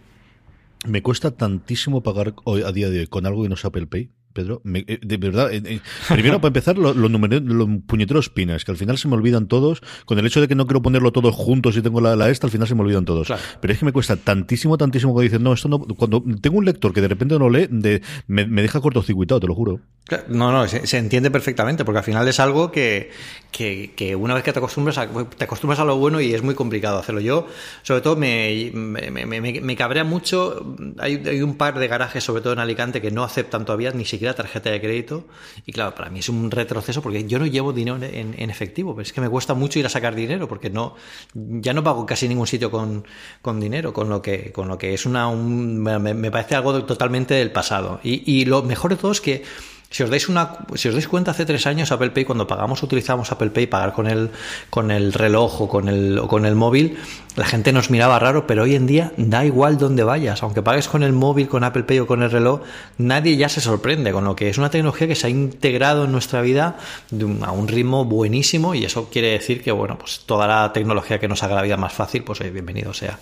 Me 0.86 1.02
cuesta 1.02 1.32
tantísimo 1.32 2.02
pagar 2.02 2.34
hoy, 2.44 2.64
a 2.64 2.72
día 2.72 2.90
de 2.90 3.02
hoy 3.02 3.08
con 3.08 3.26
algo 3.26 3.44
que 3.44 3.50
no 3.50 3.56
es 3.56 3.66
Apple 3.66 3.88
Pay. 3.88 4.10
Pedro, 4.34 4.62
eh, 4.74 5.00
de 5.02 5.18
verdad, 5.18 5.54
eh, 5.54 5.62
eh, 5.64 5.80
primero 6.10 6.42
para 6.42 6.50
empezar, 6.50 6.78
los, 6.78 6.96
los, 6.96 7.12
los 7.12 7.70
puñeteros 7.88 8.30
pinas, 8.30 8.66
que 8.66 8.72
al 8.72 8.78
final 8.78 8.98
se 8.98 9.08
me 9.08 9.16
olvidan 9.16 9.48
todos, 9.48 9.82
con 10.06 10.20
el 10.20 10.26
hecho 10.26 10.42
de 10.42 10.48
que 10.48 10.56
no 10.56 10.66
quiero 10.66 10.82
ponerlo 10.82 11.12
todo 11.12 11.32
junto 11.32 11.72
si 11.72 11.82
tengo 11.82 12.02
la, 12.02 12.16
la, 12.16 12.30
esta, 12.30 12.48
al 12.48 12.52
final 12.52 12.68
se 12.68 12.76
me 12.76 12.82
olvidan 12.82 13.06
todos. 13.06 13.32
Pero 13.62 13.74
es 13.74 13.80
que 13.80 13.86
me 13.86 13.94
cuesta 13.94 14.16
tantísimo, 14.16 14.78
tantísimo 14.78 15.16
que 15.16 15.24
dicen, 15.24 15.44
no, 15.44 15.54
esto 15.54 15.70
no, 15.70 15.80
cuando 15.80 16.24
tengo 16.42 16.58
un 16.58 16.66
lector 16.66 16.94
que 16.94 17.02
de 17.02 17.08
repente 17.08 17.38
no 17.38 17.50
lee, 17.50 17.68
de, 17.70 18.02
me, 18.28 18.46
me 18.46 18.62
deja 18.62 18.82
cortocircuitado, 18.82 19.40
te 19.40 19.48
lo 19.48 19.56
juro. 19.56 19.80
No, 20.28 20.52
no, 20.52 20.68
se, 20.68 20.86
se, 20.86 20.98
entiende 20.98 21.32
perfectamente, 21.32 21.86
porque 21.86 22.00
al 22.00 22.04
final 22.04 22.28
es 22.28 22.40
algo 22.40 22.72
que, 22.72 23.12
que, 23.52 23.94
que, 23.96 24.16
una 24.16 24.34
vez 24.34 24.44
que 24.44 24.52
te 24.52 24.60
acostumbras, 24.60 24.98
a, 24.98 25.08
te 25.08 25.46
acostumbras 25.46 25.80
a 25.80 25.86
lo 25.86 25.96
bueno 25.98 26.20
y 26.20 26.34
es 26.34 26.44
muy 26.44 26.56
complicado 26.56 26.98
hacerlo. 26.98 27.22
Yo, 27.22 27.48
sobre 27.84 28.02
todo, 28.02 28.18
me, 28.18 28.72
me, 28.74 29.10
me, 29.12 29.42
me 29.42 29.76
cabrea 29.78 30.04
mucho, 30.04 30.76
hay, 31.00 31.24
hay 31.26 31.42
un 31.42 31.56
par 31.56 31.80
de 31.80 31.88
garajes, 31.88 32.24
sobre 32.24 32.42
todo 32.42 32.54
en 32.54 32.60
Alicante, 32.60 33.02
que 33.02 33.12
no 33.12 33.24
aceptan 33.24 33.64
todavía 33.64 33.92
ni 33.92 34.04
siquiera 34.04 34.23
la 34.26 34.36
tarjeta 34.36 34.70
de 34.70 34.80
crédito. 34.82 35.26
Y 35.66 35.72
claro, 35.72 35.96
para 35.96 36.10
mí 36.10 36.20
es 36.20 36.30
un 36.30 36.52
retroceso 36.52 37.02
porque 37.02 37.26
yo 37.26 37.40
no 37.40 37.46
llevo 37.46 37.74
dinero 37.74 37.98
en, 38.02 38.36
en, 38.38 38.50
efectivo. 38.50 38.94
Pero 38.96 39.04
es 39.04 39.14
que 39.14 39.22
me 39.22 39.30
cuesta 39.30 39.54
mucho 39.54 39.80
ir 39.80 39.86
a 39.86 39.90
sacar 39.90 40.16
dinero 40.16 40.48
porque 40.48 40.70
no, 40.70 40.96
ya 41.34 41.74
no 41.74 41.84
pago 41.84 42.06
casi 42.06 42.28
ningún 42.28 42.48
sitio 42.48 42.72
con, 42.72 43.06
con 43.42 43.60
dinero, 43.60 43.94
con 43.94 44.10
lo 44.10 44.22
que, 44.22 44.52
con 44.52 44.68
lo 44.68 44.78
que 44.78 44.94
es 44.94 45.06
una, 45.06 45.28
un, 45.28 45.82
me, 45.82 46.32
parece 46.32 46.56
algo 46.56 46.84
totalmente 46.86 47.34
del 47.36 47.52
pasado. 47.52 48.00
Y 48.04 48.46
lo 48.46 48.64
mejor 48.64 48.92
de 48.92 48.98
todo 48.98 49.12
es 49.12 49.22
que 49.22 49.44
si 49.94 50.02
os 50.02 50.10
dais 50.10 50.28
una, 50.28 50.58
si 50.74 50.90
os 50.90 50.96
dais 50.96 51.08
cuenta, 51.08 51.30
hace 51.30 51.46
tres 51.46 51.68
años 51.68 51.92
Apple 51.92 52.10
Pay, 52.10 52.26
cuando 52.26 52.48
pagamos, 52.48 52.82
utilizamos 52.82 53.32
Apple 53.32 53.52
Pay, 53.52 53.68
pagar 53.68 53.94
con 53.94 54.08
el, 54.08 54.32
con 54.72 54.90
el 54.90 55.14
reloj 55.14 55.62
o 55.62 55.70
con 55.70 55.88
el, 55.88 56.18
o 56.18 56.28
con 56.28 56.48
el 56.48 56.56
móvil, 56.56 56.98
la 57.36 57.46
gente 57.46 57.72
nos 57.72 57.92
miraba 57.92 58.18
raro, 58.18 58.48
pero 58.48 58.64
hoy 58.64 58.74
en 58.74 58.88
día 58.88 59.14
da 59.18 59.46
igual 59.46 59.78
dónde 59.78 60.04
vayas, 60.04 60.42
aunque 60.42 60.64
pagues 60.64 60.88
con 60.88 61.04
el 61.04 61.14
móvil, 61.14 61.48
con 61.48 61.64
Apple 61.64 61.84
Pay 61.84 62.00
o 62.00 62.08
con 62.08 62.24
el 62.24 62.32
reloj, 62.32 62.62
nadie 62.98 63.38
ya 63.38 63.50
se 63.50 63.62
sorprende, 63.62 64.12
con 64.12 64.24
lo 64.24 64.36
que 64.36 64.50
es 64.50 64.58
una 64.58 64.72
tecnología 64.72 65.08
que 65.08 65.16
se 65.16 65.28
ha 65.28 65.30
integrado 65.30 66.06
en 66.06 66.12
nuestra 66.12 66.42
vida 66.42 66.78
un, 67.12 67.44
a 67.44 67.52
un 67.52 67.68
ritmo 67.68 68.04
buenísimo 68.04 68.74
y 68.74 68.86
eso 68.86 69.12
quiere 69.12 69.30
decir 69.30 69.62
que, 69.62 69.72
bueno, 69.72 70.00
pues 70.00 70.22
toda 70.26 70.48
la 70.48 70.74
tecnología 70.74 71.20
que 71.20 71.28
nos 71.28 71.44
haga 71.44 71.54
la 71.54 71.62
vida 71.62 71.78
más 71.78 71.94
fácil, 71.94 72.24
pues 72.24 72.40
bienvenido 72.52 72.96
sea. 72.96 73.20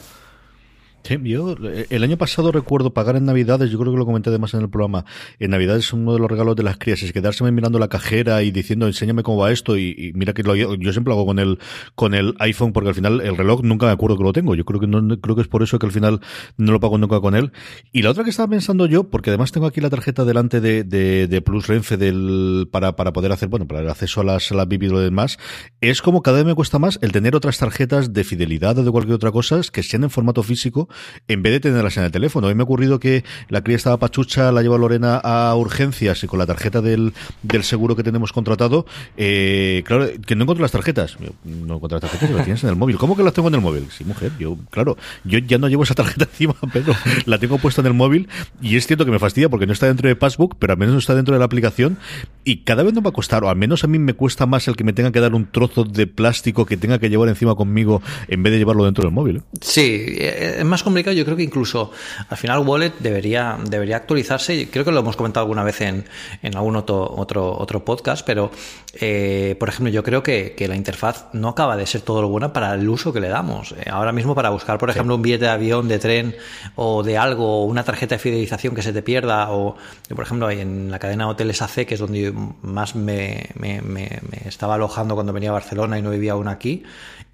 Sí, 1.04 1.18
yo 1.24 1.56
el 1.90 2.04
año 2.04 2.18
pasado 2.18 2.52
recuerdo 2.52 2.94
pagar 2.94 3.16
en 3.16 3.26
Navidades, 3.26 3.72
yo 3.72 3.80
creo 3.80 3.92
que 3.92 3.98
lo 3.98 4.06
comenté 4.06 4.30
además 4.30 4.54
en 4.54 4.62
el 4.62 4.70
programa, 4.70 5.06
en 5.40 5.52
Navidades 5.52 5.86
es 5.86 5.94
uno 5.94 6.14
de 6.14 6.20
los 6.20 6.30
regalos 6.30 6.56
de 6.56 6.64
las 6.64 6.78
crías, 6.78 7.02
es 7.02 7.12
quedárseme 7.12 7.52
mirando 7.52 7.80
la 7.80 7.88
cajera 7.88 8.44
y 8.44 8.52
diciendo, 8.52 8.88
enséñame 8.88 9.24
cómo 9.24 9.38
va 9.38 9.52
esto, 9.52 9.78
y, 9.78 10.12
mira 10.16 10.34
que 10.34 10.44
lo, 10.44 10.56
yo, 10.56 10.76
siempre 10.92 11.12
lo 11.12 11.14
hago 11.14 11.26
con 11.26 11.40
el, 11.40 11.60
con 11.96 12.14
el 12.14 12.36
iPhone, 12.40 12.72
porque 12.72 12.90
al 12.90 12.96
final 12.96 13.22
el 13.22 13.36
reloj 13.36 13.62
nunca 13.64 13.88
me 13.88 13.92
acuerdo 13.94 14.18
que 14.18 14.24
lo 14.24 14.34
tengo, 14.34 14.54
yo 14.56 14.64
creo 14.64 14.80
que 14.80 14.88
no, 14.88 15.20
creo 15.20 15.36
que 15.36 15.42
es 15.42 15.48
por 15.48 15.64
eso 15.64 15.80
que 15.80 15.86
al 15.86 15.92
final 15.92 16.22
no 16.58 16.72
lo 16.72 16.80
pago 16.80 16.98
nunca 16.98 17.20
con 17.20 17.36
él. 17.36 17.52
Y 17.92 18.04
la 18.04 18.12
otra 18.12 18.24
que 18.24 18.30
estaba 18.30 18.50
pensando 18.50 18.86
yo, 18.86 19.10
porque 19.10 19.32
además 19.32 19.52
tengo 19.52 19.66
aquí 19.66 19.82
la 19.82 19.90
tarjeta 19.90 20.24
delante 20.24 20.62
de, 20.62 20.84
de, 20.84 21.28
de 21.28 21.42
Plus 21.42 21.68
Renfe 21.68 21.98
del, 21.98 22.70
para, 22.72 22.96
para 22.96 23.12
poder 23.12 23.32
hacer, 23.32 23.50
bueno, 23.50 23.68
para 23.68 23.82
el 23.82 23.90
acceso 23.90 24.22
a 24.22 24.24
las, 24.24 24.52
a 24.52 24.56
las 24.56 24.68
y 24.72 24.78
lo 24.88 25.00
demás, 25.00 25.38
es 25.82 26.02
como 26.02 26.22
cada 26.22 26.38
vez 26.38 26.46
me 26.46 26.56
cuesta 26.56 26.80
más 26.80 27.00
el 27.02 27.12
tener 27.12 27.36
otras 27.36 27.58
tarjetas 27.58 28.14
de 28.14 28.24
fidelidad 28.24 28.78
o 28.78 28.84
de 28.84 28.92
cualquier 28.92 29.16
otra 29.16 29.32
cosa 29.32 29.62
que 29.72 29.84
sean 29.84 30.04
en 30.04 30.10
formato 30.10 30.44
físico 30.44 30.88
en 31.28 31.42
vez 31.44 31.54
de 31.54 31.60
tenerlas 31.60 31.98
en 31.98 32.04
el 32.04 32.12
teléfono. 32.12 32.48
Hoy 32.48 32.56
me 32.56 32.62
ha 32.62 32.66
ocurrido 32.66 33.00
que 33.00 33.24
la 33.50 33.62
cría 33.64 33.76
estaba 33.76 33.98
pachucha, 33.98 34.52
la 34.52 34.62
lleva 34.62 34.78
Lorena 34.78 35.18
a 35.18 35.56
urgencias 35.56 36.24
y 36.24 36.28
con 36.28 36.40
la 36.40 36.46
tarjeta 36.46 36.82
del, 36.82 37.14
del 37.44 37.64
seguro 37.64 37.96
que 37.96 38.04
tenemos 38.04 38.34
contratado, 38.34 38.86
eh, 39.18 39.84
claro, 39.86 40.08
que 40.26 40.36
no 40.36 40.44
encuentro 40.44 40.64
las 40.64 40.72
tarjetas. 40.72 41.18
No 41.44 41.76
encuentro 41.76 42.00
las 42.00 42.12
tarjetas, 42.12 42.30
las 42.32 42.44
tienes 42.46 42.64
en 42.64 42.70
el 42.70 42.76
móvil. 42.76 42.98
¿Cómo 42.98 43.16
que 43.16 43.24
las 43.24 43.34
tengo 43.34 43.48
en 43.48 43.56
el 43.56 43.62
móvil? 43.62 43.88
Sí, 43.96 44.04
mujer, 44.04 44.32
yo, 44.40 44.58
claro, 44.70 44.98
yo 45.24 45.40
ya 45.40 45.58
no 45.58 45.68
llevo 45.68 45.84
esa 45.84 45.96
tarjeta 45.96 46.26
encima, 46.32 46.56
pero 46.74 46.94
la 47.26 47.38
tengo 47.38 47.58
puesta 47.58 47.82
en 47.82 47.88
el 47.88 47.94
móvil 47.94 48.30
y 48.62 48.78
es 48.78 48.88
cierto 48.88 49.06
que 49.06 49.12
me 49.12 49.20
fastidia 49.20 49.50
porque 49.50 49.68
no 49.68 49.74
está 49.74 49.88
dentro 49.88 50.08
de 50.08 50.16
Passbook, 50.16 50.56
pero 50.60 50.74
al 50.74 50.80
menos 50.80 50.94
no 50.94 51.00
está 51.00 51.16
dentro 51.16 51.34
de 51.34 51.40
la 51.40 51.46
aplicación 51.46 51.98
y 52.44 52.58
cada 52.58 52.84
vez 52.84 52.94
no 52.94 53.02
va 53.02 53.10
a 53.10 53.14
costar, 53.14 53.44
o 53.44 53.50
al 53.50 53.56
menos 53.56 53.84
a 53.84 53.88
mí 53.88 54.00
me 54.00 54.14
cuesta 54.14 54.46
más 54.46 54.68
el 54.68 54.76
que 54.76 54.84
me 54.84 54.94
tenga 54.94 55.12
que 55.12 55.20
dar 55.20 55.34
un 55.34 55.46
trozo 55.52 55.84
de 55.84 56.08
plástico 56.08 56.66
que 56.66 56.78
tenga 56.78 57.00
que 57.00 57.10
llevar 57.10 57.30
encima 57.30 57.56
conmigo 57.56 58.02
en 58.28 58.44
vez 58.44 58.54
de 58.54 58.60
llevarlo 58.60 58.86
dentro 58.86 59.04
del 59.04 59.14
móvil. 59.14 59.38
¿eh? 59.38 59.42
Sí, 59.62 60.06
eh, 60.08 60.56
es 60.60 60.66
más 60.66 60.81
complicado. 60.84 61.16
Yo 61.16 61.26
creo 61.26 61.38
que 61.38 61.44
incluso 61.44 61.92
al 62.30 62.38
final 62.38 62.60
Wallet 62.60 62.94
debería, 63.00 63.58
debería 63.64 63.98
actualizarse. 63.98 64.70
Creo 64.70 64.86
que 64.86 64.92
lo 64.92 65.00
hemos 65.00 65.16
comentado 65.16 65.44
alguna 65.44 65.64
vez 65.64 65.82
en, 65.82 66.06
en 66.42 66.56
algún 66.56 66.76
otro, 66.76 67.12
otro, 67.18 67.58
otro 67.58 67.84
podcast, 67.86 68.26
pero 68.26 68.52
eh, 68.94 69.56
por 69.60 69.70
ejemplo, 69.70 69.92
yo 69.92 70.04
creo 70.04 70.22
que, 70.22 70.54
que, 70.56 70.68
la 70.68 70.76
interfaz 70.76 71.28
no 71.34 71.50
acaba 71.50 71.78
de 71.78 71.86
ser 71.86 72.02
todo 72.02 72.22
lo 72.22 72.28
buena 72.28 72.52
para 72.52 72.74
el 72.74 72.88
uso 72.90 73.14
que 73.14 73.20
le 73.20 73.30
damos. 73.30 73.74
Eh, 73.74 73.90
ahora 73.90 74.12
mismo, 74.12 74.36
para 74.36 74.50
buscar, 74.50 74.78
por 74.78 74.90
ejemplo, 74.90 75.16
un 75.16 75.22
billete 75.22 75.46
de 75.46 75.52
avión, 75.52 75.88
de 75.88 76.00
tren 76.00 76.36
o 76.76 77.02
de 77.02 77.18
algo, 77.18 77.62
o 77.62 77.66
una 77.66 77.84
tarjeta 77.84 78.16
de 78.16 78.20
fidelización 78.20 78.76
que 78.76 78.82
se 78.82 78.92
te 78.92 79.02
pierda, 79.02 79.52
o 79.52 79.76
por 80.14 80.26
ejemplo, 80.26 80.50
en 80.50 80.92
la 80.92 81.00
cadena 81.00 81.30
Hoteles 81.30 81.62
AC, 81.62 81.86
que 81.86 81.94
es 81.94 82.00
donde 82.00 82.34
más 82.62 82.96
me, 82.96 83.50
me, 83.56 83.82
me, 83.82 84.20
me 84.30 84.48
estaba 84.48 84.76
alojando 84.76 85.16
cuando 85.16 85.32
venía 85.32 85.50
a 85.50 85.54
Barcelona 85.54 85.98
y 85.98 86.02
no 86.02 86.10
vivía 86.10 86.34
aún 86.34 86.48
aquí. 86.48 86.84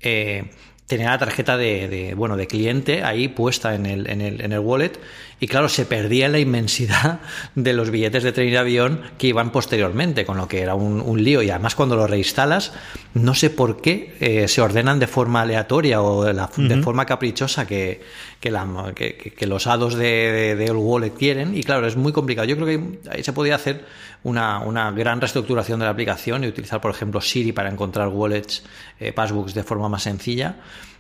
Eh, 0.01 0.51
tenía 0.88 1.10
la 1.10 1.17
tarjeta 1.17 1.58
de, 1.58 2.13
bueno 2.15 2.38
de 2.38 2.48
cliente 2.48 3.03
ahí 3.03 3.27
puesta 3.27 3.75
en 3.75 3.86
el, 3.86 4.10
en 4.10 4.22
el, 4.22 4.41
en 4.41 4.53
el 4.53 4.60
wallet 4.60 4.94
y 5.39 5.48
claro 5.48 5.70
se 5.70 5.86
perdía 5.86 6.29
la 6.29 6.39
inmensidad 6.39 7.20
de 7.56 7.74
los 7.74 7.91
billetes 7.91 8.24
de 8.24 8.32
tren 8.32 8.48
y 8.48 8.51
de 8.51 8.58
avión 8.58 9.01
que 9.17 9.27
iban 9.27 9.51
posteriormente 9.51 10.25
con 10.25 10.38
lo 10.38 10.48
que 10.48 10.62
era 10.62 10.75
un, 10.75 11.01
un 11.01 11.24
lío. 11.24 11.41
Y 11.41 11.50
además 11.50 11.75
cuando 11.75 11.96
lo 11.96 12.08
reinstalas 12.08 12.74
no 13.13 13.34
sé 13.34 13.50
por 13.50 13.82
qué 13.82 14.15
eh, 14.20 14.48
se 14.48 14.62
ordenan 14.62 15.00
de 15.00 15.08
forma 15.08 15.41
aleatoria 15.41 16.01
o 16.01 16.24
de, 16.24 16.34
la, 16.34 16.50
de 16.56 16.82
forma 16.82 17.06
caprichosa 17.06 17.65
que, 17.65 18.01
que, 18.39 18.51
la, 18.51 18.94
que, 18.96 19.15
que 19.15 19.48
los 19.48 19.67
hados 19.67 19.96
de, 19.96 20.56
de, 20.56 20.72
wallet 20.72 21.12
quieren. 21.12 21.58
Y 21.58 21.63
claro 21.63 21.88
es 21.88 21.96
muy 21.96 22.12
complicado. 22.12 22.48
Yo 22.48 22.56
creo 22.56 22.67
que 22.67 23.10
ahí 23.10 23.24
se 23.24 23.34
podía 23.34 23.56
hacer 23.56 23.86
una, 24.24 24.60
una, 24.60 24.91
gran 24.91 25.20
reestructuración 25.20 25.79
de 25.79 25.86
la 25.86 25.91
aplicación 25.91 26.44
y 26.44 26.48
utilizar, 26.48 26.82
por 26.82 26.91
ejemplo, 26.91 27.22
Siri 27.22 27.51
para 27.51 27.70
encontrar 27.70 28.10
wallets, 28.10 28.63
eh, 29.00 29.12
passbooks 29.13 29.53
de 29.53 29.63
forma 29.63 29.89
más 29.89 30.03
sencilla. 30.03 30.58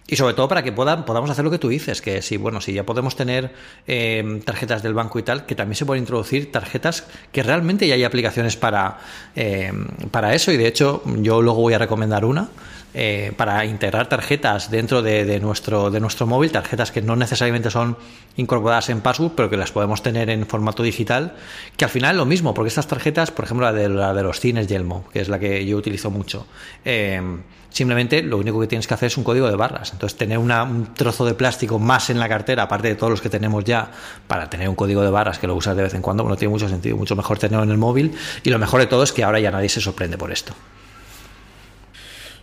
Y 0.09 0.15
sobre 0.15 0.33
todo 0.33 0.47
para 0.47 0.63
que 0.63 0.71
puedan, 0.71 1.03
podamos 1.03 1.29
hacer 1.29 1.43
lo 1.43 1.51
que 1.51 1.59
tú 1.59 1.67
dices, 1.67 2.01
que 2.01 2.21
si, 2.21 2.37
bueno, 2.37 2.61
si 2.61 2.71
ya 2.71 2.85
podemos 2.85 3.15
tener 3.17 3.53
eh, 3.87 4.41
tarjetas 4.45 4.81
del 4.81 4.93
banco 4.93 5.19
y 5.19 5.23
tal, 5.23 5.45
que 5.45 5.53
también 5.53 5.75
se 5.75 5.85
pueden 5.85 6.03
introducir 6.03 6.49
tarjetas 6.49 7.05
que 7.33 7.43
realmente 7.43 7.87
ya 7.87 7.95
hay 7.95 8.05
aplicaciones 8.05 8.55
para, 8.55 8.99
eh, 9.35 9.71
para 10.09 10.33
eso. 10.33 10.51
Y 10.53 10.57
de 10.57 10.67
hecho, 10.67 11.03
yo 11.17 11.41
luego 11.41 11.61
voy 11.61 11.73
a 11.73 11.77
recomendar 11.77 12.23
una 12.23 12.49
eh, 12.93 13.33
para 13.35 13.63
integrar 13.65 14.09
tarjetas 14.09 14.71
dentro 14.71 15.01
de, 15.01 15.39
nuestro, 15.39 15.91
de 15.91 15.99
nuestro 15.99 16.25
móvil, 16.25 16.51
tarjetas 16.51 16.91
que 16.91 17.01
no 17.01 17.15
necesariamente 17.15 17.69
son 17.69 17.97
incorporadas 18.37 18.89
en 18.89 19.01
Passbook, 19.01 19.33
pero 19.35 19.49
que 19.49 19.57
las 19.57 19.71
podemos 19.71 20.01
tener 20.01 20.29
en 20.29 20.47
formato 20.47 20.83
digital, 20.83 21.35
que 21.75 21.85
al 21.85 21.91
final 21.91 22.11
es 22.11 22.17
lo 22.17 22.25
mismo, 22.25 22.53
porque 22.53 22.69
estas 22.69 22.87
tarjetas, 22.87 23.31
por 23.31 23.45
ejemplo, 23.45 23.65
la 23.65 23.73
de, 23.73 23.89
la 23.89 24.13
de 24.13 24.23
los 24.23 24.39
cines 24.39 24.67
Yelmo, 24.67 25.05
que 25.11 25.19
es 25.19 25.29
la 25.29 25.37
que 25.37 25.65
yo 25.65 25.77
utilizo 25.77 26.09
mucho, 26.09 26.47
eh, 26.85 27.21
simplemente 27.69 28.23
lo 28.23 28.37
único 28.37 28.59
que 28.59 28.67
tienes 28.67 28.87
que 28.87 28.93
hacer 28.93 29.07
es 29.07 29.17
un 29.17 29.23
código 29.23 29.47
de 29.47 29.55
barras. 29.55 29.91
Entonces, 29.93 30.17
tener 30.17 30.37
un 30.37 30.93
trozo 30.95 31.25
de 31.25 31.33
plástico 31.33 31.79
más 31.79 32.09
en 32.09 32.19
la 32.19 32.27
cartera, 32.27 32.63
aparte 32.63 32.87
de 32.87 32.95
todos 32.95 33.11
los 33.11 33.21
que 33.21 33.29
tenemos 33.29 33.63
ya, 33.63 33.91
para 34.27 34.49
tener 34.49 34.69
un 34.69 34.75
código 34.75 35.01
de 35.03 35.09
barras 35.09 35.39
que 35.39 35.47
lo 35.47 35.55
usas 35.55 35.75
de 35.75 35.83
vez 35.83 35.93
en 35.93 36.01
cuando, 36.01 36.23
no 36.23 36.35
tiene 36.35 36.51
mucho 36.51 36.69
sentido, 36.69 36.97
mucho 36.97 37.15
mejor 37.15 37.37
tenerlo 37.37 37.63
en 37.63 37.71
el 37.71 37.77
móvil. 37.77 38.15
Y 38.43 38.49
lo 38.49 38.59
mejor 38.59 38.79
de 38.79 38.87
todo 38.87 39.03
es 39.03 39.11
que 39.11 39.23
ahora 39.23 39.39
ya 39.39 39.51
nadie 39.51 39.69
se 39.69 39.81
sorprende 39.81 40.17
por 40.17 40.31
esto. 40.31 40.53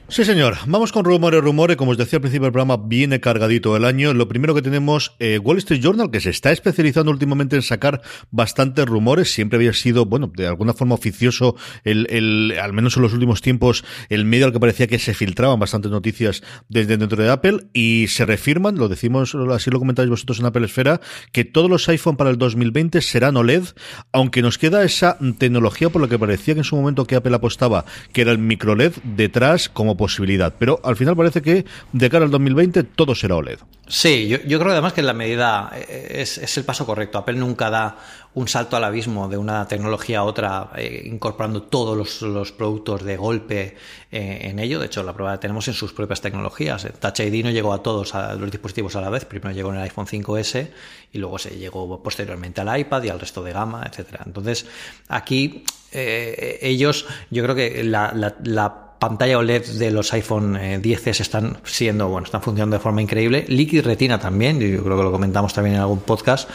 Sí, 0.07 0.23
señor. 0.27 0.59
Vamos 0.67 0.93
con 0.93 1.07
rumores, 1.07 1.41
rumores. 1.41 1.79
Como 1.79 1.93
os 1.93 1.97
decía 1.97 2.19
al 2.19 2.21
principio 2.21 2.45
del 2.45 2.53
programa, 2.53 2.77
viene 2.77 3.21
cargadito 3.21 3.75
el 3.75 3.87
año. 3.87 4.13
Lo 4.13 4.29
primero 4.29 4.55
que 4.55 4.61
tenemos, 4.61 5.17
eh, 5.19 5.39
Wall 5.39 5.57
Street 5.57 5.81
Journal, 5.81 6.11
que 6.11 6.21
se 6.21 6.29
está 6.29 6.53
especializando 6.53 7.11
últimamente 7.11 7.57
en 7.57 7.63
sacar 7.63 8.03
bastantes 8.31 8.85
rumores. 8.85 9.33
Siempre 9.33 9.57
había 9.57 9.73
sido, 9.73 10.05
bueno, 10.05 10.31
de 10.37 10.47
alguna 10.47 10.75
forma 10.75 10.95
oficioso, 10.95 11.57
el, 11.85 12.07
el, 12.11 12.55
al 12.61 12.75
menos 12.75 12.99
en 12.99 13.03
los 13.03 13.15
últimos 13.15 13.41
tiempos, 13.41 13.83
el 14.11 14.27
medio 14.27 14.45
al 14.45 14.53
que 14.53 14.61
parecía 14.61 14.87
que 14.87 14.99
se 14.99 15.15
filtraban 15.15 15.59
bastantes 15.59 15.91
noticias 15.91 16.43
desde 16.69 16.99
dentro 16.99 17.23
de 17.23 17.31
Apple 17.31 17.69
y 17.73 18.07
se 18.09 18.27
refirman, 18.27 18.77
lo 18.77 18.89
decimos, 18.89 19.35
así 19.53 19.71
lo 19.71 19.79
comentáis 19.79 20.11
vosotros 20.11 20.39
en 20.39 20.45
Apple 20.45 20.67
Esfera, 20.67 21.01
que 21.33 21.47
todos 21.47 21.71
los 21.71 21.89
iPhone 21.89 22.19
para 22.19 22.29
el 22.29 22.37
2020 22.37 23.01
serán 23.01 23.39
OLED, 23.39 23.65
aunque 24.13 24.43
nos 24.43 24.59
queda 24.59 24.85
esa 24.85 25.17
tecnología 25.39 25.89
por 25.89 26.03
la 26.03 26.09
que 26.09 26.19
parecía 26.19 26.53
que 26.53 26.61
en 26.61 26.65
su 26.65 26.77
momento 26.77 27.07
que 27.07 27.17
Apple 27.17 27.35
apostaba, 27.35 27.87
que 28.13 28.21
era 28.21 28.33
el 28.33 28.39
micro 28.39 28.77
LED 28.77 28.93
detrás 29.03 29.71
como 29.71 29.94
posibilidad. 29.97 30.55
Pero 30.59 30.81
al 30.85 30.97
final 30.97 31.17
parece 31.17 31.43
que 31.43 31.65
de 31.93 32.11
cara 32.11 32.25
al 32.25 32.31
2020 32.31 32.85
todo 32.85 33.15
será 33.15 33.37
OLED. 33.37 33.59
Sí, 33.87 34.29
yo, 34.29 34.39
yo 34.47 34.59
creo 34.59 34.73
además 34.73 34.95
que 34.95 35.03
la 35.03 35.13
medida 35.13 35.71
eh, 35.75 36.23
es, 36.23 36.57
el 36.57 36.65
paso 36.65 36.87
correcto. 36.87 37.19
Apple 37.19 37.35
nunca 37.35 37.69
da 37.69 37.99
un 38.33 38.49
salto 38.49 38.77
al 38.79 38.85
abismo 38.85 39.29
de 39.29 39.37
una 39.37 39.69
tecnología 39.69 40.21
a 40.21 40.25
otra, 40.25 40.71
eh, 40.77 41.03
incorporando 41.05 41.65
todos 41.65 42.23
los, 42.23 42.53
productos 42.53 43.05
de 43.05 43.19
golpe 43.19 43.77
eh, 44.11 44.39
en 44.45 44.59
ello. 44.59 44.81
De 44.81 44.87
hecho, 44.87 45.03
la 45.03 45.13
prueba 45.13 45.33
la 45.33 45.41
tenemos 45.41 45.69
en 45.69 45.75
sus 45.75 45.93
propias 45.93 46.23
tecnologías. 46.23 46.87
Touch 46.99 47.21
ID 47.21 47.45
no 47.45 47.51
llegó 47.51 47.75
a 47.75 47.83
todos 47.83 48.15
los 48.39 48.51
dispositivos 48.51 48.97
a 48.97 49.03
la 49.03 49.11
vez. 49.11 49.27
Primero 49.27 49.55
llegó 49.55 49.69
en 49.71 49.77
el 49.77 49.83
iPhone 49.83 50.07
5S 50.07 50.69
y 51.13 51.19
luego 51.19 51.39
se 51.39 51.51
llegó 51.59 52.03
posteriormente 52.03 52.63
al 52.63 52.79
iPad 52.79 53.03
y 53.03 53.11
al 53.11 53.21
resto 53.21 53.43
de 53.43 53.53
gama, 53.53 53.85
etcétera. 53.87 54.23
Entonces, 54.25 54.67
aquí 55.09 55.63
ellos, 55.93 57.07
yo 57.31 57.45
creo 57.45 57.55
que 57.55 57.85
la, 57.85 58.13
la, 58.15 58.35
la 58.43 58.94
pantalla 59.09 59.39
OLED 59.39 59.65
de 59.79 59.91
los 59.91 60.13
iPhone 60.13 60.55
10s 60.55 61.07
eh, 61.07 61.23
están 61.23 61.59
siendo, 61.65 62.09
bueno, 62.09 62.25
están 62.25 62.43
funcionando 62.43 62.77
de 62.77 62.83
forma 62.83 63.03
increíble. 63.03 63.45
Liquid 63.49 63.85
Retina 63.85 64.19
también, 64.19 64.61
yo 64.61 64.83
creo 64.83 64.97
que 64.97 65.03
lo 65.03 65.13
comentamos 65.13 65.53
también 65.55 65.77
en 65.77 65.83
algún 65.83 66.01
podcast, 66.01 66.49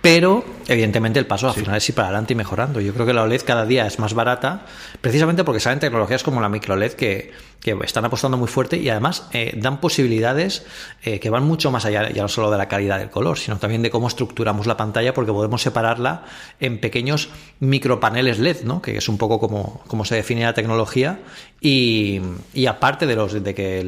pero 0.00 0.44
evidentemente 0.68 1.18
el 1.18 1.26
paso 1.26 1.48
al 1.48 1.54
final 1.54 1.76
es 1.76 1.88
ir 1.88 1.94
para 1.94 2.08
adelante 2.08 2.32
y 2.32 2.36
mejorando. 2.36 2.80
Yo 2.80 2.94
creo 2.94 3.06
que 3.06 3.12
la 3.12 3.24
OLED 3.24 3.42
cada 3.44 3.66
día 3.66 3.86
es 3.86 3.98
más 3.98 4.14
barata, 4.14 4.66
precisamente 5.00 5.42
porque 5.42 5.60
salen 5.60 5.80
tecnologías 5.80 6.22
como 6.22 6.40
la 6.40 6.48
micro 6.48 6.76
LED 6.76 6.92
que, 6.92 7.32
que 7.60 7.76
están 7.82 8.04
apostando 8.04 8.36
muy 8.36 8.48
fuerte 8.48 8.76
y 8.76 8.88
además 8.88 9.28
eh, 9.32 9.52
dan 9.56 9.80
posibilidades 9.80 10.64
eh, 11.02 11.18
que 11.18 11.30
van 11.30 11.44
mucho 11.44 11.70
más 11.70 11.84
allá, 11.84 12.10
ya 12.10 12.22
no 12.22 12.28
solo 12.28 12.50
de 12.50 12.58
la 12.58 12.68
calidad 12.68 12.98
del 12.98 13.10
color, 13.10 13.38
sino 13.38 13.58
también 13.58 13.82
de 13.82 13.90
cómo 13.90 14.08
estructuramos 14.08 14.66
la 14.66 14.76
pantalla, 14.76 15.12
porque 15.12 15.32
podemos 15.32 15.62
separarla 15.62 16.24
en 16.60 16.78
pequeños 16.78 17.28
micropaneles 17.58 18.38
LED, 18.38 18.62
¿no? 18.62 18.80
que 18.80 18.96
es 18.96 19.08
un 19.08 19.18
poco 19.18 19.40
como, 19.40 19.82
como 19.88 20.04
se 20.04 20.14
define 20.14 20.42
la 20.42 20.54
tecnología. 20.54 21.18
Y, 21.60 22.20
aparte 22.68 23.06
de, 23.06 23.16
los, 23.16 23.42
de 23.42 23.54
que 23.54 23.80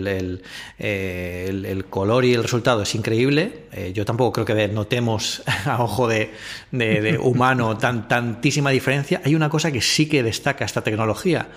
eh, 0.78 1.46
el, 1.48 1.64
el, 1.64 1.84
color 1.84 2.24
y 2.24 2.34
el 2.34 2.42
resultado 2.42 2.82
es 2.82 2.94
increíble, 2.96 3.66
yo 3.94 4.04
tampoco 4.04 4.32
creo 4.32 4.46
que 4.46 4.68
notemos 4.68 5.42
a 5.66 5.80
ojo 5.84 6.08
de, 6.08 6.32
de, 6.72 7.00
de 7.00 7.18
humano 7.18 7.76
tan, 7.76 8.08
tantísima 8.08 8.70
diferencia. 8.70 9.20
Hay 9.24 9.36
una 9.36 9.48
cosa 9.48 9.70
que 9.70 9.82
sí 9.82 10.08
que 10.08 10.24
destaca 10.24 10.64
esta 10.64 10.82
tecnología 10.82 11.48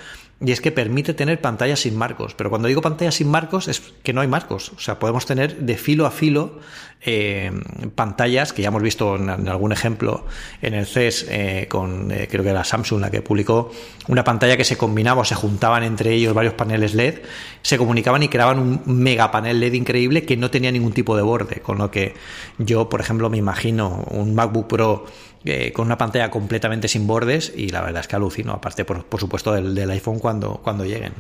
y 0.43 0.51
es 0.51 0.59
que 0.59 0.71
permite 0.71 1.13
tener 1.13 1.39
pantallas 1.39 1.81
sin 1.81 1.95
marcos. 1.95 2.33
Pero 2.33 2.49
cuando 2.49 2.67
digo 2.67 2.81
pantallas 2.81 3.15
sin 3.15 3.29
marcos 3.29 3.67
es 3.67 3.81
que 4.01 4.11
no 4.11 4.21
hay 4.21 4.27
marcos. 4.27 4.71
O 4.75 4.79
sea, 4.79 4.97
podemos 4.97 5.25
tener 5.25 5.57
de 5.57 5.77
filo 5.77 6.05
a 6.05 6.11
filo 6.11 6.59
eh, 7.03 7.51
pantallas 7.95 8.53
que 8.53 8.61
ya 8.61 8.67
hemos 8.67 8.81
visto 8.81 9.15
en, 9.15 9.29
algún 9.29 9.71
ejemplo 9.71 10.25
en 10.61 10.73
el 10.73 10.85
CES 10.85 11.27
eh, 11.29 11.67
con, 11.69 12.11
eh, 12.11 12.27
creo 12.29 12.43
que 12.43 12.49
era 12.49 12.63
Samsung 12.63 13.01
la 13.01 13.09
que 13.09 13.21
publicó, 13.21 13.71
una 14.07 14.23
pantalla 14.23 14.57
que 14.57 14.63
se 14.63 14.77
combinaba 14.77 15.21
o 15.21 15.25
se 15.25 15.35
juntaban 15.35 15.83
entre 15.83 16.13
ellos 16.13 16.33
varios 16.33 16.53
paneles 16.53 16.93
LED, 16.93 17.21
se 17.61 17.77
comunicaban 17.77 18.23
y 18.23 18.27
creaban 18.27 18.59
un 18.59 18.81
mega 18.85 19.31
panel 19.31 19.59
LED 19.59 19.73
increíble 19.73 20.25
que 20.25 20.37
no 20.37 20.51
tenía 20.51 20.71
ningún 20.71 20.93
tipo 20.93 21.15
de 21.15 21.21
borde. 21.21 21.61
Con 21.61 21.77
lo 21.77 21.91
que 21.91 22.15
yo, 22.57 22.89
por 22.89 22.99
ejemplo, 22.99 23.29
me 23.29 23.37
imagino 23.37 24.05
un 24.09 24.33
MacBook 24.35 24.67
Pro 24.67 25.05
eh, 25.45 25.71
con 25.73 25.87
una 25.87 25.97
pantalla 25.97 26.29
completamente 26.29 26.87
sin 26.87 27.07
bordes 27.07 27.51
y 27.55 27.69
la 27.69 27.81
verdad 27.81 28.01
es 28.01 28.07
que 28.07 28.15
alucino, 28.15 28.53
aparte 28.53 28.85
por, 28.85 29.05
por 29.05 29.19
supuesto 29.19 29.51
del, 29.53 29.73
del, 29.73 29.89
iPhone 29.89 30.19
cuando, 30.19 30.59
cuando 30.63 30.85
lleguen. 30.85 31.13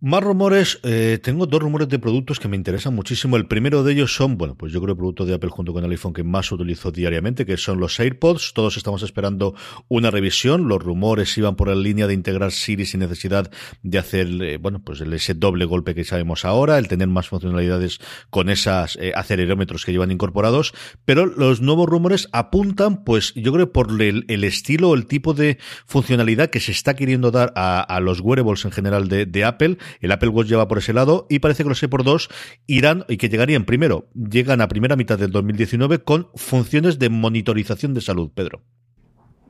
Más 0.00 0.22
rumores, 0.22 0.78
eh, 0.84 1.18
tengo 1.20 1.46
dos 1.46 1.60
rumores 1.60 1.88
de 1.88 1.98
productos 1.98 2.38
que 2.38 2.46
me 2.46 2.54
interesan 2.54 2.94
muchísimo. 2.94 3.36
El 3.36 3.48
primero 3.48 3.82
de 3.82 3.94
ellos 3.94 4.14
son, 4.14 4.38
bueno, 4.38 4.54
pues 4.54 4.72
yo 4.72 4.80
creo 4.80 4.92
el 4.92 4.96
producto 4.96 5.26
de 5.26 5.34
Apple 5.34 5.50
junto 5.50 5.72
con 5.72 5.84
el 5.84 5.90
iPhone 5.90 6.12
que 6.12 6.22
más 6.22 6.52
utilizo 6.52 6.92
diariamente, 6.92 7.44
que 7.44 7.56
son 7.56 7.80
los 7.80 7.98
AirPods. 7.98 8.52
Todos 8.54 8.76
estamos 8.76 9.02
esperando 9.02 9.56
una 9.88 10.12
revisión. 10.12 10.68
Los 10.68 10.84
rumores 10.84 11.36
iban 11.36 11.56
por 11.56 11.66
la 11.66 11.74
línea 11.74 12.06
de 12.06 12.14
integrar 12.14 12.52
Siri 12.52 12.86
sin 12.86 13.00
necesidad 13.00 13.50
de 13.82 13.98
hacer, 13.98 14.28
eh, 14.40 14.58
bueno, 14.58 14.80
pues 14.84 15.00
ese 15.00 15.34
doble 15.34 15.64
golpe 15.64 15.96
que 15.96 16.04
sabemos 16.04 16.44
ahora, 16.44 16.78
el 16.78 16.86
tener 16.86 17.08
más 17.08 17.26
funcionalidades 17.26 17.98
con 18.30 18.50
esas 18.50 18.94
eh, 19.00 19.10
acelerómetros 19.16 19.84
que 19.84 19.90
llevan 19.90 20.12
incorporados. 20.12 20.74
Pero 21.04 21.26
los 21.26 21.60
nuevos 21.60 21.88
rumores 21.88 22.28
apuntan, 22.30 23.02
pues 23.02 23.34
yo 23.34 23.52
creo 23.52 23.72
por 23.72 24.00
el, 24.00 24.44
estilo, 24.44 24.94
el 24.94 25.06
tipo 25.06 25.34
de 25.34 25.58
funcionalidad 25.86 26.50
que 26.50 26.60
se 26.60 26.70
está 26.70 26.94
queriendo 26.94 27.32
dar 27.32 27.52
a, 27.56 27.98
los 28.00 28.20
wearables 28.20 28.64
en 28.64 28.70
general 28.70 29.08
de 29.08 29.44
Apple 29.44 29.76
el 30.00 30.12
Apple 30.12 30.28
Watch 30.28 30.48
lleva 30.48 30.68
por 30.68 30.78
ese 30.78 30.92
lado 30.92 31.26
y 31.28 31.38
parece 31.38 31.62
que 31.62 31.68
los 31.68 31.80
por 31.88 32.04
2 32.04 32.28
irán 32.66 33.04
y 33.08 33.16
que 33.16 33.28
llegarían 33.28 33.64
primero, 33.64 34.08
llegan 34.14 34.60
a 34.60 34.68
primera 34.68 34.96
mitad 34.96 35.18
del 35.18 35.30
2019 35.30 36.00
con 36.00 36.28
funciones 36.34 36.98
de 36.98 37.08
monitorización 37.08 37.94
de 37.94 38.00
salud, 38.00 38.30
Pedro. 38.34 38.62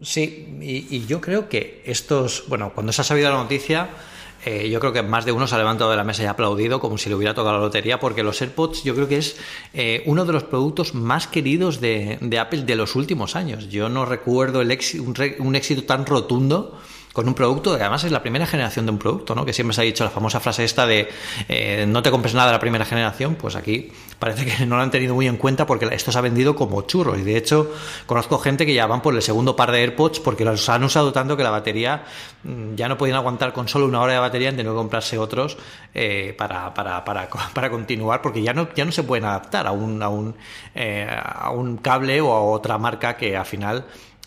Sí, 0.01 0.59
y, 0.61 1.07
yo 1.07 1.21
creo 1.21 1.49
que 1.49 1.83
estos, 1.85 2.45
bueno, 2.49 2.73
cuando 2.75 2.93
se 2.93 3.01
ha 3.01 3.05
sabido 3.05 3.31
la 3.31 3.39
noticia, 3.39 3.91
eh, 4.45 4.71
yo 4.71 4.79
creo 4.79 4.93
que 4.93 5.03
más 5.03 5.25
de 5.25 5.33
uno 5.33 5.49
se 5.49 5.57
ha 5.57 5.59
levantado 5.59 5.91
de 5.91 5.97
la 5.97 6.05
mesa 6.05 6.23
y 6.23 6.27
ha 6.27 6.31
aplaudido 6.31 6.79
como 6.79 6.99
si 6.99 7.09
le 7.09 7.17
hubiera 7.17 7.35
tocado 7.35 7.57
la 7.57 7.61
lotería, 7.61 7.99
porque 7.99 8.23
los 8.23 8.41
AirPods 8.41 8.85
yo 8.85 8.95
creo 8.95 9.09
que 9.09 9.19
es 9.19 9.37
eh, 9.75 10.05
uno 10.07 10.25
de 10.25 10.33
los 10.33 10.45
productos 10.45 10.95
más 10.95 11.27
queridos 11.27 11.81
de, 11.81 12.39
Apple 12.41 12.63
de 12.63 12.77
los 12.77 12.95
últimos 12.95 13.35
años. 13.35 13.69
Yo 13.69 13.89
no 13.89 14.05
recuerdo 14.05 14.61
un 14.61 15.57
éxito 15.57 15.83
tan 15.83 16.07
rotundo 16.07 16.79
con 17.19 17.27
un 17.27 17.35
producto, 17.35 17.73
además 17.73 18.05
es 18.05 18.13
la 18.13 18.23
primera 18.23 18.47
generación 18.47 18.87
de 18.87 18.93
un 18.93 18.99
producto, 18.99 19.35
¿no? 19.35 19.45
Que 19.45 19.53
siempre 19.53 19.75
se 19.75 19.81
ha 19.81 19.85
dicho 19.85 20.05
la 20.05 20.11
famosa 20.11 20.39
frase 20.39 20.63
esta 20.63 20.87
de 20.87 21.09
eh, 21.49 21.85
no 21.89 22.01
te 22.01 22.13
compres 22.13 22.33
nada 22.33 22.47
de 22.47 22.53
la 22.53 22.61
primera 22.61 22.85
generación, 22.85 23.35
pues 23.35 23.57
aquí 23.57 23.91
parece 24.21 24.47
que 24.47 24.67
no 24.67 24.77
lo 24.77 24.83
han 24.83 24.93
tenido 24.93 25.17
muy 25.17 25.27
en 25.27 25.37
cuenta 25.37 25.67
porque 25.67 25.89
esto 25.91 26.13
se 26.13 26.19
ha 26.19 26.21
vendido 26.21 26.55
como 26.55 26.83
churros. 26.83 27.19
Y 27.19 27.23
de 27.23 27.37
hecho, 27.37 27.73
conozco 28.07 28.39
gente 28.39 28.65
que 28.65 28.73
ya 28.73 28.87
van 28.87 29.03
por 29.03 29.17
el 29.17 29.23
segundo 29.23 29.57
par 29.57 29.73
de 29.73 29.81
AirPods 29.81 30.21
porque 30.21 30.45
los 30.45 30.69
han 30.69 30.85
usado 30.85 31.13
tanto 31.13 31.37
que 31.37 31.43
la 31.43 31.51
batería 31.51 32.05
mm, 32.45 32.77
ya 32.77 32.89
no 32.89 32.97
podían 32.97 33.17
aguantar 33.17 33.53
con 33.53 33.67
solo 33.67 33.87
una 33.87 34.01
hora 34.01 34.13
de 34.13 34.21
batería, 34.21 34.51
han 34.51 34.57
tenido 34.57 34.75
que 34.75 34.79
comprarse 34.79 35.19
otros 35.19 35.59
eh, 35.95 36.37
para, 36.39 36.73
para, 36.73 37.05
para, 37.05 37.29
para, 37.53 37.69
continuar 37.69 38.23
porque 38.23 38.43
ya 38.43 38.55
no, 38.55 38.69
ya 38.77 38.85
no 38.85 38.93
se 38.93 39.03
pueden 39.03 39.25
adaptar 39.25 39.67
a 39.67 39.73
un, 39.73 40.01
a 40.05 40.09
un, 40.09 40.37
eh, 40.73 41.09
a 41.11 41.51
un 41.51 41.79
cable 41.79 42.21
o 42.21 42.33
a 42.33 42.43
otra 42.43 42.79
marca 42.79 43.17
que 43.17 43.37
al 43.37 43.45
final 43.45 43.87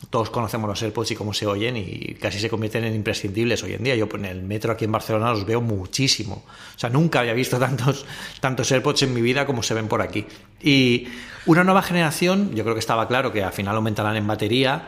todos 0.09 0.29
conocemos 0.29 0.67
los 0.67 0.81
AirPods 0.81 1.11
y 1.11 1.15
cómo 1.15 1.33
se 1.33 1.45
oyen 1.45 1.77
y 1.77 2.15
casi 2.19 2.39
se 2.39 2.49
convierten 2.49 2.83
en 2.83 2.95
imprescindibles 2.95 3.63
hoy 3.63 3.73
en 3.73 3.83
día. 3.83 3.95
Yo 3.95 4.07
en 4.13 4.25
el 4.25 4.41
metro 4.41 4.71
aquí 4.71 4.85
en 4.85 4.91
Barcelona 4.91 5.31
los 5.31 5.45
veo 5.45 5.61
muchísimo. 5.61 6.43
O 6.75 6.79
sea, 6.79 6.89
nunca 6.89 7.19
había 7.19 7.33
visto 7.33 7.59
tantos, 7.59 8.05
tantos 8.39 8.71
AirPods 8.71 9.03
en 9.03 9.13
mi 9.13 9.21
vida 9.21 9.45
como 9.45 9.63
se 9.63 9.73
ven 9.73 9.87
por 9.87 10.01
aquí. 10.01 10.25
Y 10.61 11.07
una 11.45 11.63
nueva 11.63 11.81
generación, 11.81 12.53
yo 12.55 12.63
creo 12.63 12.75
que 12.75 12.79
estaba 12.79 13.07
claro 13.07 13.31
que 13.31 13.43
al 13.43 13.53
final 13.53 13.75
aumentarán 13.75 14.15
en 14.15 14.27
batería 14.27 14.87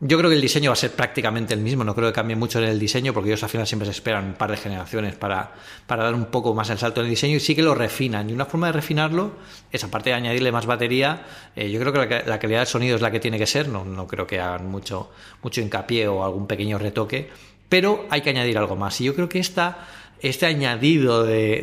yo 0.00 0.16
creo 0.16 0.30
que 0.30 0.36
el 0.36 0.42
diseño 0.42 0.70
va 0.70 0.74
a 0.74 0.76
ser 0.76 0.92
prácticamente 0.92 1.54
el 1.54 1.60
mismo, 1.60 1.82
no 1.82 1.92
creo 1.92 2.08
que 2.08 2.12
cambie 2.12 2.36
mucho 2.36 2.60
en 2.60 2.66
el 2.66 2.78
diseño 2.78 3.12
porque 3.12 3.30
ellos 3.30 3.42
al 3.42 3.48
final 3.48 3.66
siempre 3.66 3.86
se 3.86 3.92
esperan 3.92 4.26
un 4.26 4.34
par 4.34 4.50
de 4.50 4.56
generaciones 4.56 5.16
para, 5.16 5.52
para 5.88 6.04
dar 6.04 6.14
un 6.14 6.26
poco 6.26 6.54
más 6.54 6.70
el 6.70 6.78
salto 6.78 7.00
en 7.00 7.06
el 7.06 7.10
diseño 7.10 7.36
y 7.36 7.40
sí 7.40 7.56
que 7.56 7.62
lo 7.62 7.74
refinan. 7.74 8.30
Y 8.30 8.32
una 8.32 8.44
forma 8.44 8.68
de 8.68 8.74
refinarlo 8.74 9.32
es, 9.72 9.82
aparte 9.82 10.10
de 10.10 10.14
añadirle 10.14 10.52
más 10.52 10.66
batería, 10.66 11.26
eh, 11.56 11.68
yo 11.68 11.80
creo 11.80 11.92
que 11.92 12.22
la, 12.24 12.38
calidad 12.38 12.60
del 12.60 12.68
sonido 12.68 12.94
es 12.94 13.02
la 13.02 13.10
que 13.10 13.18
tiene 13.18 13.38
que 13.38 13.46
ser, 13.46 13.68
no, 13.68 13.84
no 13.84 14.06
creo 14.06 14.24
que 14.24 14.38
hagan 14.38 14.70
mucho, 14.70 15.10
mucho 15.42 15.60
hincapié 15.60 16.06
o 16.06 16.24
algún 16.24 16.46
pequeño 16.46 16.78
retoque, 16.78 17.28
pero 17.68 18.06
hay 18.08 18.20
que 18.20 18.30
añadir 18.30 18.56
algo 18.56 18.76
más. 18.76 19.00
Y 19.00 19.04
yo 19.04 19.16
creo 19.16 19.28
que 19.28 19.40
esta 19.40 19.88
este 20.20 20.46
añadido 20.46 21.24
de, 21.24 21.62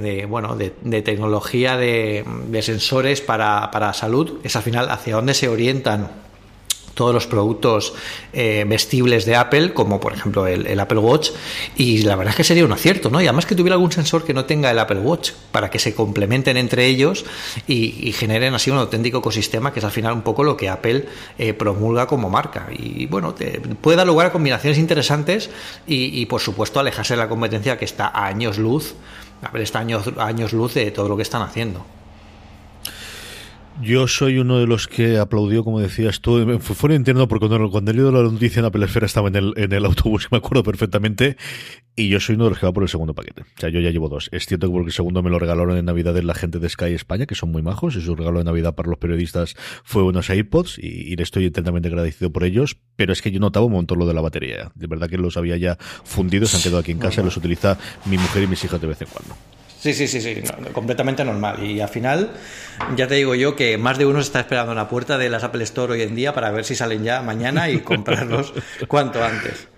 de, 0.00 0.26
bueno 0.26 0.56
de, 0.56 0.74
de 0.82 1.02
tecnología 1.02 1.76
de, 1.76 2.24
sensores 2.62 3.20
para, 3.20 3.70
para 3.70 3.92
salud 3.94 4.40
es 4.42 4.56
al 4.56 4.62
final 4.62 4.90
hacia 4.90 5.16
dónde 5.16 5.32
se 5.32 5.48
orientan 5.48 6.10
todos 6.94 7.12
los 7.12 7.26
productos 7.26 7.92
eh, 8.32 8.64
vestibles 8.66 9.24
de 9.24 9.36
Apple, 9.36 9.74
como 9.74 10.00
por 10.00 10.12
ejemplo 10.12 10.46
el, 10.46 10.78
Apple 10.80 10.98
Watch, 10.98 11.30
y 11.76 12.02
la 12.02 12.16
verdad 12.16 12.30
es 12.30 12.36
que 12.36 12.44
sería 12.44 12.64
un 12.64 12.72
acierto, 12.72 13.10
¿no? 13.10 13.20
Y 13.20 13.26
además 13.26 13.46
que 13.46 13.54
tuviera 13.54 13.74
algún 13.74 13.92
sensor 13.92 14.24
que 14.24 14.32
no 14.32 14.44
tenga 14.44 14.70
el 14.70 14.78
Apple 14.78 15.00
Watch, 15.00 15.32
para 15.52 15.70
que 15.70 15.78
se 15.78 15.94
complementen 15.94 16.56
entre 16.56 16.86
ellos 16.86 17.24
y, 17.66 18.12
generen 18.14 18.54
así 18.54 18.70
un 18.70 18.78
auténtico 18.78 19.18
ecosistema, 19.18 19.72
que 19.72 19.80
es 19.80 19.84
al 19.84 19.90
final 19.90 20.12
un 20.12 20.22
poco 20.22 20.44
lo 20.44 20.56
que 20.56 20.68
Apple 20.68 21.06
eh, 21.38 21.52
promulga 21.52 22.06
como 22.06 22.30
marca. 22.30 22.68
Y 22.72 23.06
bueno, 23.06 23.34
te, 23.34 23.60
puede 23.60 23.96
dar 23.96 24.06
lugar 24.06 24.28
a 24.28 24.32
combinaciones 24.32 24.78
interesantes 24.78 25.50
y, 25.86 26.20
y, 26.20 26.26
por 26.26 26.40
supuesto 26.40 26.80
alejarse 26.80 27.14
de 27.14 27.18
la 27.18 27.28
competencia 27.28 27.76
que 27.76 27.84
está 27.84 28.06
a 28.06 28.26
años 28.26 28.58
luz, 28.58 28.94
Apple 29.42 29.62
está 29.62 29.80
años, 29.80 30.04
años 30.18 30.52
luz 30.52 30.74
de 30.74 30.90
todo 30.90 31.08
lo 31.08 31.16
que 31.16 31.22
están 31.22 31.42
haciendo. 31.42 31.84
Yo 33.82 34.06
soy 34.06 34.38
uno 34.38 34.60
de 34.60 34.66
los 34.66 34.86
que 34.86 35.18
aplaudió, 35.18 35.64
como 35.64 35.80
decías 35.80 36.20
tú, 36.20 36.58
fue 36.60 36.94
entiendo 36.94 37.26
porque 37.26 37.48
cuando, 37.48 37.70
cuando 37.70 37.90
he 37.90 37.94
leído 37.94 38.12
la 38.12 38.22
noticia 38.22 38.60
en 38.60 38.64
la 38.64 38.70
pelesfera 38.70 39.06
estaba 39.06 39.28
en 39.28 39.34
el, 39.34 39.52
en 39.56 39.72
el 39.72 39.84
autobús, 39.84 40.28
me 40.30 40.38
acuerdo 40.38 40.62
perfectamente, 40.62 41.36
y 41.96 42.08
yo 42.08 42.20
soy 42.20 42.36
uno 42.36 42.44
de 42.44 42.50
los 42.50 42.60
que 42.60 42.66
va 42.66 42.72
por 42.72 42.84
el 42.84 42.88
segundo 42.88 43.14
paquete. 43.14 43.42
O 43.42 43.60
sea, 43.60 43.70
yo 43.70 43.80
ya 43.80 43.90
llevo 43.90 44.08
dos. 44.08 44.28
Es 44.32 44.46
cierto 44.46 44.68
que 44.68 44.72
porque 44.72 44.88
el 44.88 44.92
segundo 44.92 45.22
me 45.22 45.30
lo 45.30 45.40
regalaron 45.40 45.76
en 45.76 45.84
Navidad 45.84 46.16
en 46.16 46.26
la 46.26 46.34
gente 46.34 46.60
de 46.60 46.68
Sky 46.68 46.92
España, 46.92 47.26
que 47.26 47.34
son 47.34 47.50
muy 47.50 47.62
majos, 47.62 47.96
y 47.96 48.00
su 48.00 48.14
regalo 48.14 48.38
de 48.38 48.44
Navidad 48.44 48.76
para 48.76 48.88
los 48.88 48.98
periodistas 48.98 49.56
fue 49.82 50.04
unos 50.04 50.30
AirPods, 50.30 50.78
y, 50.78 51.12
y 51.12 51.16
le 51.16 51.24
estoy 51.24 51.44
eternamente 51.46 51.88
agradecido 51.88 52.30
por 52.30 52.44
ellos, 52.44 52.78
pero 52.94 53.12
es 53.12 53.22
que 53.22 53.32
yo 53.32 53.40
notaba 53.40 53.66
un 53.66 53.72
montón 53.72 53.98
lo 53.98 54.06
de 54.06 54.14
la 54.14 54.20
batería. 54.20 54.70
De 54.76 54.86
verdad 54.86 55.08
que 55.08 55.18
los 55.18 55.36
había 55.36 55.56
ya 55.56 55.76
fundidos, 56.04 56.50
se 56.50 56.58
han 56.58 56.62
quedado 56.62 56.78
aquí 56.78 56.92
en 56.92 56.98
casa 56.98 57.22
y 57.22 57.24
los 57.24 57.36
utiliza 57.36 57.76
mi 58.06 58.18
mujer 58.18 58.44
y 58.44 58.46
mis 58.46 58.64
hijas 58.64 58.80
de 58.80 58.86
vez 58.86 59.02
en 59.02 59.08
cuando. 59.08 59.34
Sí, 59.84 59.92
sí, 59.92 60.08
sí, 60.08 60.22
sí, 60.22 60.42
completamente 60.72 61.26
normal. 61.26 61.62
Y 61.62 61.78
al 61.82 61.90
final, 61.90 62.30
ya 62.96 63.06
te 63.06 63.16
digo 63.16 63.34
yo 63.34 63.54
que 63.54 63.76
más 63.76 63.98
de 63.98 64.06
uno 64.06 64.22
se 64.22 64.28
está 64.28 64.40
esperando 64.40 64.72
en 64.72 64.78
la 64.78 64.88
puerta 64.88 65.18
de 65.18 65.28
las 65.28 65.44
Apple 65.44 65.62
Store 65.62 65.92
hoy 65.92 66.00
en 66.00 66.14
día 66.14 66.32
para 66.32 66.50
ver 66.50 66.64
si 66.64 66.74
salen 66.74 67.04
ya 67.04 67.20
mañana 67.20 67.68
y 67.68 67.80
comprarlos 67.82 68.54
cuanto 68.88 69.22
antes. 69.22 69.68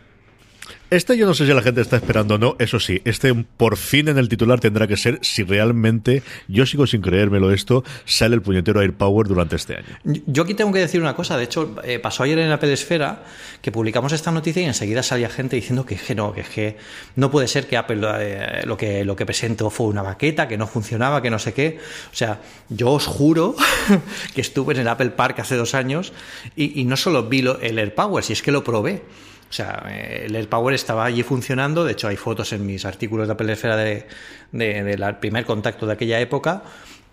Este 0.88 1.16
yo 1.16 1.26
no 1.26 1.34
sé 1.34 1.46
si 1.46 1.52
la 1.52 1.62
gente 1.62 1.80
está 1.80 1.96
esperando 1.96 2.36
o 2.36 2.38
no, 2.38 2.54
eso 2.60 2.78
sí, 2.78 3.02
este 3.04 3.34
por 3.34 3.76
fin 3.76 4.06
en 4.06 4.18
el 4.18 4.28
titular 4.28 4.60
tendrá 4.60 4.86
que 4.86 4.96
ser 4.96 5.18
si 5.20 5.42
realmente, 5.42 6.22
yo 6.46 6.64
sigo 6.64 6.86
sin 6.86 7.00
creérmelo 7.00 7.50
esto, 7.52 7.82
sale 8.04 8.36
el 8.36 8.42
puñetero 8.42 8.78
AirPower 8.78 9.26
durante 9.26 9.56
este 9.56 9.74
año. 9.74 9.98
Yo 10.26 10.44
aquí 10.44 10.54
tengo 10.54 10.72
que 10.72 10.78
decir 10.78 11.00
una 11.00 11.16
cosa, 11.16 11.36
de 11.36 11.42
hecho 11.42 11.74
eh, 11.82 11.98
pasó 11.98 12.22
ayer 12.22 12.38
en 12.38 12.50
la 12.50 12.60
Esfera 12.62 13.24
que 13.60 13.72
publicamos 13.72 14.12
esta 14.12 14.30
noticia 14.30 14.62
y 14.62 14.66
enseguida 14.66 15.02
salía 15.02 15.28
gente 15.28 15.56
diciendo 15.56 15.84
que, 15.84 15.96
que 15.96 16.14
no, 16.14 16.32
que, 16.32 16.42
que 16.42 16.76
no 17.16 17.32
puede 17.32 17.48
ser 17.48 17.66
que 17.66 17.76
Apple 17.76 18.06
eh, 18.20 18.62
lo, 18.64 18.76
que, 18.76 19.04
lo 19.04 19.16
que 19.16 19.26
presentó 19.26 19.70
fue 19.70 19.88
una 19.88 20.04
maqueta, 20.04 20.46
que 20.46 20.56
no 20.56 20.68
funcionaba, 20.68 21.20
que 21.20 21.30
no 21.30 21.40
sé 21.40 21.52
qué. 21.52 21.80
O 22.12 22.14
sea, 22.14 22.40
yo 22.68 22.92
os 22.92 23.06
juro 23.06 23.56
que 24.36 24.40
estuve 24.40 24.74
en 24.74 24.80
el 24.82 24.88
Apple 24.88 25.10
Park 25.10 25.40
hace 25.40 25.56
dos 25.56 25.74
años 25.74 26.12
y, 26.54 26.80
y 26.80 26.84
no 26.84 26.96
solo 26.96 27.24
vi 27.24 27.44
el 27.60 27.78
AirPower, 27.80 28.22
si 28.22 28.34
es 28.34 28.42
que 28.42 28.52
lo 28.52 28.62
probé. 28.62 29.02
O 29.48 29.52
sea, 29.52 29.84
el 30.24 30.34
AirPower 30.34 30.74
estaba 30.74 31.04
allí 31.04 31.22
funcionando. 31.22 31.84
De 31.84 31.92
hecho, 31.92 32.08
hay 32.08 32.16
fotos 32.16 32.52
en 32.52 32.66
mis 32.66 32.84
artículos 32.84 33.28
de 33.28 33.32
Apple 33.34 33.52
Esfera 33.52 33.76
de, 33.76 34.06
del 34.52 35.16
primer 35.16 35.44
contacto 35.44 35.86
de 35.86 35.92
aquella 35.92 36.20
época. 36.20 36.62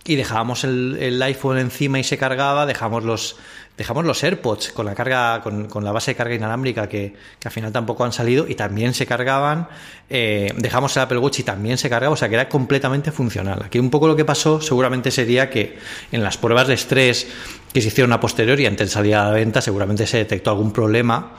Y 0.05 0.15
dejábamos 0.15 0.65
el, 0.65 1.21
iPhone 1.21 1.59
encima 1.59 1.99
y 1.99 2.03
se 2.03 2.17
cargaba. 2.17 2.65
Dejamos 2.65 3.03
los, 3.03 3.37
dejamos 3.77 4.03
los 4.03 4.21
AirPods 4.23 4.71
con 4.71 4.85
la 4.85 4.95
carga, 4.95 5.41
con, 5.41 5.67
con 5.67 5.85
la 5.85 5.93
base 5.93 6.11
de 6.11 6.15
carga 6.15 6.35
inalámbrica 6.35 6.89
que, 6.89 7.13
que, 7.39 7.47
al 7.47 7.51
final 7.53 7.71
tampoco 7.71 8.03
han 8.03 8.11
salido 8.11 8.45
y 8.47 8.55
también 8.55 8.93
se 8.95 9.05
cargaban. 9.05 9.69
Eh, 10.09 10.51
dejamos 10.57 10.97
el 10.97 11.03
Apple 11.03 11.19
Watch 11.19 11.39
y 11.39 11.43
también 11.43 11.77
se 11.77 11.89
cargaba. 11.89 12.13
O 12.13 12.17
sea, 12.17 12.27
que 12.27 12.35
era 12.35 12.49
completamente 12.49 13.11
funcional. 13.11 13.61
Aquí 13.63 13.77
un 13.77 13.91
poco 13.91 14.07
lo 14.07 14.15
que 14.15 14.25
pasó 14.25 14.59
seguramente 14.59 15.11
sería 15.11 15.51
que 15.51 15.77
en 16.11 16.23
las 16.23 16.37
pruebas 16.37 16.67
de 16.67 16.73
estrés 16.73 17.27
que 17.71 17.81
se 17.81 17.87
hicieron 17.89 18.11
a 18.11 18.19
posteriori 18.19 18.65
antes 18.65 18.89
de 18.89 18.93
salir 18.93 19.15
a 19.15 19.25
la 19.25 19.31
venta, 19.31 19.61
seguramente 19.61 20.07
se 20.07 20.17
detectó 20.17 20.49
algún 20.49 20.73
problema 20.73 21.31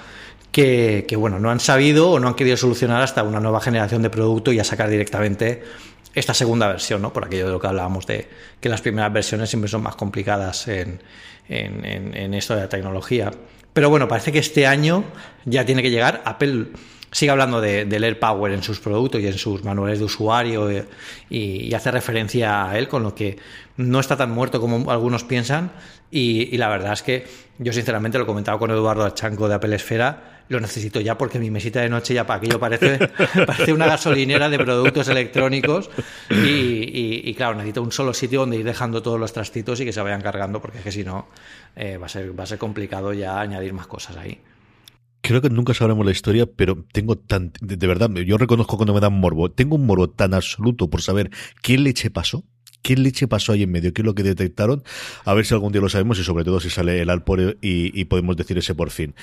que, 0.55 1.17
bueno, 1.17 1.41
no 1.41 1.51
han 1.51 1.59
sabido 1.59 2.13
o 2.13 2.21
no 2.21 2.29
han 2.29 2.35
querido 2.35 2.57
solucionar 2.57 3.03
hasta 3.03 3.25
una 3.25 3.41
nueva 3.41 3.61
generación 3.61 4.03
de 4.03 4.11
producto 4.11 4.53
y 4.53 4.61
a 4.61 4.65
sacar 4.65 4.89
directamente 4.89 5.65
esta 6.15 6.33
segunda 6.33 6.69
versión, 6.69 7.03
¿no? 7.03 7.13
Por 7.13 7.25
aquello 7.25 7.47
de 7.47 7.53
lo 7.53 7.59
que 7.59 7.67
hablábamos 7.67 8.07
de 8.07 8.29
que 8.61 8.69
las 8.69 8.81
primeras 8.81 9.13
versiones 9.13 9.51
siempre 9.51 9.69
son 9.69 9.83
más 9.83 9.97
complicadas 9.97 10.69
en, 10.69 11.01
en, 11.49 12.35
esto 12.35 12.55
de 12.55 12.61
la 12.61 12.69
tecnología. 12.69 13.33
Pero 13.73 13.91
bueno, 13.91 14.07
parece 14.07 14.31
que 14.31 14.39
este 14.39 14.65
año 14.65 15.03
ya 15.45 15.67
tiene 15.67 15.83
que 15.83 15.91
llegar. 15.91 16.23
Apple 16.25 16.69
sigue 17.11 17.33
hablando 17.33 17.61
de, 17.61 17.85
del 17.85 18.05
Air 18.05 18.21
Power 18.21 18.53
en 18.53 18.63
sus 18.63 18.79
productos 18.79 19.21
y 19.21 19.27
en 19.27 19.37
sus 19.37 19.65
manuales 19.65 19.99
de 19.99 20.05
usuario 20.05 20.71
eh, 20.71 20.85
y, 21.31 21.75
hace 21.75 21.91
referencia 21.91 22.71
a 22.71 22.79
él, 22.79 22.87
con 22.87 23.03
lo 23.03 23.13
que 23.13 23.39
no 23.77 23.99
está 23.99 24.17
tan 24.17 24.31
muerto 24.31 24.61
como 24.61 24.89
algunos 24.89 25.25
piensan. 25.25 25.73
Y, 26.13 26.55
y 26.55 26.59
la 26.59 26.69
verdad 26.69 26.93
es 26.93 27.03
que 27.03 27.27
yo 27.59 27.73
sinceramente 27.73 28.19
lo 28.19 28.25
he 28.25 28.27
comentado 28.29 28.57
con 28.61 28.71
Eduardo 28.71 29.05
Achanco 29.05 29.49
de 29.49 29.57
Apple 29.57 29.75
Esfera 29.75 30.34
lo 30.49 30.61
necesito 30.61 31.01
ya 31.01 31.17
porque 31.17 31.39
mi 31.39 31.51
mesita 31.51 31.81
de 31.81 31.89
noche 31.89 32.15
ya 32.15 32.27
para 32.27 32.39
aquello 32.39 32.59
parece, 32.59 32.99
parece 33.47 33.73
una 33.73 33.87
gasolinera 33.87 34.49
de 34.49 34.59
productos 34.59 35.09
electrónicos 35.09 35.91
y, 36.31 37.35
claro, 37.35 37.55
necesito 37.57 37.83
un 37.83 37.93
solo 37.93 38.13
sitio 38.13 38.41
donde 38.41 38.59
ir 38.59 38.65
dejando 38.65 39.03
todos 39.03 39.19
los 39.19 39.33
trastitos 39.33 39.81
y 39.81 39.85
que 39.85 39.93
se 39.93 40.01
vayan 40.01 40.21
cargando 40.21 40.61
porque 40.61 40.79
es 40.79 40.85
que 40.85 40.93
si 40.93 41.05
no 41.05 41.29
eh, 41.77 41.97
va, 41.97 42.07
a 42.07 42.09
ser, 42.09 42.39
va 42.39 42.45
a 42.45 42.47
ser 42.47 42.59
complicado 42.59 43.13
ya 43.13 43.41
añadir 43.41 43.73
más 43.73 43.87
cosas 43.87 44.17
ahí. 44.17 44.39
Creo 45.23 45.41
que 45.41 45.49
nunca 45.49 45.73
sabremos 45.73 46.05
la 46.05 46.13
historia, 46.13 46.45
pero 46.45 46.85
tengo 46.93 47.17
tan, 47.17 47.53
de, 47.63 47.87
verdad, 47.87 48.11
yo 48.11 48.37
reconozco 48.37 48.77
cuando 48.77 48.93
me 48.93 49.01
dan 49.01 49.15
morbo, 49.15 49.51
tengo 49.51 49.77
un 49.77 49.87
morbo 49.87 50.11
tan 50.11 50.35
absoluto 50.35 50.91
por 50.91 51.01
saber 51.01 51.31
qué 51.63 51.79
leche 51.79 52.11
pasó, 52.11 52.45
¿Qué 52.85 52.97
leche 52.97 53.27
pasó 53.27 53.53
ahí 53.53 53.63
en 53.63 53.73
medio? 53.73 53.95
¿Qué 53.95 54.03
es 54.03 54.07
lo 54.07 54.15
que 54.15 54.23
detectaron? 54.23 54.85
A 55.25 55.33
ver 55.33 55.47
si 55.47 55.55
algún 55.55 55.73
día 55.73 55.81
lo 55.81 55.89
sabemos 55.89 56.19
y 56.19 56.23
sobre 56.23 56.45
todo 56.45 56.61
si 56.61 56.69
sale 56.69 57.01
el 57.01 57.09
Alpore 57.09 57.57
y, 57.63 58.05
podemos 58.05 58.37
decir 58.37 58.59
ese 58.59 58.75
por 58.75 58.91
fin. 58.91 59.15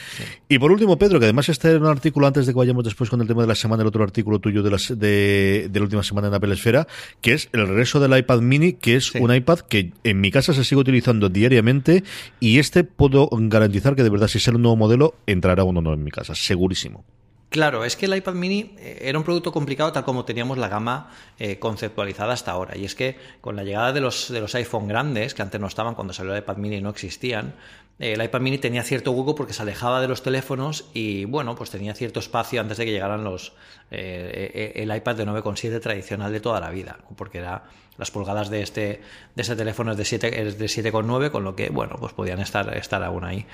Y 0.50 0.58
por 0.58 0.71
último, 0.71 0.97
Pedro, 0.97 1.19
que 1.19 1.26
además 1.26 1.47
está 1.47 1.69
en 1.69 1.84
un 1.84 1.88
artículo 1.88 2.26
antes 2.26 2.47
de 2.47 2.54
que 2.54 2.58
vayamos 2.58 2.84
después 2.84 3.12
con 3.12 3.21
el 3.21 3.28
tema 3.28 3.43
de 3.43 3.47
la 3.47 3.54
semana, 3.54 3.84
el 3.84 3.88
otro 3.88 4.04
artículo 4.04 4.39
tuyo 4.39 4.63
de, 4.63 4.71
las, 4.71 4.97
de, 4.97 5.69
la 5.71 5.82
última 5.82 6.02
semana 6.02 6.30
en 6.30 6.34
Apple 6.34 6.52
Esfera, 6.52 6.88
que 7.21 7.34
es 7.34 7.50
el 7.54 7.67
regreso 7.67 8.00
del 8.00 8.17
iPad 8.17 8.41
mini, 8.41 8.74
que 8.74 8.95
es 8.95 9.13
un 9.13 9.32
iPad 9.32 9.60
que 9.60 9.91
en 10.04 10.19
mi 10.19 10.32
casa 10.32 10.56
se 10.56 10.63
sigue 10.63 10.82
utilizando 10.82 11.30
diariamente 11.30 12.04
y 12.39 12.58
este 12.58 12.84
puedo 12.84 13.30
garantizar 13.32 13.95
que 13.95 14.02
de 14.02 14.10
verdad 14.10 14.28
si 14.28 14.39
sale 14.39 14.56
un 14.56 14.63
nuevo 14.63 14.76
modelo 14.76 15.13
entrará 15.28 15.63
uno 15.65 15.82
nuevo 15.82 16.00
en 16.00 16.04
mi 16.04 16.10
casa, 16.10 16.34
segurísimo. 16.34 17.06
Claro, 17.51 17.83
es 17.83 17.97
que 17.97 18.05
el 18.05 18.15
iPad 18.15 18.33
mini 18.35 18.73
eh, 18.77 18.99
era 19.01 19.17
un 19.17 19.25
producto 19.25 19.51
complicado 19.51 19.91
tal 19.91 20.05
como 20.05 20.23
teníamos 20.23 20.57
la 20.57 20.69
gama 20.69 21.11
eh, 21.37 21.59
conceptualizada 21.59 22.31
hasta 22.31 22.49
ahora. 22.49 22.77
Y 22.77 22.85
es 22.85 22.95
que 22.95 23.17
con 23.41 23.57
la 23.57 23.65
llegada 23.65 23.91
de 23.91 23.99
los, 23.99 24.31
de 24.31 24.39
los 24.39 24.55
iPhone 24.55 24.87
grandes, 24.87 25.33
que 25.33 25.41
antes 25.41 25.59
no 25.59 25.67
estaban, 25.67 25.93
cuando 25.93 26.13
salió 26.13 26.31
el 26.33 26.39
iPad 26.39 26.55
mini 26.55 26.79
no 26.79 26.89
existían, 26.89 27.55
eh, 27.99 28.13
el 28.13 28.23
iPad 28.23 28.39
mini 28.39 28.57
tenía 28.57 28.83
cierto 28.83 29.11
hueco 29.11 29.35
porque 29.35 29.51
se 29.51 29.63
alejaba 29.63 29.99
de 29.99 30.07
los 30.07 30.23
teléfonos 30.23 30.85
y 30.93 31.25
bueno, 31.25 31.53
pues 31.55 31.71
tenía 31.71 31.93
cierto 31.93 32.21
espacio 32.21 32.61
antes 32.61 32.77
de 32.77 32.85
que 32.85 32.91
llegaran 32.91 33.25
los 33.25 33.51
el 33.91 34.95
iPad 34.95 35.15
de 35.15 35.27
9,7 35.27 35.82
tradicional 35.82 36.32
de 36.32 36.39
toda 36.39 36.60
la 36.60 36.69
vida, 36.69 36.97
porque 37.15 37.39
era 37.39 37.63
las 37.97 38.10
pulgadas 38.10 38.49
de 38.49 38.63
este, 38.63 39.01
de 39.36 39.41
este 39.41 39.56
teléfono 39.56 39.91
es 39.91 39.97
de 39.97 40.06
7, 40.06 40.47
es 40.47 40.58
de 40.58 40.65
7,9, 40.65 41.30
con 41.30 41.43
lo 41.43 41.56
que, 41.56 41.69
bueno, 41.69 41.97
pues 41.99 42.13
podían 42.13 42.39
estar, 42.39 42.75
estar 42.75 43.04
aún 43.04 43.23
ahí. 43.23 43.45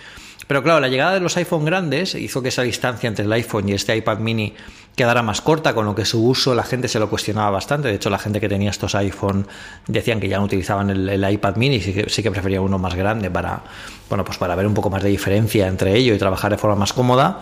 Pero 0.47 0.63
claro, 0.63 0.79
la 0.79 0.87
llegada 0.87 1.15
de 1.15 1.19
los 1.19 1.35
iPhone 1.35 1.65
grandes 1.65 2.15
hizo 2.15 2.41
que 2.41 2.47
esa 2.47 2.61
distancia 2.61 3.07
entre 3.09 3.25
el 3.25 3.33
iPhone 3.33 3.67
y 3.67 3.73
este 3.73 3.97
iPad 3.97 4.19
mini 4.19 4.53
quedara 4.95 5.21
más 5.21 5.41
corta, 5.41 5.73
con 5.73 5.85
lo 5.85 5.93
que 5.93 6.05
su 6.05 6.25
uso 6.25 6.55
la 6.55 6.63
gente 6.63 6.87
se 6.87 6.97
lo 6.97 7.09
cuestionaba 7.09 7.49
bastante. 7.49 7.89
De 7.89 7.95
hecho, 7.95 8.09
la 8.09 8.19
gente 8.19 8.39
que 8.39 8.47
tenía 8.47 8.69
estos 8.69 8.95
iPhone 8.95 9.45
decían 9.87 10.19
que 10.19 10.29
ya 10.29 10.37
no 10.37 10.45
utilizaban 10.45 10.89
el, 10.91 11.31
iPad 11.31 11.57
mini, 11.57 11.81
sí 11.81 11.93
que, 11.93 12.09
sí 12.09 12.23
que 12.23 12.31
prefería 12.31 12.61
uno 12.61 12.79
más 12.79 12.95
grande 12.95 13.29
para, 13.29 13.63
bueno, 14.07 14.23
pues 14.23 14.37
para 14.37 14.55
ver 14.55 14.65
un 14.65 14.73
poco 14.73 14.89
más 14.89 15.03
de 15.03 15.09
diferencia 15.09 15.67
entre 15.67 15.93
ellos 15.95 16.15
y 16.15 16.19
trabajar 16.19 16.51
de 16.51 16.57
forma 16.57 16.77
más 16.77 16.93
cómoda. 16.93 17.41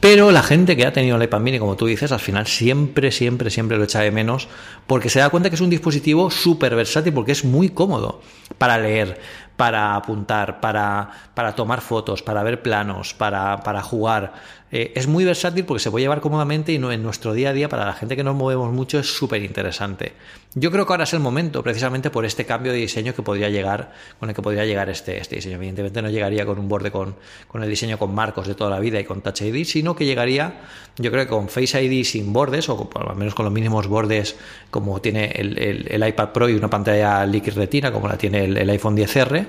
Pero 0.00 0.30
la 0.30 0.42
gente 0.42 0.76
que 0.76 0.86
ha 0.86 0.92
tenido 0.92 1.16
el 1.16 1.22
iPad 1.22 1.40
mini, 1.40 1.58
como 1.58 1.76
tú 1.76 1.86
dices, 1.86 2.12
al 2.12 2.20
final 2.20 2.46
siempre, 2.46 3.10
siempre, 3.10 3.50
siempre 3.50 3.78
lo 3.78 3.84
echa 3.84 4.00
de 4.00 4.10
menos 4.10 4.48
porque 4.86 5.08
se 5.08 5.20
da 5.20 5.30
cuenta 5.30 5.48
que 5.48 5.56
es 5.56 5.60
un 5.60 5.70
dispositivo 5.70 6.30
súper 6.30 6.76
versátil 6.76 7.12
porque 7.12 7.32
es 7.32 7.44
muy 7.44 7.70
cómodo 7.70 8.20
para 8.58 8.78
leer, 8.78 9.18
para 9.56 9.94
apuntar, 9.94 10.60
para, 10.60 11.10
para 11.34 11.54
tomar 11.54 11.80
fotos, 11.80 12.22
para 12.22 12.42
ver 12.42 12.62
planos, 12.62 13.14
para, 13.14 13.62
para 13.62 13.82
jugar. 13.82 14.34
Eh, 14.78 14.92
es 14.94 15.06
muy 15.06 15.24
versátil 15.24 15.64
porque 15.64 15.82
se 15.82 15.90
puede 15.90 16.02
llevar 16.02 16.20
cómodamente 16.20 16.70
y 16.70 16.78
no, 16.78 16.92
en 16.92 17.02
nuestro 17.02 17.32
día 17.32 17.48
a 17.48 17.52
día, 17.54 17.66
para 17.66 17.86
la 17.86 17.94
gente 17.94 18.14
que 18.14 18.22
nos 18.22 18.36
movemos 18.36 18.70
mucho, 18.74 18.98
es 18.98 19.06
súper 19.06 19.42
interesante. 19.42 20.12
Yo 20.54 20.70
creo 20.70 20.86
que 20.86 20.92
ahora 20.92 21.04
es 21.04 21.14
el 21.14 21.20
momento, 21.20 21.62
precisamente 21.62 22.10
por 22.10 22.26
este 22.26 22.44
cambio 22.44 22.72
de 22.72 22.78
diseño 22.80 23.14
que 23.14 23.22
podría 23.22 23.48
llegar, 23.48 23.94
con 24.20 24.28
el 24.28 24.34
que 24.34 24.42
podría 24.42 24.66
llegar 24.66 24.90
este, 24.90 25.16
este 25.18 25.36
diseño. 25.36 25.56
Evidentemente 25.56 26.02
no 26.02 26.10
llegaría 26.10 26.44
con 26.44 26.58
un 26.58 26.68
borde 26.68 26.90
con, 26.90 27.14
con 27.48 27.62
el 27.62 27.70
diseño 27.70 27.98
con 27.98 28.14
marcos 28.14 28.46
de 28.48 28.54
toda 28.54 28.68
la 28.68 28.78
vida 28.78 29.00
y 29.00 29.04
con 29.04 29.22
Touch 29.22 29.40
ID, 29.40 29.64
sino 29.64 29.96
que 29.96 30.04
llegaría, 30.04 30.60
yo 30.98 31.10
creo 31.10 31.24
que 31.24 31.30
con 31.30 31.48
Face 31.48 31.82
ID 31.82 32.04
sin 32.04 32.34
bordes, 32.34 32.68
o 32.68 32.90
al 32.94 33.16
menos 33.16 33.34
con 33.34 33.46
los 33.46 33.54
mínimos 33.54 33.86
bordes 33.86 34.36
como 34.70 35.00
tiene 35.00 35.32
el, 35.36 36.06
iPad 36.06 36.32
Pro 36.32 36.50
y 36.50 36.52
una 36.54 36.68
pantalla 36.68 37.24
Liquid 37.24 37.54
Retina, 37.54 37.90
como 37.90 38.08
la 38.08 38.18
tiene 38.18 38.44
el, 38.44 38.58
el 38.58 38.68
iPhone 38.68 38.94
10R. 38.94 39.46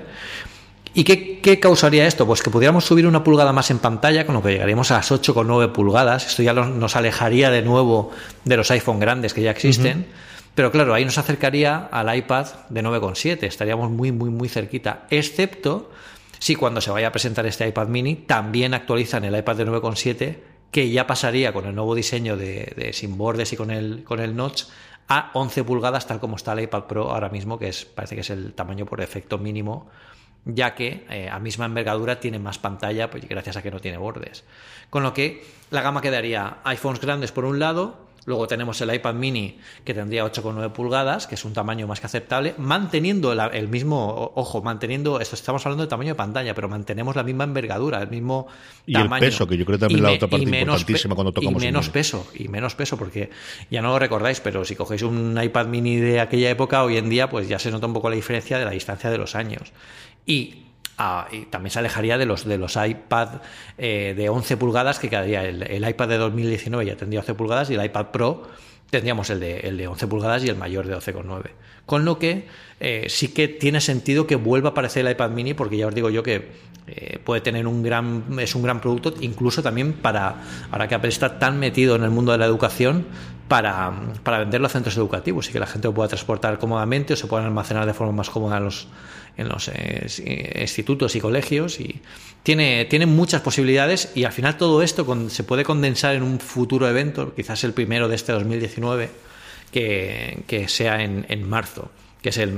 ¿Y 0.94 1.04
qué, 1.04 1.60
causaría 1.60 2.06
esto? 2.06 2.26
Pues 2.26 2.42
que 2.42 2.50
pudiéramos 2.50 2.84
subir 2.84 3.06
una 3.06 3.22
pulgada 3.22 3.52
más 3.52 3.70
en 3.70 3.78
pantalla, 3.78 4.26
con 4.26 4.34
lo 4.34 4.42
que 4.42 4.52
llegaríamos 4.52 4.90
a 4.90 4.96
las 4.96 5.10
8,9 5.10 5.72
pulgadas. 5.72 6.26
Esto 6.26 6.42
ya 6.42 6.52
nos 6.52 6.96
alejaría 6.96 7.50
de 7.50 7.62
nuevo 7.62 8.10
de 8.44 8.56
los 8.56 8.70
iPhone 8.70 8.98
grandes 8.98 9.34
que 9.34 9.42
ya 9.42 9.50
existen. 9.50 10.06
Pero 10.54 10.72
claro, 10.72 10.94
ahí 10.94 11.04
nos 11.04 11.18
acercaría 11.18 11.88
al 11.92 12.14
iPad 12.16 12.46
de 12.68 12.82
9,7. 12.82 13.44
Estaríamos 13.44 13.90
muy, 13.90 14.10
muy, 14.12 14.30
muy 14.30 14.48
cerquita. 14.48 15.06
Excepto 15.10 15.90
si 16.38 16.56
cuando 16.56 16.80
se 16.80 16.90
vaya 16.90 17.08
a 17.08 17.12
presentar 17.12 17.46
este 17.46 17.68
iPad 17.68 17.88
mini 17.88 18.16
también 18.16 18.74
actualizan 18.74 19.24
el 19.24 19.36
iPad 19.36 19.56
de 19.56 19.66
9,7, 19.66 20.38
que 20.70 20.90
ya 20.90 21.06
pasaría 21.06 21.52
con 21.52 21.66
el 21.66 21.74
nuevo 21.74 21.94
diseño 21.94 22.36
de, 22.36 22.90
sin 22.92 23.16
bordes 23.16 23.52
y 23.52 23.56
con 23.56 23.70
el, 23.70 24.04
con 24.04 24.20
el 24.20 24.34
notch 24.36 24.64
a 25.08 25.30
11 25.34 25.64
pulgadas, 25.64 26.06
tal 26.06 26.20
como 26.20 26.36
está 26.36 26.52
el 26.52 26.60
iPad 26.60 26.84
Pro 26.84 27.10
ahora 27.10 27.28
mismo, 27.28 27.58
que 27.58 27.68
es, 27.68 27.84
parece 27.84 28.14
que 28.14 28.20
es 28.20 28.30
el 28.30 28.52
tamaño 28.52 28.84
por 28.84 29.00
efecto 29.00 29.38
mínimo 29.38 29.88
ya 30.48 30.74
que 30.74 31.06
eh, 31.10 31.28
a 31.30 31.38
misma 31.38 31.66
envergadura 31.66 32.18
tiene 32.18 32.38
más 32.38 32.58
pantalla, 32.58 33.10
pues 33.10 33.28
gracias 33.28 33.56
a 33.56 33.62
que 33.62 33.70
no 33.70 33.80
tiene 33.80 33.98
bordes. 33.98 34.44
Con 34.90 35.02
lo 35.02 35.14
que 35.14 35.44
la 35.70 35.82
gama 35.82 36.00
quedaría 36.00 36.58
iPhones 36.64 37.00
grandes 37.00 37.30
por 37.30 37.44
un 37.44 37.58
lado, 37.58 38.08
Luego 38.28 38.46
tenemos 38.46 38.78
el 38.82 38.94
iPad 38.94 39.14
mini 39.14 39.56
que 39.86 39.94
tendría 39.94 40.22
8,9 40.22 40.70
pulgadas, 40.72 41.26
que 41.26 41.34
es 41.34 41.46
un 41.46 41.54
tamaño 41.54 41.86
más 41.86 41.98
que 41.98 42.04
aceptable, 42.04 42.54
manteniendo 42.58 43.32
el 43.32 43.68
mismo, 43.68 44.32
ojo, 44.34 44.60
manteniendo, 44.60 45.18
esto 45.18 45.34
estamos 45.34 45.64
hablando 45.64 45.84
de 45.84 45.88
tamaño 45.88 46.10
de 46.10 46.14
pantalla, 46.14 46.54
pero 46.54 46.68
mantenemos 46.68 47.16
la 47.16 47.22
misma 47.22 47.44
envergadura, 47.44 48.02
el 48.02 48.10
mismo 48.10 48.46
y 48.84 48.98
el 48.98 49.08
peso, 49.08 49.46
que 49.46 49.56
yo 49.56 49.64
creo 49.64 49.78
que 49.78 49.86
también 49.86 50.02
la 50.02 50.12
otra 50.12 50.28
parte 50.28 50.44
importantísima 50.44 51.14
cuando 51.14 51.32
tocamos. 51.32 51.62
Y 51.62 51.64
menos 51.64 51.88
peso, 51.88 52.26
y 52.34 52.48
menos 52.48 52.74
peso, 52.74 52.98
porque 52.98 53.30
ya 53.70 53.80
no 53.80 53.88
lo 53.88 53.98
recordáis, 53.98 54.40
pero 54.40 54.62
si 54.66 54.76
cogéis 54.76 55.00
un 55.00 55.42
iPad 55.42 55.66
mini 55.68 55.96
de 55.96 56.20
aquella 56.20 56.50
época, 56.50 56.84
hoy 56.84 56.98
en 56.98 57.08
día, 57.08 57.30
pues 57.30 57.48
ya 57.48 57.58
se 57.58 57.70
nota 57.70 57.86
un 57.86 57.94
poco 57.94 58.10
la 58.10 58.16
diferencia 58.16 58.58
de 58.58 58.66
la 58.66 58.72
distancia 58.72 59.08
de 59.08 59.16
los 59.16 59.36
años. 59.36 59.72
Ah, 61.00 61.28
y, 61.30 61.44
también 61.46 61.70
se 61.70 61.78
alejaría 61.78 62.18
de 62.18 62.26
los, 62.26 62.44
de 62.44 62.58
los 62.58 62.76
iPad 62.76 63.40
eh, 63.78 64.14
de 64.16 64.28
11 64.28 64.56
pulgadas, 64.56 64.98
que 64.98 65.08
quedaría 65.08 65.44
el, 65.44 65.62
el, 65.62 65.88
iPad 65.88 66.08
de 66.08 66.18
2019 66.18 66.84
ya 66.84 66.96
tendría 66.96 67.20
11 67.20 67.34
pulgadas 67.34 67.70
y 67.70 67.74
el 67.74 67.84
iPad 67.84 68.06
Pro 68.06 68.48
tendríamos 68.90 69.30
el 69.30 69.38
de, 69.38 69.60
el 69.60 69.76
de 69.76 69.86
11 69.86 70.06
pulgadas 70.08 70.44
y 70.44 70.48
el 70.48 70.56
mayor 70.56 70.86
de 70.86 70.96
12,9. 70.96 71.50
Con 71.86 72.04
lo 72.04 72.18
que 72.18 72.46
eh, 72.80 73.06
sí 73.08 73.28
que 73.28 73.48
tiene 73.48 73.80
sentido 73.80 74.26
que 74.26 74.36
vuelva 74.36 74.70
a 74.70 74.72
aparecer 74.72 75.06
el 75.06 75.12
iPad 75.12 75.30
mini, 75.30 75.54
porque 75.54 75.76
ya 75.76 75.86
os 75.86 75.94
digo 75.94 76.10
yo 76.10 76.22
que 76.22 76.48
eh, 76.86 77.18
puede 77.22 77.42
tener 77.42 77.66
un 77.66 77.82
gran, 77.82 78.24
es 78.40 78.54
un 78.54 78.62
gran 78.62 78.80
producto, 78.80 79.14
incluso 79.20 79.62
también 79.62 79.92
para, 79.92 80.42
ahora 80.70 80.88
que 80.88 80.94
Apple 80.94 81.10
está 81.10 81.38
tan 81.38 81.58
metido 81.58 81.96
en 81.96 82.02
el 82.02 82.10
mundo 82.10 82.32
de 82.32 82.38
la 82.38 82.46
educación, 82.46 83.06
para, 83.46 83.92
para 84.22 84.40
venderlo 84.40 84.66
a 84.66 84.70
centros 84.70 84.96
educativos 84.96 85.48
y 85.48 85.52
que 85.52 85.58
la 85.58 85.66
gente 85.66 85.88
lo 85.88 85.94
pueda 85.94 86.08
transportar 86.08 86.58
cómodamente 86.58 87.14
o 87.14 87.16
se 87.16 87.26
puedan 87.26 87.46
almacenar 87.46 87.86
de 87.86 87.94
forma 87.94 88.12
más 88.12 88.28
cómoda 88.28 88.58
en 88.58 88.64
los, 88.64 88.88
en 89.38 89.48
los 89.48 89.70
eh, 89.72 90.58
institutos 90.60 91.16
y 91.16 91.20
colegios 91.20 91.80
y 91.80 92.02
tiene, 92.42 92.84
tiene 92.84 93.06
muchas 93.06 93.40
posibilidades 93.40 94.12
y 94.14 94.24
al 94.24 94.32
final 94.32 94.58
todo 94.58 94.82
esto 94.82 95.06
se 95.30 95.44
puede 95.44 95.64
condensar 95.64 96.14
en 96.14 96.22
un 96.22 96.40
futuro 96.40 96.88
evento, 96.88 97.34
quizás 97.34 97.64
el 97.64 97.72
primero 97.72 98.08
de 98.08 98.16
este 98.16 98.32
2019, 98.32 99.10
que, 99.70 100.42
que 100.46 100.68
sea 100.68 101.02
en, 101.02 101.24
en 101.28 101.48
marzo, 101.48 101.90
que 102.20 102.30
es 102.30 102.38
el, 102.38 102.52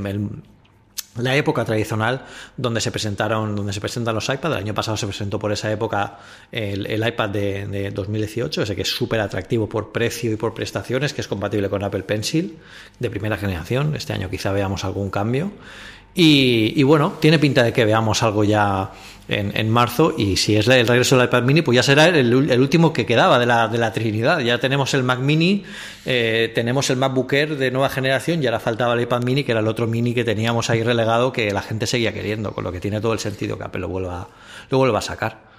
la 1.16 1.35
época 1.35 1.64
tradicional 1.64 2.25
donde 2.57 2.81
se 2.81 2.93
presentaron 2.93 3.57
donde 3.57 3.73
se 3.73 3.81
presentan 3.81 4.14
los 4.14 4.29
iPads. 4.29 4.55
El 4.55 4.62
año 4.62 4.75
pasado 4.75 4.97
se 4.97 5.07
presentó 5.07 5.38
por 5.38 5.53
esa 5.53 5.71
época 5.71 6.19
el, 6.53 6.87
el 6.87 7.07
iPad 7.07 7.29
de, 7.31 7.66
de, 7.66 7.90
2018, 7.90 8.62
ese 8.62 8.77
que 8.77 8.83
es 8.83 8.88
súper 8.88 9.21
atractivo 9.21 9.69
por 9.69 9.93
precio 9.93 10.33
y 10.33 10.37
por 10.37 10.55
prestaciones, 10.55 11.12
que 11.12 11.21
es 11.21 11.29
compatible 11.29 11.69
con 11.69 11.83
Apple 11.83 12.05
Pencil 12.05 12.59
de 12.99 13.11
primera 13.11 13.37
generación. 13.37 13.97
Este 13.97 14.12
año 14.12 14.31
quizá 14.31 14.53
veamos 14.53 14.85
algún 14.85 15.11
cambio. 15.11 15.51
Y, 16.14 16.83
bueno, 16.83 17.14
tiene 17.20 17.38
pinta 17.38 17.62
de 17.62 17.73
que 17.73 17.85
veamos 17.85 18.23
algo 18.23 18.42
ya 18.44 18.90
en, 19.29 19.70
marzo 19.70 20.12
y 20.18 20.37
si 20.37 20.57
es 20.57 20.66
el 20.66 20.88
regreso 20.88 21.16
del 21.16 21.27
iPad 21.27 21.44
mini, 21.44 21.62
pues 21.62 21.77
ya 21.77 21.85
será 21.85 22.09
el, 22.09 22.35
último 22.35 22.92
que 22.92 23.07
quedaba 23.07 23.38
de 23.38 23.46
la, 23.46 23.68
de 23.68 23.79
la, 23.79 23.92
Trinidad. 23.92 24.40
Ya 24.40 24.59
tenemos 24.59 24.92
el 24.94 25.05
Mac 25.05 25.20
mini, 25.20 25.62
eh, 26.05 26.51
tenemos 26.53 26.90
el 26.90 26.96
MacBook 26.96 27.33
Air 27.33 27.57
de 27.57 27.70
nueva 27.70 27.88
generación 27.90 28.42
y 28.42 28.46
ahora 28.46 28.59
faltaba 28.59 28.94
el 28.94 29.03
iPad 29.03 29.23
mini, 29.23 29.44
que 29.44 29.53
era 29.53 29.61
el 29.61 29.68
otro 29.68 29.87
mini 29.87 30.12
que 30.12 30.25
teníamos 30.25 30.68
ahí 30.68 30.83
relegado 30.83 31.33
que 31.33 31.53
la 31.53 31.62
gente 31.62 31.87
seguía 31.87 32.12
queriendo, 32.12 32.53
con 32.53 32.64
lo 32.64 32.73
que 32.73 32.81
tiene 32.81 33.01
todo 33.01 33.12
el 33.12 33.20
sentido 33.20 33.57
que 33.57 33.64
Apple 33.64 33.81
lo 33.81 33.88
vuelva, 33.88 34.29
lo 34.68 34.79
vuelva 34.79 34.99
a 34.99 35.03
sacar. 35.03 35.51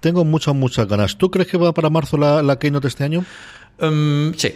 Tengo 0.00 0.24
muchas, 0.24 0.54
muchas 0.54 0.88
ganas. 0.88 1.18
¿Tú 1.18 1.30
crees 1.30 1.48
que 1.48 1.58
va 1.58 1.72
para 1.72 1.90
marzo 1.90 2.16
la, 2.16 2.42
la 2.42 2.58
Keynote 2.58 2.88
este 2.88 3.04
año? 3.04 3.24
Um, 3.80 4.32
sí. 4.34 4.54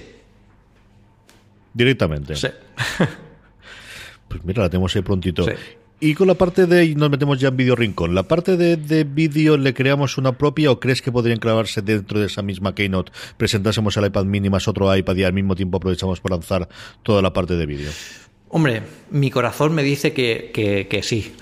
Directamente. 1.74 2.34
Sí. 2.34 2.48
Pues 4.32 4.44
mira, 4.46 4.62
la 4.62 4.70
tenemos 4.70 4.96
ahí 4.96 5.02
prontito. 5.02 5.44
Y 6.00 6.14
con 6.14 6.26
la 6.26 6.34
parte 6.34 6.66
de, 6.66 6.86
y 6.86 6.94
nos 6.94 7.10
metemos 7.10 7.38
ya 7.38 7.48
en 7.48 7.56
Video 7.56 7.76
Rincón, 7.76 8.14
¿la 8.14 8.22
parte 8.22 8.56
de, 8.56 8.76
de 8.76 9.04
vídeo 9.04 9.58
le 9.58 9.74
creamos 9.74 10.16
una 10.16 10.36
propia 10.36 10.70
o 10.70 10.80
crees 10.80 11.02
que 11.02 11.12
podrían 11.12 11.38
clavarse 11.38 11.82
dentro 11.82 12.18
de 12.18 12.26
esa 12.26 12.40
misma 12.40 12.74
Keynote? 12.74 13.12
Presentásemos 13.36 13.96
el 13.98 14.06
iPad 14.06 14.24
mini 14.24 14.48
más 14.48 14.66
otro 14.66 14.96
iPad 14.96 15.14
y 15.16 15.24
al 15.24 15.34
mismo 15.34 15.54
tiempo 15.54 15.76
aprovechamos 15.76 16.20
para 16.20 16.36
lanzar 16.36 16.68
toda 17.02 17.20
la 17.20 17.32
parte 17.32 17.56
de 17.56 17.66
vídeo. 17.66 17.90
Hombre, 18.48 18.82
mi 19.10 19.30
corazón 19.30 19.74
me 19.74 19.82
dice 19.82 20.12
que, 20.14 20.50
que, 20.88 21.02
sí. 21.02 21.34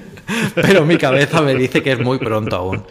Pero 0.54 0.86
mi 0.86 0.96
cabeza 0.96 1.42
me 1.42 1.54
dice 1.54 1.82
que 1.82 1.92
es 1.92 2.00
muy 2.00 2.18
pronto 2.18 2.56
aún. 2.56 2.82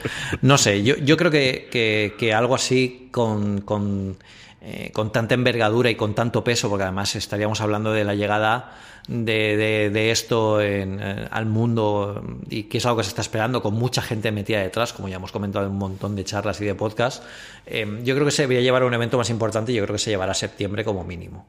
No 0.42 0.60
sé, 0.60 0.84
yo, 0.84 0.96
yo 0.98 1.18
creo 1.18 1.32
que, 1.32 2.16
que 2.18 2.34
algo 2.34 2.54
así 2.54 3.10
con, 3.12 3.62
con 3.62 4.16
eh, 4.62 4.92
con 4.92 5.12
tanta 5.12 5.36
envergadura 5.36 5.90
y 5.90 5.96
con 5.96 6.14
tanto 6.14 6.44
peso, 6.44 6.68
porque 6.70 6.84
además 6.84 7.16
estaríamos 7.16 7.62
hablando 7.62 7.94
de 7.94 8.04
la 8.04 8.14
llegada 8.14 8.74
de, 9.08 9.90
de, 9.90 10.12
esto 10.12 10.60
en, 10.62 11.00
eh, 11.02 11.28
al 11.32 11.46
mundo 11.46 12.22
y 12.50 12.64
que 12.64 12.80
es 12.80 12.86
algo 12.86 12.98
que 12.98 13.04
se 13.04 13.10
está 13.10 13.22
esperando 13.22 13.62
con 13.62 13.74
mucha 13.74 14.02
gente 14.02 14.34
metida 14.34 14.60
detrás, 14.60 14.92
como 14.92 15.08
ya 15.08 15.16
hemos 15.16 15.32
comentado 15.32 15.66
en 15.66 15.72
un 15.72 15.78
montón 15.78 16.16
de 16.16 16.26
charlas 16.26 16.60
y 16.60 16.66
de 16.66 16.76
podcasts, 16.76 17.26
eh, 17.66 18.02
yo 18.04 18.16
creo 18.16 18.26
que 18.26 18.32
se 18.32 18.44
debería 18.44 18.62
llevar 18.62 18.84
a 18.84 18.86
un 18.86 18.94
evento 18.94 19.18
más 19.18 19.30
importante 19.30 19.72
y 19.72 19.76
yo 19.76 19.84
creo 19.84 19.96
que 19.96 20.00
se 20.00 20.10
llevará 20.10 20.34
a 20.34 20.36
septiembre 20.36 20.84
como 20.84 21.06
mínimo 21.06 21.46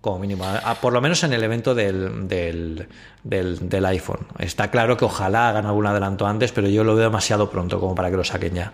como 0.00 0.20
mínimo, 0.20 0.44
por 0.80 0.92
lo 0.92 1.00
menos 1.00 1.24
en 1.24 1.32
el 1.32 1.42
evento 1.42 1.74
del, 1.74 2.28
del, 2.28 2.88
del, 3.24 3.86
iPhone. 3.86 4.28
Está 4.38 4.70
claro 4.70 4.96
que 4.96 5.04
ojalá 5.04 5.48
hagan 5.48 5.66
algún 5.66 5.86
adelanto 5.86 6.24
antes, 6.24 6.52
pero 6.52 6.68
yo 6.68 6.84
lo 6.84 6.94
veo 6.94 7.06
demasiado 7.06 7.50
pronto 7.50 7.80
como 7.80 7.96
para 7.96 8.08
que 8.08 8.16
lo 8.16 8.22
saquen 8.22 8.54
ya. 8.54 8.72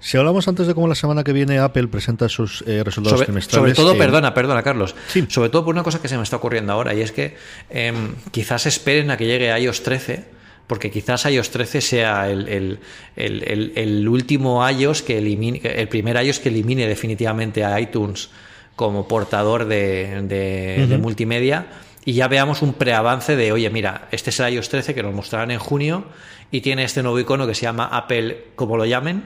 Si 0.00 0.16
hablamos 0.16 0.48
antes 0.48 0.66
de 0.66 0.74
cómo 0.74 0.88
la 0.88 0.94
semana 0.94 1.24
que 1.24 1.32
viene 1.32 1.58
Apple 1.58 1.88
presenta 1.88 2.28
sus 2.28 2.62
eh, 2.66 2.82
resultados 2.82 3.18
sobre, 3.18 3.26
trimestrales. 3.26 3.76
Sobre 3.76 3.90
todo, 3.90 3.98
perdona, 3.98 4.32
perdona, 4.34 4.62
Carlos. 4.62 4.94
Sobre 5.28 5.50
todo 5.50 5.64
por 5.64 5.74
una 5.74 5.82
cosa 5.82 6.00
que 6.00 6.08
se 6.08 6.16
me 6.16 6.22
está 6.22 6.36
ocurriendo 6.36 6.72
ahora, 6.72 6.94
y 6.94 7.02
es 7.02 7.12
que 7.12 7.36
em, 7.68 8.14
quizás 8.30 8.66
esperen 8.66 9.10
a 9.10 9.16
que 9.16 9.26
llegue 9.26 9.56
iOS 9.58 9.82
13 9.82 10.40
porque 10.70 10.88
quizás 10.92 11.26
iOS 11.26 11.50
13 11.50 11.80
sea 11.80 12.30
el, 12.30 12.46
el, 12.46 12.78
el, 13.16 13.72
el, 13.74 14.08
último 14.08 14.64
iOS 14.70 15.02
que 15.02 15.18
elimine, 15.18 15.60
el 15.64 15.88
primer 15.88 16.24
iOS 16.24 16.38
que 16.38 16.48
elimine 16.48 16.86
definitivamente 16.86 17.64
a 17.64 17.80
iTunes 17.80 18.30
como 18.76 19.08
portador 19.08 19.64
de, 19.64 20.22
de, 20.22 20.98
multimedia 20.98 21.66
y 22.04 22.12
ya 22.12 22.28
veamos 22.28 22.62
un 22.62 22.74
preavance 22.74 23.34
de, 23.34 23.50
oye, 23.50 23.68
mira, 23.68 24.06
este 24.12 24.30
es 24.30 24.38
el 24.38 24.54
iOS 24.54 24.68
13 24.68 24.94
que 24.94 25.02
nos 25.02 25.12
mostrarán 25.12 25.50
en 25.50 25.58
junio 25.58 26.04
y 26.52 26.60
tiene 26.60 26.84
este 26.84 27.02
nuevo 27.02 27.18
icono 27.18 27.48
que 27.48 27.56
se 27.56 27.62
llama 27.62 27.88
Apple, 27.92 28.52
como 28.54 28.76
lo 28.76 28.86
llamen, 28.86 29.24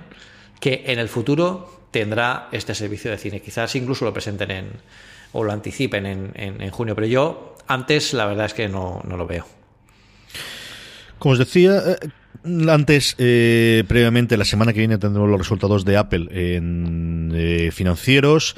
que 0.64 0.84
en 0.86 0.98
el 0.98 1.10
futuro 1.10 1.68
tendrá 1.90 2.48
este 2.50 2.74
servicio 2.74 3.10
de 3.10 3.18
cine. 3.18 3.40
Quizás 3.42 3.76
incluso 3.76 4.06
lo 4.06 4.14
presenten 4.14 4.50
en 4.50 4.66
o 5.34 5.44
lo 5.44 5.52
anticipen 5.52 6.06
en, 6.06 6.32
en, 6.34 6.70
junio, 6.70 6.94
pero 6.94 7.06
yo 7.06 7.56
antes 7.66 8.14
la 8.14 8.24
verdad 8.24 8.46
es 8.46 8.54
que 8.54 8.66
no, 8.66 9.02
no 9.06 9.18
lo 9.18 9.26
veo. 9.26 9.44
Como 11.18 11.34
os 11.34 11.38
decía, 11.38 11.82
eh, 11.86 12.08
antes, 12.70 13.14
eh, 13.18 13.84
previamente, 13.86 14.38
la 14.38 14.46
semana 14.46 14.72
que 14.72 14.78
viene 14.78 14.96
tendremos 14.96 15.28
los 15.28 15.38
resultados 15.38 15.84
de 15.84 15.98
Apple 15.98 16.28
en 16.30 17.30
eh, 17.34 17.70
financieros. 17.70 18.56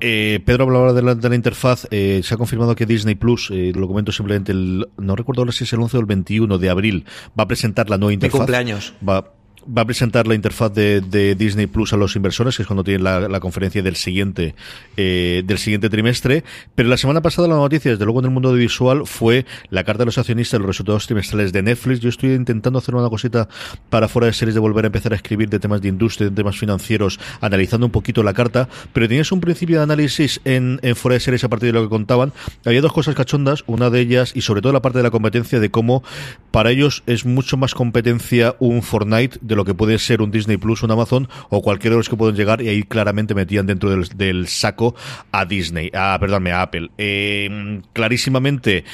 Eh, 0.00 0.40
Pedro 0.44 0.64
hablaba 0.64 0.92
de 0.92 1.02
la, 1.02 1.14
de 1.16 1.28
la 1.28 1.34
interfaz. 1.34 1.88
Eh, 1.90 2.20
se 2.22 2.34
ha 2.34 2.36
confirmado 2.36 2.76
que 2.76 2.86
Disney 2.86 3.16
Plus, 3.16 3.50
eh, 3.50 3.72
lo 3.74 3.88
comento 3.88 4.12
simplemente, 4.12 4.52
el, 4.52 4.86
no 4.96 5.16
recuerdo 5.16 5.42
ahora 5.42 5.52
si 5.52 5.64
es 5.64 5.72
el 5.72 5.80
11 5.80 5.96
o 5.96 6.00
el 6.00 6.06
21 6.06 6.58
de 6.58 6.70
abril, 6.70 7.04
va 7.38 7.44
a 7.44 7.48
presentar 7.48 7.90
la 7.90 7.98
nueva 7.98 8.12
interfaz. 8.12 8.34
Mi 8.34 8.38
cumpleaños. 8.38 8.94
Va, 9.06 9.32
va 9.66 9.82
a 9.82 9.84
presentar 9.84 10.26
la 10.26 10.34
interfaz 10.34 10.72
de, 10.72 11.34
Disney 11.36 11.66
Plus 11.66 11.92
a 11.92 11.96
los 11.96 12.16
inversores, 12.16 12.56
que 12.56 12.62
es 12.62 12.66
cuando 12.66 12.84
tienen 12.84 13.04
la, 13.04 13.40
conferencia 13.40 13.82
del 13.82 13.96
siguiente 13.96 14.54
eh, 14.96 15.42
del 15.46 15.58
siguiente 15.58 15.88
trimestre. 15.90 16.44
Pero 16.74 16.88
la 16.88 16.96
semana 16.96 17.20
pasada 17.20 17.48
la 17.48 17.56
noticia, 17.56 17.90
desde 17.90 18.04
luego 18.04 18.20
en 18.20 18.26
el 18.26 18.30
mundo 18.30 18.50
audiovisual, 18.50 19.06
fue 19.06 19.46
la 19.70 19.84
carta 19.84 20.00
de 20.00 20.06
los 20.06 20.18
accionistas 20.18 20.60
los 20.60 20.66
resultados 20.66 21.06
trimestrales 21.06 21.52
de 21.52 21.62
Netflix. 21.62 22.00
Yo 22.00 22.08
estoy 22.08 22.32
intentando 22.32 22.78
hacer 22.78 22.94
una 22.94 23.08
cosita 23.08 23.48
para 23.90 24.08
fuera 24.08 24.26
de 24.26 24.32
series 24.32 24.54
de 24.54 24.60
volver 24.60 24.84
a 24.84 24.86
empezar 24.86 25.12
a 25.12 25.16
escribir 25.16 25.48
de 25.48 25.58
temas 25.58 25.80
de 25.80 25.88
industria, 25.88 26.28
de 26.30 26.34
temas 26.34 26.56
financieros, 26.56 27.18
analizando 27.40 27.86
un 27.86 27.92
poquito 27.92 28.22
la 28.22 28.34
carta. 28.34 28.68
Pero 28.92 29.08
tenías 29.08 29.32
un 29.32 29.40
principio 29.40 29.78
de 29.78 29.82
análisis 29.82 30.40
en, 30.44 30.80
en 30.82 30.96
fuera 30.96 31.14
de 31.14 31.20
series 31.20 31.44
a 31.44 31.48
partir 31.48 31.68
de 31.68 31.72
lo 31.72 31.82
que 31.82 31.88
contaban. 31.88 32.32
Había 32.64 32.80
dos 32.80 32.92
cosas 32.92 33.14
cachondas, 33.14 33.64
una 33.66 33.90
de 33.90 34.00
ellas 34.00 34.32
y 34.34 34.42
sobre 34.42 34.62
todo 34.62 34.72
la 34.72 34.82
parte 34.82 34.98
de 34.98 35.04
la 35.04 35.10
competencia 35.10 35.60
de 35.60 35.70
cómo 35.70 36.02
para 36.50 36.70
ellos 36.70 37.02
es 37.06 37.24
mucho 37.24 37.56
más 37.56 37.74
competencia 37.74 38.56
un 38.58 38.82
Fortnite 38.82 39.38
de 39.40 39.55
lo 39.56 39.64
que 39.64 39.74
puede 39.74 39.98
ser 39.98 40.22
un 40.22 40.30
Disney 40.30 40.56
Plus, 40.56 40.82
un 40.82 40.90
Amazon 40.90 41.28
o 41.50 41.62
cualquiera 41.62 41.94
de 41.94 41.98
los 41.98 42.08
que 42.08 42.16
pueden 42.16 42.36
llegar 42.36 42.62
y 42.62 42.68
ahí 42.68 42.82
claramente 42.82 43.34
metían 43.34 43.66
dentro 43.66 43.90
del, 43.90 44.48
saco 44.48 44.94
a 45.32 45.44
Disney, 45.44 45.90
a, 45.94 46.16
perdónme, 46.20 46.52
a 46.52 46.62
Apple. 46.62 46.90
Eh, 46.98 47.80
clarísimamente 47.92 48.84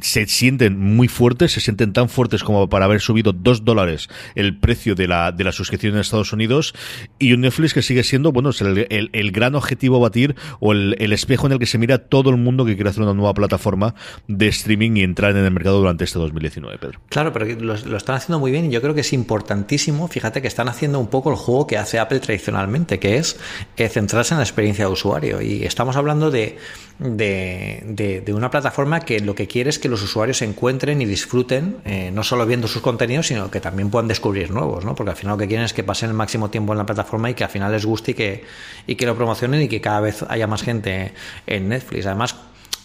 se 0.00 0.26
sienten 0.26 0.78
muy 0.78 1.08
fuertes, 1.08 1.52
se 1.52 1.60
sienten 1.60 1.92
tan 1.92 2.08
fuertes 2.08 2.44
como 2.44 2.68
para 2.68 2.84
haber 2.84 3.00
subido 3.00 3.32
dos 3.32 3.64
dólares 3.64 4.08
el 4.34 4.58
precio 4.58 4.94
de 4.94 5.08
la, 5.08 5.32
de 5.32 5.44
la 5.44 5.52
suscripción 5.52 5.94
en 5.94 6.00
Estados 6.00 6.32
Unidos 6.32 6.74
y 7.18 7.32
un 7.32 7.40
Netflix 7.40 7.74
que 7.74 7.82
sigue 7.82 8.02
siendo, 8.04 8.32
bueno, 8.32 8.50
el, 8.60 9.10
el, 9.12 9.32
gran 9.32 9.54
objetivo 9.54 9.96
a 9.96 10.00
batir 10.00 10.34
o 10.60 10.72
el, 10.72 10.96
el 10.98 11.12
espejo 11.12 11.46
en 11.46 11.54
el 11.54 11.58
que 11.58 11.66
se 11.66 11.78
mira 11.78 11.98
todo 11.98 12.30
el 12.30 12.36
mundo 12.36 12.64
que 12.64 12.74
quiere 12.74 12.90
hacer 12.90 13.02
una 13.02 13.14
nueva 13.14 13.34
plataforma 13.34 13.94
de 14.28 14.48
streaming 14.48 14.96
y 14.96 15.02
entrar 15.02 15.32
en 15.32 15.44
el 15.44 15.50
mercado 15.50 15.78
durante 15.78 16.04
este 16.04 16.18
2019, 16.18 16.78
Pedro. 16.78 17.00
Claro, 17.08 17.32
pero 17.32 17.46
lo, 17.46 17.76
lo 17.76 17.96
están 17.96 18.16
haciendo 18.16 18.38
muy 18.38 18.50
bien 18.50 18.66
y 18.66 18.70
yo 18.70 18.80
creo 18.80 18.94
que 18.94 19.00
es 19.00 19.12
importantísimo 19.12 19.85
fíjate 20.08 20.42
que 20.42 20.48
están 20.48 20.68
haciendo 20.68 20.98
un 20.98 21.08
poco 21.08 21.30
el 21.30 21.36
juego 21.36 21.66
que 21.66 21.78
hace 21.78 21.98
Apple 21.98 22.20
tradicionalmente, 22.20 22.98
que 22.98 23.18
es 23.18 23.36
centrarse 23.76 24.34
en 24.34 24.38
la 24.38 24.44
experiencia 24.44 24.86
de 24.86 24.90
usuario. 24.92 25.40
Y 25.40 25.64
estamos 25.64 25.96
hablando 25.96 26.30
de, 26.30 26.58
de, 26.98 28.32
una 28.34 28.50
plataforma 28.50 29.00
que 29.00 29.20
lo 29.20 29.34
que 29.34 29.46
quiere 29.46 29.70
es 29.70 29.78
que 29.78 29.88
los 29.88 30.02
usuarios 30.02 30.38
se 30.38 30.44
encuentren 30.44 31.00
y 31.02 31.04
disfruten, 31.04 31.78
eh, 31.84 32.10
no 32.12 32.22
solo 32.22 32.46
viendo 32.46 32.68
sus 32.68 32.82
contenidos, 32.82 33.26
sino 33.26 33.50
que 33.50 33.60
también 33.60 33.90
puedan 33.90 34.08
descubrir 34.08 34.50
nuevos, 34.50 34.84
¿no? 34.84 34.94
Porque 34.94 35.10
al 35.10 35.16
final 35.16 35.34
lo 35.34 35.38
que 35.38 35.46
quieren 35.46 35.64
es 35.64 35.72
que 35.72 35.84
pasen 35.84 36.10
el 36.10 36.14
máximo 36.14 36.50
tiempo 36.50 36.72
en 36.72 36.78
la 36.78 36.86
plataforma 36.86 37.30
y 37.30 37.34
que 37.34 37.44
al 37.44 37.50
final 37.50 37.72
les 37.72 37.84
guste 37.84 38.12
y 38.12 38.14
que, 38.14 38.44
y 38.86 38.96
que 38.96 39.06
lo 39.06 39.16
promocionen 39.16 39.62
y 39.62 39.68
que 39.68 39.80
cada 39.80 40.00
vez 40.00 40.24
haya 40.28 40.46
más 40.46 40.62
gente 40.62 41.12
en 41.46 41.68
Netflix. 41.68 42.06
Además, 42.06 42.36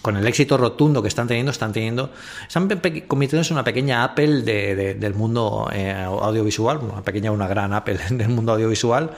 con 0.01 0.17
el 0.17 0.27
éxito 0.27 0.57
rotundo 0.57 1.01
que 1.01 1.07
están 1.07 1.27
teniendo, 1.27 1.51
están 1.51 1.73
teniendo, 1.73 2.11
están 2.47 2.67
convirtiéndose 3.07 3.53
en 3.53 3.55
una 3.55 3.63
pequeña 3.63 4.03
Apple 4.03 4.41
del 4.41 5.13
mundo 5.13 5.69
eh, 5.71 5.91
audiovisual, 5.91 6.77
una 6.77 7.01
pequeña, 7.01 7.31
una 7.31 7.47
gran 7.47 7.73
Apple 7.73 7.99
del 8.09 8.29
mundo 8.29 8.53
audiovisual. 8.53 9.11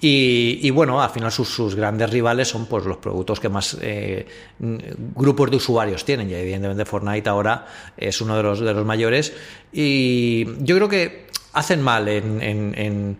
Y, 0.00 0.70
bueno, 0.70 1.02
al 1.02 1.10
final 1.10 1.32
sus, 1.32 1.74
grandes 1.74 2.10
rivales 2.10 2.46
son 2.46 2.66
pues 2.66 2.84
los 2.84 2.98
productos 2.98 3.40
que 3.40 3.48
más 3.48 3.76
eh, 3.80 4.26
grupos 4.60 5.50
de 5.50 5.56
usuarios 5.56 6.04
tienen. 6.04 6.30
Y 6.30 6.34
evidentemente 6.34 6.84
Fortnite 6.84 7.28
ahora 7.28 7.66
es 7.96 8.20
uno 8.20 8.36
de 8.36 8.42
los, 8.44 8.60
de 8.60 8.74
los 8.74 8.86
mayores. 8.86 9.32
Y 9.72 10.46
yo 10.62 10.76
creo 10.76 10.88
que 10.88 11.27
hacen 11.52 11.82
mal 11.82 12.08
en, 12.08 13.18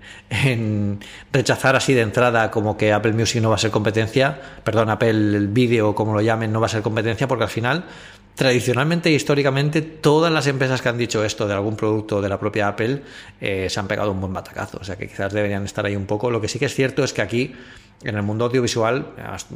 rechazar 1.32 1.76
así 1.76 1.94
de 1.94 2.02
entrada 2.02 2.50
como 2.50 2.76
que 2.76 2.92
Apple 2.92 3.12
Music 3.12 3.42
no 3.42 3.50
va 3.50 3.56
a 3.56 3.58
ser 3.58 3.70
competencia, 3.70 4.40
perdón, 4.64 4.90
Apple 4.90 5.46
Video, 5.48 5.94
como 5.94 6.14
lo 6.14 6.20
llamen, 6.20 6.52
no 6.52 6.60
va 6.60 6.66
a 6.66 6.70
ser 6.70 6.82
competencia, 6.82 7.26
porque 7.26 7.44
al 7.44 7.50
final, 7.50 7.84
tradicionalmente 8.34 9.08
e 9.08 9.12
históricamente, 9.12 9.82
todas 9.82 10.32
las 10.32 10.46
empresas 10.46 10.82
que 10.82 10.88
han 10.88 10.98
dicho 10.98 11.24
esto 11.24 11.48
de 11.48 11.54
algún 11.54 11.76
producto 11.76 12.20
de 12.20 12.28
la 12.28 12.38
propia 12.38 12.68
Apple 12.68 13.02
eh, 13.40 13.68
se 13.68 13.80
han 13.80 13.88
pegado 13.88 14.12
un 14.12 14.20
buen 14.20 14.32
batacazo. 14.32 14.78
O 14.80 14.84
sea 14.84 14.96
que 14.96 15.08
quizás 15.08 15.32
deberían 15.32 15.64
estar 15.64 15.84
ahí 15.84 15.96
un 15.96 16.06
poco. 16.06 16.30
Lo 16.30 16.40
que 16.40 16.48
sí 16.48 16.58
que 16.58 16.66
es 16.66 16.74
cierto 16.74 17.02
es 17.02 17.12
que 17.12 17.22
aquí 17.22 17.54
en 18.04 18.14
el 18.14 18.22
mundo 18.22 18.44
audiovisual, 18.44 19.06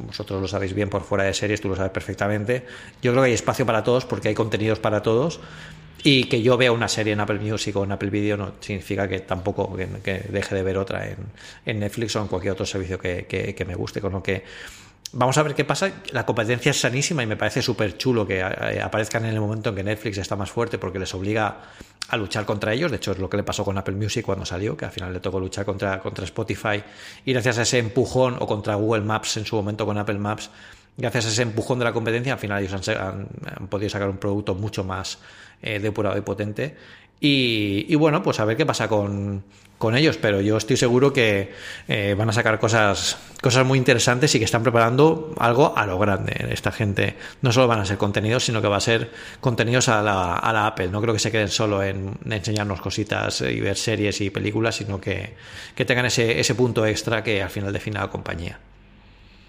vosotros 0.06 0.40
lo 0.40 0.48
sabéis 0.48 0.74
bien 0.74 0.88
por 0.88 1.02
fuera 1.02 1.24
de 1.24 1.32
series, 1.32 1.60
tú 1.60 1.68
lo 1.68 1.76
sabes 1.76 1.92
perfectamente, 1.92 2.66
yo 3.00 3.12
creo 3.12 3.22
que 3.22 3.28
hay 3.28 3.34
espacio 3.34 3.64
para 3.64 3.84
todos 3.84 4.04
porque 4.04 4.28
hay 4.28 4.34
contenidos 4.34 4.80
para 4.80 5.00
todos 5.02 5.40
y 6.04 6.24
que 6.24 6.42
yo 6.42 6.56
vea 6.56 6.72
una 6.72 6.88
serie 6.88 7.12
en 7.12 7.20
Apple 7.20 7.38
Music 7.38 7.76
o 7.76 7.84
en 7.84 7.92
Apple 7.92 8.10
Video 8.10 8.36
no 8.36 8.54
significa 8.60 9.06
que 9.08 9.20
tampoco 9.20 9.74
que, 9.76 10.26
deje 10.28 10.54
de 10.54 10.62
ver 10.62 10.76
otra 10.76 11.06
en, 11.64 11.78
Netflix 11.78 12.16
o 12.16 12.22
en 12.22 12.28
cualquier 12.28 12.52
otro 12.52 12.66
servicio 12.66 12.98
que, 12.98 13.64
me 13.66 13.74
guste. 13.74 14.00
Con 14.00 14.12
lo 14.12 14.22
que 14.22 14.42
vamos 15.12 15.38
a 15.38 15.42
ver 15.44 15.54
qué 15.54 15.64
pasa. 15.64 15.92
La 16.10 16.26
competencia 16.26 16.70
es 16.70 16.80
sanísima 16.80 17.22
y 17.22 17.26
me 17.26 17.36
parece 17.36 17.62
súper 17.62 17.96
chulo 17.96 18.26
que 18.26 18.40
eh, 18.40 18.80
aparezcan 18.82 19.24
en 19.26 19.34
el 19.34 19.40
momento 19.40 19.70
en 19.70 19.76
que 19.76 19.84
Netflix 19.84 20.18
está 20.18 20.34
más 20.34 20.50
fuerte 20.50 20.76
porque 20.78 20.98
les 20.98 21.14
obliga 21.14 21.60
a 22.08 22.16
luchar 22.16 22.44
contra 22.44 22.72
ellos. 22.72 22.90
De 22.90 22.96
hecho, 22.96 23.12
es 23.12 23.18
lo 23.18 23.30
que 23.30 23.36
le 23.36 23.44
pasó 23.44 23.64
con 23.64 23.78
Apple 23.78 23.94
Music 23.94 24.24
cuando 24.24 24.44
salió, 24.44 24.76
que 24.76 24.86
al 24.86 24.90
final 24.90 25.12
le 25.12 25.20
tocó 25.20 25.38
luchar 25.38 25.64
contra, 25.64 26.00
contra 26.00 26.24
Spotify 26.24 26.82
y 27.24 27.32
gracias 27.32 27.58
a 27.58 27.62
ese 27.62 27.78
empujón 27.78 28.36
o 28.40 28.46
contra 28.48 28.74
Google 28.74 29.02
Maps 29.02 29.36
en 29.36 29.44
su 29.44 29.54
momento 29.54 29.86
con 29.86 29.96
Apple 29.98 30.18
Maps. 30.18 30.50
Gracias 30.96 31.26
a 31.26 31.28
ese 31.28 31.42
empujón 31.42 31.78
de 31.78 31.86
la 31.86 31.92
competencia, 31.92 32.34
al 32.34 32.38
final 32.38 32.62
ellos 32.62 32.88
han 32.90 33.26
podido 33.70 33.88
sacar 33.88 34.10
un 34.10 34.18
producto 34.18 34.54
mucho 34.54 34.84
más 34.84 35.18
eh, 35.62 35.78
depurado 35.78 36.18
y 36.18 36.22
potente. 36.22 36.76
Y, 37.24 37.94
bueno, 37.94 38.20
pues 38.20 38.40
a 38.40 38.44
ver 38.44 38.56
qué 38.56 38.66
pasa 38.66 38.88
con, 38.88 39.44
con 39.78 39.96
ellos, 39.96 40.16
pero 40.16 40.40
yo 40.40 40.56
estoy 40.56 40.76
seguro 40.76 41.12
que 41.12 41.52
eh, 41.86 42.16
van 42.18 42.28
a 42.28 42.32
sacar 42.32 42.58
cosas, 42.58 43.16
cosas 43.40 43.64
muy 43.64 43.78
interesantes 43.78 44.34
y 44.34 44.40
que 44.40 44.44
están 44.44 44.64
preparando 44.64 45.32
algo 45.38 45.72
a 45.78 45.86
lo 45.86 46.00
grande. 46.00 46.34
Esta 46.50 46.72
gente 46.72 47.14
no 47.40 47.52
solo 47.52 47.68
van 47.68 47.78
a 47.78 47.84
ser 47.84 47.96
contenidos, 47.96 48.44
sino 48.44 48.60
que 48.60 48.66
va 48.66 48.78
a 48.78 48.80
ser 48.80 49.12
contenidos 49.40 49.88
a 49.88 50.02
la, 50.02 50.34
a 50.34 50.52
la 50.52 50.66
Apple. 50.66 50.88
No 50.88 51.00
creo 51.00 51.14
que 51.14 51.20
se 51.20 51.30
queden 51.30 51.46
solo 51.46 51.84
en 51.84 52.18
enseñarnos 52.28 52.80
cositas 52.80 53.40
y 53.42 53.60
ver 53.60 53.76
series 53.76 54.20
y 54.20 54.30
películas, 54.30 54.74
sino 54.74 55.00
que, 55.00 55.34
que 55.76 55.84
tengan 55.84 56.06
ese, 56.06 56.40
ese 56.40 56.56
punto 56.56 56.84
extra 56.84 57.22
que 57.22 57.40
al 57.40 57.50
final 57.50 57.72
define 57.72 58.00
la 58.00 58.08
compañía. 58.08 58.58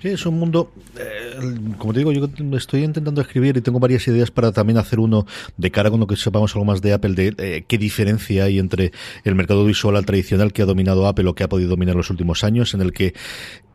Sí, 0.04 0.10
es 0.10 0.26
un 0.26 0.38
mundo, 0.38 0.70
eh, 1.00 1.56
como 1.78 1.94
te 1.94 2.00
digo, 2.00 2.12
yo 2.12 2.28
estoy 2.58 2.84
intentando 2.84 3.22
escribir 3.22 3.56
y 3.56 3.62
tengo 3.62 3.80
varias 3.80 4.06
ideas 4.10 4.32
para 4.32 4.52
también 4.52 4.78
hacer 4.78 5.00
uno 5.00 5.26
de 5.56 5.72
cara 5.72 5.90
con 5.90 6.02
lo 6.02 6.08
que 6.08 6.18
sepamos 6.18 6.54
algo 6.56 6.66
más 6.66 6.82
de 6.82 6.92
Apple, 6.92 7.14
de 7.14 7.34
eh, 7.38 7.64
qué 7.66 7.78
diferencia 7.78 8.44
hay 8.44 8.60
entre 8.60 8.92
el 9.24 9.34
mercado 9.36 9.64
visual 9.64 10.06
tradicional 10.06 10.52
que 10.52 10.62
ha 10.62 10.66
dominado 10.66 11.08
Apple 11.08 11.30
o 11.30 11.36
que 11.36 11.46
ha 11.46 11.48
podido 11.48 11.70
dominar 11.70 11.96
los 11.96 12.10
últimos 12.10 12.44
años, 12.44 12.74
en 12.74 12.82
el 12.82 12.92
que 12.92 13.14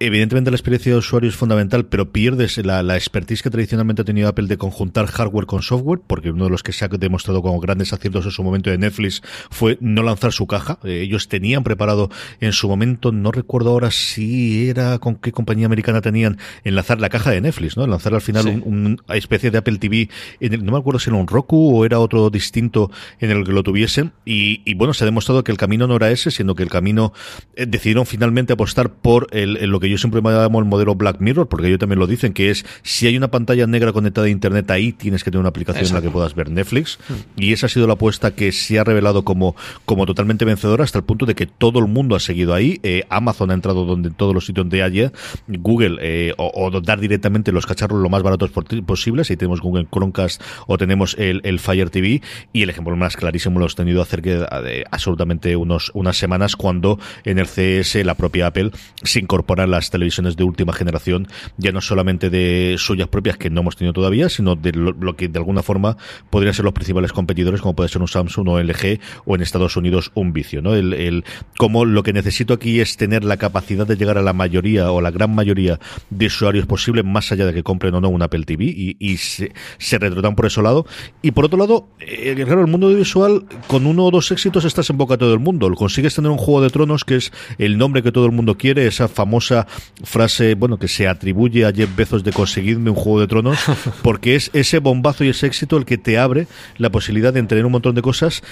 Evidentemente 0.01 0.53
la 0.53 0.57
experiencia 0.57 0.93
de 0.93 0.99
usuario 0.99 1.29
es 1.29 1.35
fundamental, 1.35 1.87
pero 1.87 2.13
pierdes 2.13 2.57
la, 2.65 2.85
la, 2.85 2.97
expertise 2.97 3.43
que 3.43 3.51
tradicionalmente 3.51 4.03
ha 4.03 4.05
tenido 4.05 4.29
Apple 4.29 4.47
de 4.47 4.57
conjuntar 4.57 5.07
hardware 5.07 5.47
con 5.47 5.63
software, 5.63 6.01
porque 6.07 6.31
uno 6.31 6.45
de 6.45 6.51
los 6.51 6.63
que 6.63 6.73
se 6.73 6.85
ha 6.85 6.89
demostrado 6.89 7.43
como 7.43 7.59
grandes 7.59 7.93
aciertos 7.93 8.25
en 8.25 8.31
su 8.31 8.45
momento 8.45 8.71
de 8.71 8.79
Netflix 8.79 9.23
fue 9.51 9.77
no 9.81 10.05
lanzar 10.05 10.33
su 10.33 10.47
caja. 10.47 10.79
Eh, 10.85 11.01
ellos 11.01 11.27
tenían 11.27 11.65
preparado 11.65 12.11
en 12.41 12.53
su 12.53 12.69
momento, 12.69 13.11
no 13.11 13.33
recuerdo 13.33 13.71
ahora 13.71 13.91
si 13.91 14.69
era 14.69 15.01
con 15.01 15.17
qué 15.17 15.33
compañía 15.33 15.67
americana 15.67 16.01
tenían, 16.01 16.39
enlazar 16.63 17.01
la 17.01 17.09
caja 17.09 17.33
de 17.33 17.41
Netflix, 17.41 17.77
¿no? 17.77 17.85
Lanzar 17.87 18.15
al 18.15 18.21
final 18.21 18.45
sí. 18.45 18.63
una 18.65 18.97
especie 19.09 19.51
de 19.51 19.59
Apple 19.59 19.79
TV, 19.79 20.09
en 20.39 20.53
el, 20.53 20.65
no 20.65 20.73
me 20.73 20.79
acuerdo 20.79 21.01
si 21.01 21.11
era 21.11 21.19
un 21.19 21.27
Roku 21.27 21.77
o 21.77 21.85
era 21.85 21.99
otro 21.99 22.31
distinto 22.31 22.93
en 23.19 23.33
el 23.33 23.45
que 23.45 23.53
lo 23.53 23.65
tuviesen, 23.65 24.13
y, 24.25 24.63
y 24.65 24.75
bueno, 24.75 24.95
se 24.95 25.03
ha 25.03 25.07
demostrado 25.07 25.43
que 25.43 25.51
el 25.51 25.59
camino 25.59 25.89
no 25.89 25.97
era 25.97 26.13
ese, 26.13 26.31
sino 26.31 26.55
que 26.55 26.63
el 26.63 26.71
camino 26.71 27.13
eh, 27.57 27.67
decidieron 27.67 28.07
finalmente 28.07 28.53
apostar 28.53 28.93
por 28.93 29.27
el, 29.33 29.57
el, 29.57 29.71
lo 29.71 29.81
que 29.81 29.88
yo 29.91 29.99
siempre 29.99 30.21
me 30.21 30.31
llamo 30.31 30.59
el 30.59 30.65
modelo 30.65 30.95
Black 30.95 31.21
Mirror, 31.21 31.49
porque 31.49 31.69
ellos 31.69 31.79
también 31.79 31.99
lo 31.99 32.07
dicen, 32.07 32.33
que 32.33 32.51
es 32.51 32.65
si 32.83 33.07
hay 33.07 33.17
una 33.17 33.29
pantalla 33.31 33.67
negra 33.67 33.93
conectada 33.93 34.27
a 34.27 34.31
Internet 34.31 34.71
ahí, 34.71 34.93
tienes 34.93 35.25
que 35.25 35.31
tener 35.31 35.41
una 35.41 35.49
aplicación 35.49 35.83
Exacto. 35.83 35.99
en 35.99 36.05
la 36.05 36.11
que 36.11 36.13
puedas 36.13 36.35
ver 36.35 36.51
Netflix. 36.51 36.99
Mm. 37.09 37.43
Y 37.43 37.53
esa 37.53 37.67
ha 37.67 37.69
sido 37.69 37.87
la 37.87 37.95
apuesta 37.95 38.35
que 38.35 38.53
se 38.53 38.79
ha 38.79 38.85
revelado 38.85 39.25
como, 39.25 39.57
como 39.85 40.07
totalmente 40.07 40.45
vencedora 40.45 40.85
hasta 40.85 40.99
el 40.99 41.05
punto 41.05 41.27
de 41.27 41.35
que 41.35 41.47
todo 41.47 41.79
el 41.79 41.87
mundo 41.87 42.17
ha 42.17 42.21
seguido 42.21 42.55
ahí. 42.55 42.81
Eh, 42.83 43.05
Amazon 43.09 43.51
ha 43.51 43.55
entrado 43.55 43.85
donde 43.85 44.09
en 44.09 44.15
todos 44.15 44.35
los 44.35 44.47
sitios 44.47 44.69
de 44.69 44.83
haya, 44.83 45.13
Google, 45.47 45.99
eh, 46.01 46.35
o, 46.37 46.51
o, 46.55 46.81
dar 46.81 47.01
directamente 47.01 47.53
los 47.53 47.67
cacharros 47.67 48.01
lo 48.01 48.09
más 48.09 48.23
baratos 48.23 48.51
posibles. 48.51 49.31
Ahí 49.31 49.37
tenemos 49.37 49.61
Google 49.61 49.87
Chromecast 49.91 50.43
o 50.67 50.77
tenemos 50.77 51.17
el, 51.19 51.41
el 51.45 51.59
Fire 51.59 51.91
TV. 51.91 52.23
Y 52.53 52.63
el 52.63 52.71
ejemplo 52.71 52.95
más 52.97 53.17
clarísimo 53.17 53.59
lo 53.59 53.65
hemos 53.65 53.75
tenido 53.75 54.03
hace 54.03 54.19
de 54.21 54.85
absolutamente 54.91 55.57
unos, 55.57 55.91
unas 55.95 56.17
semanas 56.17 56.57
cuando 56.57 56.99
en 57.25 57.39
el 57.39 57.47
CS 57.47 58.05
la 58.05 58.15
propia 58.15 58.49
Apple 58.49 58.71
se 59.03 59.21
incorpora 59.21 59.67
las 59.79 59.91
televisiones 59.91 60.37
de 60.37 60.45
última 60.45 60.73
generación, 60.73 61.29
ya 61.57 61.73
no 61.73 61.81
solamente 61.81 62.31
de 62.31 62.77
suyas 62.79 63.09
propias 63.09 63.37
que 63.37 63.51
no 63.51 63.61
hemos 63.61 63.77
tenido 63.77 63.93
todavía, 63.93 64.29
sino 64.29 64.57
de 64.57 64.73
lo, 64.73 65.17
que 65.17 65.29
de 65.29 65.39
alguna 65.39 65.63
forma 65.63 65.97
podrían 66.31 66.55
ser 66.55 66.65
los 66.65 66.75
principales 66.75 67.13
competidores, 67.13 67.61
como 67.61 67.75
puede 67.75 67.89
ser 67.89 68.03
un 68.03 68.09
Samsung 68.09 68.49
o 68.49 68.61
LG 68.61 69.01
o 69.25 69.35
en 69.35 69.43
Estados 69.43 69.77
Unidos 69.77 70.11
un 70.15 70.33
vicio, 70.33 70.63
¿no? 70.63 70.75
El, 70.75 70.93
el 70.93 71.25
como 71.57 71.85
lo 71.85 72.03
que 72.03 72.13
necesito 72.13 72.55
aquí 72.55 72.81
es 72.81 72.97
tener 72.97 73.25
la 73.25 73.37
capacidad 73.37 73.87
de 73.87 73.97
llegar 73.97 74.19
a 74.19 74.23
la 74.23 74.33
mayoría 74.33 74.91
o 74.91 75.01
la 75.01 75.11
gran 75.11 75.35
mayoría 75.35 75.79
de 76.11 76.27
usuarios 76.27 76.67
posible, 76.67 77.03
más 77.03 77.31
allá 77.31 77.47
de 77.47 77.55
que 77.55 77.63
compren 77.63 77.95
o 77.95 78.01
no 78.01 78.09
un 78.09 78.23
Apple 78.23 78.45
TV 78.45 78.65
y, 78.65 78.97
y 78.99 79.17
se, 79.19 79.53
se 79.79 79.99
retrotan 79.99 80.35
por 80.35 80.47
ese 80.47 80.61
lado. 80.61 80.87
Y 81.23 81.31
por 81.31 81.45
otro 81.45 81.59
lado, 81.59 81.89
eh, 82.01 82.35
claro, 82.45 82.63
el 82.63 82.67
mundo 82.67 82.89
audiovisual, 82.89 83.45
con 83.69 83.87
uno 83.87 84.07
o 84.07 84.11
dos 84.11 84.31
éxitos 84.33 84.65
estás 84.65 84.91
en 84.91 84.99
boca 84.99 85.15
de 85.15 85.19
todo 85.19 85.35
el 85.35 85.41
mundo. 85.41 85.73
Consigues 85.75 86.15
tener 86.15 86.31
un 86.31 86.39
juego 86.39 86.61
de 86.61 86.71
tronos 86.71 87.05
que 87.05 87.17
es 87.17 87.33
el 87.59 87.79
nombre 87.79 88.03
que 88.03 88.13
todo 88.13 88.27
el 88.27 88.33
mundo 88.33 88.57
quiere, 88.57 88.87
esa 88.87 89.07
famosa 89.09 89.67
frase, 90.05 90.55
bueno, 90.55 90.79
que 90.79 90.89
se 90.89 91.09
atribuye 91.09 91.65
a 91.65 91.73
Jeff 91.73 91.95
Bezos 91.95 92.25
de 92.25 92.33
conseguirme 92.33 92.91
un 92.91 92.97
juego 92.97 93.21
de 93.21 93.27
tronos, 93.27 93.59
porque 94.03 94.35
es 94.35 94.51
ese 94.53 94.79
bombazo 94.79 95.25
y 95.25 95.29
ese 95.29 95.47
éxito 95.47 95.77
el 95.77 95.85
que 95.85 95.99
te 95.99 96.19
abre 96.19 96.47
la 96.77 96.91
posibilidad 96.91 97.33
de 97.33 97.43
tener 97.43 97.65
un 97.67 97.73
montón 97.73 97.95
de 97.95 98.03
cosas. 98.03 98.43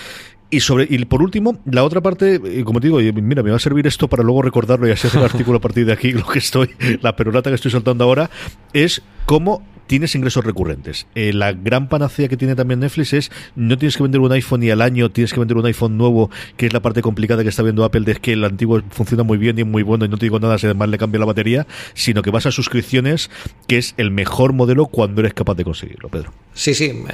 Y 0.49 0.61
sobre 0.61 0.87
y 0.89 1.05
por 1.07 1.23
último, 1.23 1.59
la 1.65 1.83
otra 1.83 2.01
parte, 2.01 2.63
como 2.65 2.81
te 2.81 2.87
digo, 2.87 2.99
mira, 3.21 3.43
me 3.43 3.51
va 3.51 3.57
a 3.57 3.61
servir 3.61 3.87
esto 3.87 4.09
para 4.09 4.23
luego 4.23 4.43
recordarlo 4.43 4.87
y 4.87 4.93
así 4.93 5.09
hacer 5.09 5.21
el 5.21 5.27
artículo 5.33 5.59
a 5.59 5.61
partir 5.61 5.87
de 5.87 5.93
aquí, 5.93 6.13
lo 6.13 6.25
que 6.25 6.39
estoy, 6.39 6.71
la 7.03 7.17
perorata 7.17 7.51
que 7.51 7.57
estoy 7.57 7.73
soltando 7.73 8.05
ahora, 8.05 8.31
es 8.73 9.03
cómo 9.25 9.63
tienes 9.87 10.15
ingresos 10.15 10.45
recurrentes. 10.45 11.07
Eh, 11.15 11.33
la 11.33 11.53
gran 11.53 11.89
panacea 11.89 12.29
que 12.29 12.37
tiene 12.37 12.55
también 12.55 12.81
Netflix 12.81 13.13
es 13.13 13.31
no 13.55 13.79
tienes 13.79 13.97
que 13.97 14.03
vender 14.03 14.21
un 14.21 14.33
iPhone 14.33 14.63
y 14.63 14.71
al 14.71 14.83
año 14.83 15.11
tienes 15.11 15.33
que 15.33 15.41
vender 15.41 15.57
un 15.57 15.67
iPhone 15.67 15.97
nuevo, 15.97 16.31
que 16.57 16.67
es 16.67 16.73
la 16.73 16.81
parte 16.81 17.03
complicada 17.03 17.43
que 17.43 17.49
está 17.49 17.63
viendo 17.63 17.85
Apple 17.85 18.03
de 18.03 18.17
que 18.17 18.33
el 18.33 18.45
antiguo 18.45 18.83
funciona 18.91 19.23
muy 19.23 19.39
bien 19.39 19.59
y 19.59 19.63
es 19.63 19.67
muy 19.67 19.83
bueno 19.83 20.05
y 20.05 20.09
no 20.09 20.19
te 20.19 20.27
digo 20.27 20.39
nada 20.39 20.59
si 20.59 20.67
además 20.67 20.89
le 20.89 20.99
cambia 20.99 21.21
la 21.21 21.27
batería, 21.27 21.67
sino 21.95 22.23
que 22.23 22.31
vas 22.31 22.47
a 22.47 22.51
suscripciones, 22.51 23.31
que 23.67 23.79
es 23.79 23.95
el 23.97 24.11
mejor 24.11 24.53
modelo 24.53 24.87
cuando 24.87 25.21
eres 25.21 25.35
capaz 25.35 25.55
de 25.55 25.65
conseguirlo, 25.65 26.09
Pedro. 26.09 26.33
Sí, 26.55 26.75
sí. 26.75 27.05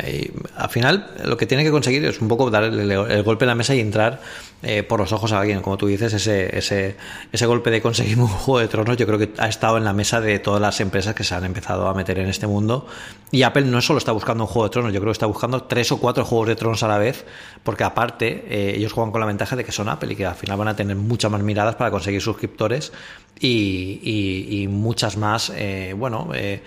al 0.57 0.71
final 0.71 1.11
lo 1.25 1.37
que 1.37 1.47
tiene 1.47 1.65
que 1.65 1.71
conseguir 1.71 2.05
es 2.05 2.21
un 2.21 2.29
poco 2.29 2.51
dar 2.51 2.65
el, 2.65 3.23
golpe 3.25 3.45
en 3.45 3.49
la 3.49 3.55
mesa 3.55 3.75
y 3.75 3.81
entrar 3.81 4.21
eh, 4.63 4.85
por 4.85 5.01
los 5.01 5.13
ojos 5.13 5.33
a 5.33 5.41
alguien. 5.41 5.61
Como 5.61 5.77
tú 5.77 5.89
dices, 5.89 6.13
ese, 6.13 6.57
ese, 6.57 6.97
ese 7.33 7.47
golpe 7.47 7.71
de 7.71 7.83
conseguir 7.83 8.19
un 8.19 8.29
juego 8.29 8.61
de 8.61 8.69
tronos 8.69 8.97
yo 8.97 9.07
creo 9.07 9.19
que 9.19 9.31
ha 9.39 9.49
estado 9.49 9.79
en 9.79 9.85
la 9.85 9.93
mesa 9.93 10.21
de 10.21 10.39
todas 10.39 10.61
las 10.61 10.81
empresas 10.81 11.15
que 11.15 11.25
se 11.25 11.35
han 11.35 11.45
empezado 11.45 11.89
a 11.89 11.95
meter 11.95 12.21
en 12.21 12.29
este 12.29 12.47
mundo. 12.47 12.62
Y 13.31 13.45
Apple 13.45 13.63
no 13.63 13.81
solo 13.81 13.99
está 13.99 14.13
buscando 14.13 14.45
un 14.45 14.49
juego 14.49 14.69
de 14.69 14.71
tronos, 14.71 14.93
yo 14.93 15.01
creo 15.01 15.11
que 15.11 15.17
está 15.17 15.25
buscando 15.25 15.63
tres 15.63 15.91
o 15.91 15.99
cuatro 15.99 16.23
juegos 16.23 16.49
de 16.49 16.57
tronos 16.57 16.83
a 16.83 16.89
la 16.89 16.99
vez, 16.99 17.25
porque 17.63 17.83
aparte 17.83 18.45
eh, 18.47 18.75
ellos 18.77 18.93
juegan 18.93 19.11
con 19.11 19.23
la 19.23 19.27
ventaja 19.27 19.57
de 19.57 19.65
que 19.65 19.73
son 19.73 19.89
Apple 19.89 20.13
y 20.13 20.17
que 20.17 20.27
al 20.27 20.35
final 20.35 20.59
van 20.59 20.69
a 20.69 20.77
tener 20.77 20.97
muchas 20.97 21.31
más 21.31 21.43
miradas 21.43 21.77
para 21.77 21.91
conseguir 21.91 22.21
suscriptores 22.21 22.93
y, 23.41 24.67
muchas 24.69 25.17
más, 25.17 25.51
eh, 25.57 25.95
bueno, 25.97 26.29
eh, 26.35 26.63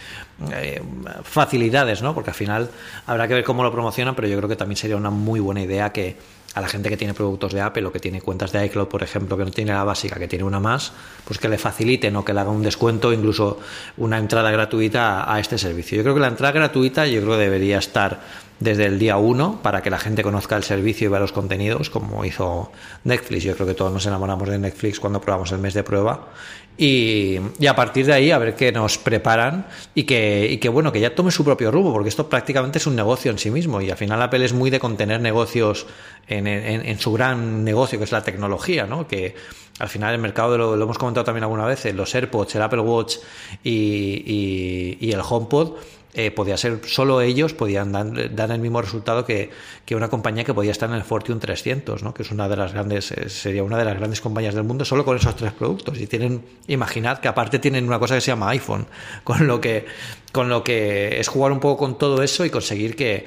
facilidades, 1.23 2.01
¿no? 2.01 2.15
Porque 2.15 2.31
al 2.31 2.35
final 2.35 2.71
habrá 3.05 3.27
que 3.27 3.35
ver 3.35 3.43
cómo 3.43 3.61
lo 3.61 3.71
promocionan, 3.71 4.15
pero 4.15 4.27
yo 4.27 4.35
creo 4.37 4.49
que 4.49 4.55
también 4.55 4.77
sería 4.77 4.97
una 4.97 5.11
muy 5.11 5.39
buena 5.39 5.61
idea 5.61 5.93
que 5.93 6.17
a 6.55 6.61
la 6.61 6.69
gente 6.69 6.89
que 6.89 6.95
tiene 6.95 7.13
productos 7.13 7.51
de 7.51 7.59
Apple 7.59 7.85
o 7.85 7.91
que 7.91 7.99
tiene 7.99 8.21
cuentas 8.21 8.53
de 8.53 8.65
iCloud, 8.65 8.87
por 8.87 9.03
ejemplo, 9.03 9.37
que 9.37 9.43
no 9.43 9.51
tiene 9.51 9.73
la 9.73 9.83
básica, 9.83 10.17
que 10.17 10.27
tiene 10.27 10.45
una 10.45 10.61
más, 10.61 10.93
pues 11.25 11.37
que 11.37 11.49
le 11.49 11.57
faciliten 11.57 12.15
o 12.15 12.23
que 12.23 12.33
le 12.33 12.39
haga 12.39 12.49
un 12.49 12.63
descuento, 12.63 13.11
incluso 13.11 13.59
una 13.97 14.17
entrada 14.17 14.49
gratuita 14.51 15.31
a, 15.31 15.39
este 15.41 15.57
servicio. 15.57 15.97
Yo 15.97 16.03
creo 16.03 16.15
que 16.15 16.21
la 16.21 16.29
entrada 16.29 16.53
gratuita 16.53 17.05
yo 17.07 17.19
creo 17.21 17.33
que 17.33 17.39
debería 17.39 17.77
estar 17.77 18.21
desde 18.57 18.85
el 18.85 18.97
día 18.97 19.17
1 19.17 19.59
para 19.61 19.83
que 19.83 19.89
la 19.89 19.99
gente 19.99 20.23
conozca 20.23 20.55
el 20.55 20.63
servicio 20.63 21.07
y 21.07 21.11
vea 21.11 21.19
los 21.19 21.33
contenidos, 21.33 21.89
como 21.89 22.23
hizo 22.23 22.71
Netflix. 23.03 23.43
Yo 23.43 23.53
creo 23.55 23.67
que 23.67 23.73
todos 23.73 23.91
nos 23.91 24.05
enamoramos 24.05 24.47
de 24.47 24.57
Netflix 24.57 25.01
cuando 25.01 25.19
probamos 25.19 25.51
el 25.51 25.59
mes 25.59 25.73
de 25.73 25.83
prueba. 25.83 26.29
Y, 26.77 27.39
y, 27.57 27.67
a 27.67 27.75
partir 27.75 28.05
de 28.05 28.11
ahí 28.11 28.31
a 28.31 28.37
ver 28.37 28.53
qué 28.53 28.69
nos 28.73 28.97
preparan 28.97 29.65
y 29.93 30.03
que, 30.03 30.45
y 30.51 30.57
que 30.57 30.67
bueno 30.67 30.91
que 30.91 30.99
ya 30.99 31.15
tome 31.15 31.31
su 31.31 31.45
propio 31.45 31.71
rumbo 31.71 31.93
porque 31.93 32.09
esto 32.09 32.27
prácticamente 32.27 32.79
es 32.79 32.87
un 32.87 32.97
negocio 32.97 33.31
en 33.31 33.37
sí 33.37 33.49
mismo 33.49 33.79
y 33.79 33.89
al 33.89 33.95
final 33.95 34.21
Apple 34.21 34.43
es 34.43 34.51
muy 34.51 34.69
de 34.69 34.77
contener 34.77 35.21
negocios 35.21 35.87
en, 36.27 36.47
en, 36.47 36.99
su 36.99 37.13
gran 37.13 37.63
negocio 37.63 37.97
que 37.97 38.03
es 38.03 38.11
la 38.11 38.23
tecnología 38.23 38.87
¿no? 38.87 39.07
que 39.07 39.35
al 39.79 39.87
final 39.87 40.15
el 40.15 40.19
mercado 40.19 40.57
lo, 40.57 40.75
lo 40.75 40.83
hemos 40.83 40.97
comentado 40.97 41.23
también 41.23 41.43
alguna 41.43 41.65
vez 41.65 41.85
los 41.93 42.13
AirPods 42.13 42.55
el 42.55 42.61
Apple 42.61 42.81
Watch 42.81 43.19
y, 43.63 44.97
y 44.99 45.11
el 45.13 45.21
HomePod 45.21 45.77
eh, 46.17 46.31
podía 46.31 46.55
ser 46.55 46.79
solo 46.85 47.19
ellos 47.19 47.53
podían 47.53 47.91
dar, 47.91 48.51
el 48.51 48.59
mismo 48.59 48.81
resultado 48.81 49.25
que, 49.25 49.49
que, 49.85 49.97
una 49.97 50.07
compañía 50.07 50.45
que 50.45 50.53
podía 50.53 50.71
estar 50.71 50.89
en 50.89 50.95
el 50.95 51.03
Fortune 51.03 51.41
300, 51.41 52.03
¿no? 52.03 52.13
que 52.13 52.23
es 52.23 52.31
una 52.31 52.47
de 52.47 52.55
las 52.55 52.71
grandes, 52.71 53.11
eh, 53.11 53.27
sería 53.27 53.63
una 53.63 53.77
de 53.77 53.83
las 53.83 53.97
grandes 53.97 54.21
compañías 54.21 54.55
del 54.55 54.63
mundo 54.63 54.85
solo 54.85 55.03
con 55.03 55.17
esos 55.17 55.35
tres 55.35 55.51
productos. 55.51 55.99
Y 55.99 56.07
tienen, 56.07 56.45
imaginad 56.67 57.19
que 57.19 57.27
aparte 57.27 57.59
tienen 57.59 57.85
una 57.85 57.99
cosa 57.99 58.15
que 58.15 58.21
se 58.21 58.27
llama 58.27 58.49
iPhone, 58.51 58.87
con 59.25 59.45
lo 59.45 59.59
que, 59.59 59.85
con 60.31 60.47
lo 60.47 60.63
que 60.63 61.19
es 61.19 61.27
jugar 61.27 61.51
un 61.51 61.59
poco 61.59 61.77
con 61.77 61.97
todo 61.97 62.23
eso 62.23 62.45
y 62.45 62.49
conseguir 62.49 62.95
que, 62.95 63.25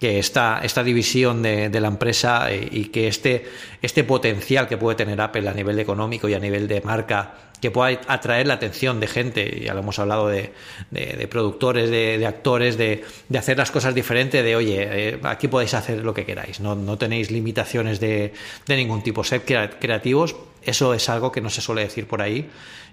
que 0.00 0.18
esta, 0.18 0.60
esta 0.62 0.82
división 0.82 1.42
de, 1.42 1.68
la 1.80 1.88
empresa 1.88 2.50
y, 2.50 2.68
y, 2.72 2.84
que 2.86 3.08
este, 3.08 3.44
este 3.82 4.04
potencial 4.04 4.66
que 4.68 4.78
puede 4.78 4.96
tener 4.96 5.20
Apple 5.20 5.46
a 5.46 5.52
nivel 5.52 5.78
económico 5.78 6.30
y 6.30 6.34
a 6.34 6.38
nivel 6.38 6.66
de 6.66 6.80
marca 6.80 7.51
que 7.62 7.70
pueda 7.70 8.00
atraer 8.08 8.48
la 8.48 8.54
atención 8.54 8.98
de 8.98 9.06
gente, 9.06 9.60
ya 9.64 9.72
lo 9.72 9.80
hemos 9.80 9.96
hablado 10.00 10.26
de, 10.26 10.52
de, 10.90 11.28
productores, 11.28 11.90
de, 11.90 12.26
actores, 12.26 12.76
de, 12.76 13.04
hacer 13.38 13.56
las 13.56 13.70
cosas 13.70 13.94
diferentes, 13.94 14.42
de 14.42 14.56
oye, 14.56 14.78
eh, 14.80 15.20
aquí 15.22 15.46
podéis 15.46 15.72
hacer 15.74 16.04
lo 16.04 16.12
que 16.12 16.26
queráis, 16.26 16.58
no, 16.58 16.74
no 16.74 16.98
tenéis 16.98 17.30
limitaciones 17.30 18.00
de, 18.00 18.32
ningún 18.66 19.04
tipo, 19.04 19.22
ser 19.22 19.44
creativos, 19.44 20.34
eso 20.62 20.92
es 20.92 21.08
algo 21.08 21.30
que 21.30 21.40
no 21.40 21.50
se 21.50 21.60
suele 21.60 21.82
decir 21.82 22.08
por 22.08 22.20
ahí. 22.20 22.50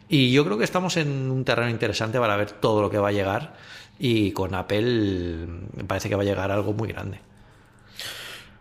Y 0.07 0.31
yo 0.31 0.45
creo 0.45 0.59
que 0.59 0.65
estamos 0.65 0.97
en 0.97 1.31
un 1.31 1.43
terreno 1.43 1.71
interesante 1.71 2.19
para 2.19 2.37
ver 2.37 2.51
todo 2.51 2.83
lo 2.83 2.91
que 2.91 2.99
va 2.99 3.09
a 3.09 3.11
llegar 3.11 3.55
y 3.97 4.31
con 4.33 4.53
Apple 4.53 5.47
me 5.75 5.83
parece 5.83 6.09
que 6.09 6.15
va 6.15 6.21
a 6.21 6.25
llegar 6.25 6.51
algo 6.51 6.73
muy 6.73 6.89
grande. 6.89 7.28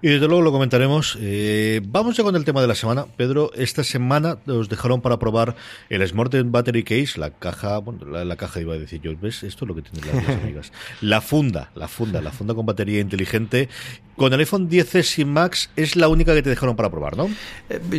Y 0.00 0.08
desde 0.08 0.28
luego 0.28 0.42
lo 0.42 0.52
comentaremos. 0.52 1.18
Eh, 1.20 1.80
vamos 1.84 2.16
ya 2.16 2.22
con 2.22 2.36
el 2.36 2.44
tema 2.44 2.60
de 2.60 2.68
la 2.68 2.76
semana. 2.76 3.06
Pedro, 3.16 3.50
esta 3.54 3.82
semana 3.82 4.38
os 4.46 4.68
dejaron 4.68 5.00
para 5.00 5.18
probar 5.18 5.56
el 5.88 6.06
Smart 6.06 6.32
Battery 6.44 6.84
Case, 6.84 7.18
la 7.18 7.30
caja, 7.30 7.78
bueno, 7.78 8.06
la, 8.06 8.24
la, 8.24 8.36
caja 8.36 8.60
iba 8.60 8.74
a 8.74 8.78
decir 8.78 9.00
yo, 9.00 9.10
¿ves? 9.20 9.42
Esto 9.42 9.64
es 9.64 9.68
lo 9.68 9.74
que 9.74 9.82
tienen 9.82 10.24
las, 10.24 10.36
amigas. 10.42 10.72
La 11.00 11.20
funda, 11.20 11.70
la 11.74 11.88
funda, 11.88 12.22
la 12.22 12.30
funda 12.30 12.54
con 12.54 12.64
batería 12.64 13.00
inteligente. 13.00 13.68
Con 14.16 14.32
el 14.32 14.38
iPhone 14.38 14.70
10S 14.70 15.24
Max 15.26 15.70
es 15.74 15.96
la 15.96 16.06
única 16.06 16.32
que 16.32 16.42
te 16.42 16.50
dejaron 16.50 16.76
para 16.76 16.90
probar, 16.90 17.16
¿no? 17.16 17.28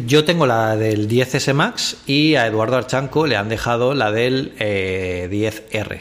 Yo 0.06 0.24
tengo 0.24 0.46
la 0.46 0.78
del 0.78 1.10
10S 1.10 1.54
Max 1.54 1.98
y 2.06 2.36
a 2.36 2.48
Eduardo 2.48 2.78
Archanco 2.78 3.28
le 3.28 3.36
han 3.36 3.50
dejado 3.50 3.94
la 3.94 4.12
del 4.12 4.54
eh, 4.60 5.28
10R 5.30 6.00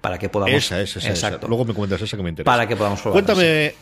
para 0.00 0.18
que 0.18 0.30
podamos. 0.30 0.54
Esa, 0.54 0.80
esa, 0.80 1.00
esa, 1.00 1.10
Exacto. 1.10 1.38
Esa. 1.38 1.48
Luego 1.48 1.66
me 1.66 1.74
cuentas 1.74 2.00
esa 2.00 2.16
que 2.16 2.22
me 2.22 2.30
interesa. 2.30 2.50
Para 2.50 2.66
que 2.66 2.76
podamos 2.76 3.00
probar. 3.02 3.22
Cuéntame. 3.22 3.74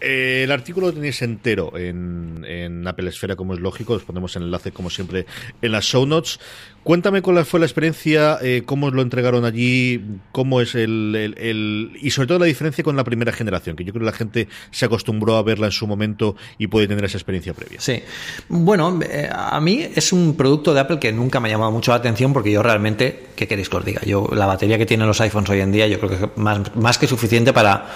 Eh, 0.00 0.42
el 0.44 0.52
artículo 0.52 0.88
lo 0.88 0.92
tenéis 0.92 1.22
entero 1.22 1.76
en, 1.78 2.44
en, 2.46 2.86
Apple 2.86 3.08
Esfera, 3.08 3.36
como 3.36 3.54
es 3.54 3.60
lógico. 3.60 3.94
Os 3.94 4.04
ponemos 4.04 4.36
el 4.36 4.44
enlace, 4.44 4.72
como 4.72 4.90
siempre, 4.90 5.26
en 5.62 5.72
las 5.72 5.84
show 5.84 6.04
notes. 6.06 6.38
Cuéntame 6.84 7.22
cuál 7.22 7.42
fue 7.46 7.60
la 7.60 7.66
experiencia, 7.66 8.38
eh, 8.42 8.62
cómo 8.66 8.90
lo 8.90 9.00
entregaron 9.00 9.46
allí, 9.46 10.04
cómo 10.32 10.60
es 10.60 10.74
el, 10.74 11.34
el, 11.38 11.92
y 11.98 12.10
sobre 12.10 12.28
todo 12.28 12.38
la 12.38 12.44
diferencia 12.44 12.84
con 12.84 12.94
la 12.94 13.04
primera 13.04 13.32
generación, 13.32 13.74
que 13.74 13.84
yo 13.84 13.92
creo 13.94 14.00
que 14.00 14.10
la 14.10 14.16
gente 14.16 14.48
se 14.70 14.84
acostumbró 14.84 15.36
a 15.36 15.42
verla 15.42 15.64
en 15.64 15.72
su 15.72 15.86
momento 15.86 16.36
y 16.58 16.66
puede 16.66 16.86
tener 16.86 17.02
esa 17.06 17.16
experiencia 17.16 17.54
previa. 17.54 17.80
Sí. 17.80 18.02
Bueno, 18.50 19.00
eh, 19.02 19.30
a 19.32 19.58
mí 19.62 19.88
es 19.94 20.12
un 20.12 20.36
producto 20.36 20.74
de 20.74 20.80
Apple 20.80 20.98
que 20.98 21.10
nunca 21.10 21.40
me 21.40 21.48
ha 21.48 21.52
llamado 21.52 21.70
mucho 21.70 21.90
la 21.90 21.96
atención 21.96 22.34
porque 22.34 22.52
yo 22.52 22.62
realmente, 22.62 23.28
¿qué 23.34 23.48
queréis 23.48 23.70
que 23.70 23.76
os 23.78 23.84
diga? 23.86 24.02
Yo, 24.02 24.28
la 24.34 24.44
batería 24.44 24.76
que 24.76 24.84
tienen 24.84 25.06
los 25.06 25.22
iPhones 25.22 25.48
hoy 25.48 25.60
en 25.60 25.72
día, 25.72 25.86
yo 25.86 25.98
creo 25.98 26.10
que 26.10 26.16
es 26.16 26.36
más, 26.36 26.76
más 26.76 26.98
que 26.98 27.06
suficiente 27.06 27.54
para, 27.54 27.86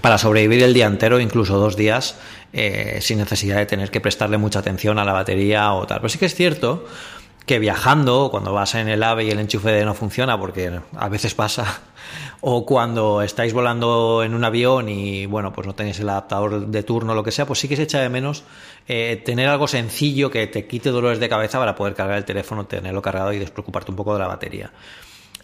para 0.00 0.18
sobrevivir 0.18 0.62
el 0.62 0.72
día 0.72 0.86
entero, 0.86 1.18
incluso 1.18 1.58
dos 1.58 1.76
días, 1.76 2.16
eh, 2.52 2.98
sin 3.00 3.18
necesidad 3.18 3.56
de 3.56 3.66
tener 3.66 3.90
que 3.90 4.00
prestarle 4.00 4.38
mucha 4.38 4.60
atención 4.60 5.00
a 5.00 5.04
la 5.04 5.12
batería 5.12 5.72
o 5.72 5.84
tal. 5.84 5.98
Pero 5.98 6.08
sí 6.10 6.18
que 6.18 6.26
es 6.26 6.34
cierto 6.36 6.86
que 7.46 7.60
viajando, 7.60 8.28
cuando 8.30 8.52
vas 8.52 8.74
en 8.74 8.88
el 8.88 9.02
AVE 9.02 9.24
y 9.24 9.30
el 9.30 9.38
enchufe 9.38 9.84
no 9.84 9.94
funciona, 9.94 10.38
porque 10.38 10.80
a 10.96 11.08
veces 11.08 11.34
pasa, 11.34 11.80
o 12.40 12.66
cuando 12.66 13.22
estáis 13.22 13.52
volando 13.52 14.24
en 14.24 14.34
un 14.34 14.44
avión 14.44 14.88
y 14.88 15.26
bueno, 15.26 15.52
pues 15.52 15.66
no 15.66 15.74
tenéis 15.74 16.00
el 16.00 16.08
adaptador 16.08 16.66
de 16.66 16.82
turno 16.82 17.14
lo 17.14 17.22
que 17.22 17.30
sea, 17.30 17.46
pues 17.46 17.60
sí 17.60 17.68
que 17.68 17.76
se 17.76 17.84
echa 17.84 18.00
de 18.00 18.08
menos 18.08 18.42
eh, 18.88 19.22
tener 19.24 19.48
algo 19.48 19.68
sencillo 19.68 20.30
que 20.30 20.48
te 20.48 20.66
quite 20.66 20.90
dolores 20.90 21.20
de 21.20 21.28
cabeza 21.28 21.58
para 21.58 21.76
poder 21.76 21.94
cargar 21.94 22.18
el 22.18 22.24
teléfono, 22.24 22.66
tenerlo 22.66 23.00
cargado 23.00 23.32
y 23.32 23.38
despreocuparte 23.38 23.92
un 23.92 23.96
poco 23.96 24.12
de 24.14 24.18
la 24.18 24.26
batería. 24.26 24.72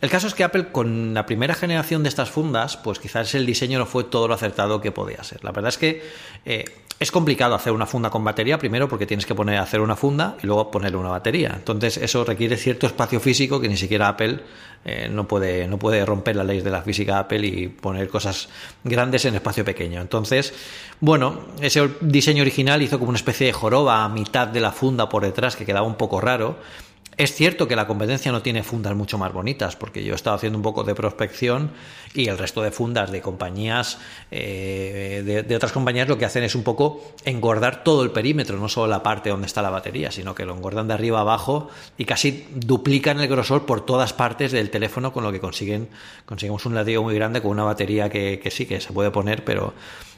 El 0.03 0.11
caso 0.11 0.27
es 0.27 0.35
que 0.35 0.43
Apple 0.43 0.73
con 0.73 1.15
la 1.15 1.27
primera 1.27 1.55
generación 1.55 2.03
de 2.03 2.09
estas 2.09 2.29
fundas, 2.29 2.77
pues 2.77 2.99
quizás 2.99 3.37
el 3.37 3.47
diseño 3.47 3.79
no 3.79 3.87
fue 3.87 4.03
todo 4.03 4.27
lo 4.27 4.35
acertado 4.35 4.81
que 4.81 4.91
podía 4.91 5.23
ser. 5.23 5.45
La 5.45 5.53
verdad 5.53 5.69
es 5.69 5.79
que 5.79 6.03
eh, 6.45 6.65
es 6.99 7.13
complicado 7.13 7.55
hacer 7.55 7.73
una 7.73 7.87
funda 7.87 8.11
con 8.11 8.25
batería, 8.25 8.59
primero 8.59 8.89
porque 8.89 9.07
tienes 9.07 9.27
que 9.27 9.37
poner 9.37 9.59
hacer 9.59 9.81
una 9.81 9.95
funda 9.95 10.37
y 10.43 10.47
luego 10.49 10.73
ponerle 10.73 10.97
una 10.97 11.11
batería. 11.11 11.53
Entonces 11.55 11.99
eso 11.99 12.25
requiere 12.25 12.57
cierto 12.57 12.89
espacio 12.89 13.21
físico 13.21 13.61
que 13.61 13.69
ni 13.69 13.77
siquiera 13.77 14.09
Apple 14.09 14.41
eh, 14.85 15.09
no, 15.09 15.29
puede, 15.29 15.69
no 15.69 15.79
puede 15.79 16.05
romper 16.05 16.35
la 16.35 16.43
ley 16.43 16.63
de 16.63 16.71
la 16.71 16.83
física 16.83 17.21
Apple 17.21 17.47
y 17.47 17.69
poner 17.69 18.09
cosas 18.09 18.49
grandes 18.83 19.25
en 19.25 19.37
espacio 19.37 19.65
pequeño. 19.65 20.01
Entonces, 20.01 20.53
bueno, 20.99 21.43
ese 21.61 21.89
diseño 22.01 22.43
original 22.43 22.83
hizo 22.83 22.99
como 22.99 23.11
una 23.11 23.19
especie 23.19 23.47
de 23.47 23.53
joroba 23.53 24.03
a 24.03 24.09
mitad 24.09 24.49
de 24.49 24.59
la 24.59 24.73
funda 24.73 25.09
por 25.09 25.23
detrás 25.23 25.55
que 25.55 25.65
quedaba 25.65 25.87
un 25.87 25.95
poco 25.95 26.21
raro 26.21 26.59
es 27.19 27.35
cierto 27.35 27.69
que 27.69 27.77
la 27.77 27.87
competencia 27.87 28.33
no 28.33 28.41
tiene 28.41 28.63
fundas 28.63 28.95
mucho 28.95 29.19
más 29.19 29.33
bonitas, 29.33 29.77
porque 29.77 30.03
yo 30.03 30.13
he 30.13 30.17
estado 30.17 30.37
haciendo 30.37 30.59
un 30.59 30.63
poco 30.63 30.83
de 30.83 30.95
prospección 30.95 31.71
y 32.15 32.29
el 32.29 32.39
resto 32.39 32.63
de 32.63 32.71
fundas 32.71 33.11
de 33.11 33.21
compañías, 33.21 33.99
eh, 34.31 35.45
de, 35.47 35.57
otras 35.57 35.73
compañías, 35.73 36.09
lo 36.09 36.17
que 36.17 36.25
hacen 36.25 36.43
es 36.43 36.55
un 36.55 36.63
poco 36.63 37.03
engordar 37.25 37.85
todo 37.85 38.03
el 38.03 38.13
perímetro, 38.13 38.57
no 38.59 38.69
solo 38.69 38.87
la 38.87 39.03
parte 39.03 39.29
donde 39.29 39.47
está 39.47 39.61
la 39.61 39.69
batería, 39.69 40.11
sino 40.11 40.35
que 40.35 40.47
lo 40.47 40.55
engordan 40.55 40.89
de 40.89 40.95
arriba 40.95 41.21
abajo 41.21 41.69
y 41.99 42.07
casi 42.07 42.47
duplican 42.55 43.21
el 43.21 43.29
grosor 43.29 43.67
por 43.67 43.85
todas 43.85 44.15
partes 44.15 44.51
del 44.51 44.71
teléfono, 44.71 45.13
con 45.13 45.23
lo 45.23 45.33
que 45.33 45.41
consiguen, 45.41 45.89
conseguimos 46.25 46.65
un 46.65 46.75
latido 46.75 47.03
muy 47.03 47.15
grande 47.15 47.43
con 47.43 47.51
una 47.51 47.65
batería 47.65 48.09
que, 48.09 48.41
sí, 48.51 48.65
que 48.65 48.81
se 48.81 48.93
puede 48.93 49.11
poner, 49.11 49.45
pero, 49.45 49.75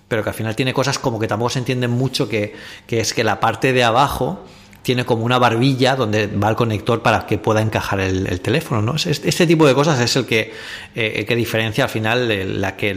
pero 0.07 0.23
que 0.23 0.29
al 0.29 0.35
final 0.35 0.55
tiene 0.55 0.73
cosas 0.73 1.01
como 1.01 1.19
que 1.19 1.27
tampoco 1.27 1.51
se 1.51 1.59
entienden 1.59 1.91
mucho, 1.91 2.29
que, 2.29 2.55
que 2.87 3.01
es 3.01 3.13
que 3.15 3.25
la 3.25 3.41
parte 3.41 3.73
de 3.73 3.83
abajo 3.83 4.45
tiene 4.85 5.07
como 5.07 5.25
una 5.25 5.39
barbilla 5.39 5.97
donde 5.97 6.27
va 6.27 6.51
el 6.51 6.57
conector 6.57 7.01
para 7.01 7.27
que 7.27 7.39
pueda 7.39 7.63
encajar 7.63 8.01
el, 8.01 8.41
teléfono. 8.43 8.83
¿no? 8.83 8.95
Este, 8.97 9.47
tipo 9.47 9.67
de 9.67 9.75
cosas 9.75 9.99
es 9.99 10.15
el 10.15 10.27
que, 10.27 10.53
eh, 10.95 11.25
que 11.27 11.35
diferencia 11.35 11.85
al 11.85 11.91
final 11.91 12.61
la 12.61 12.77
que 12.77 12.95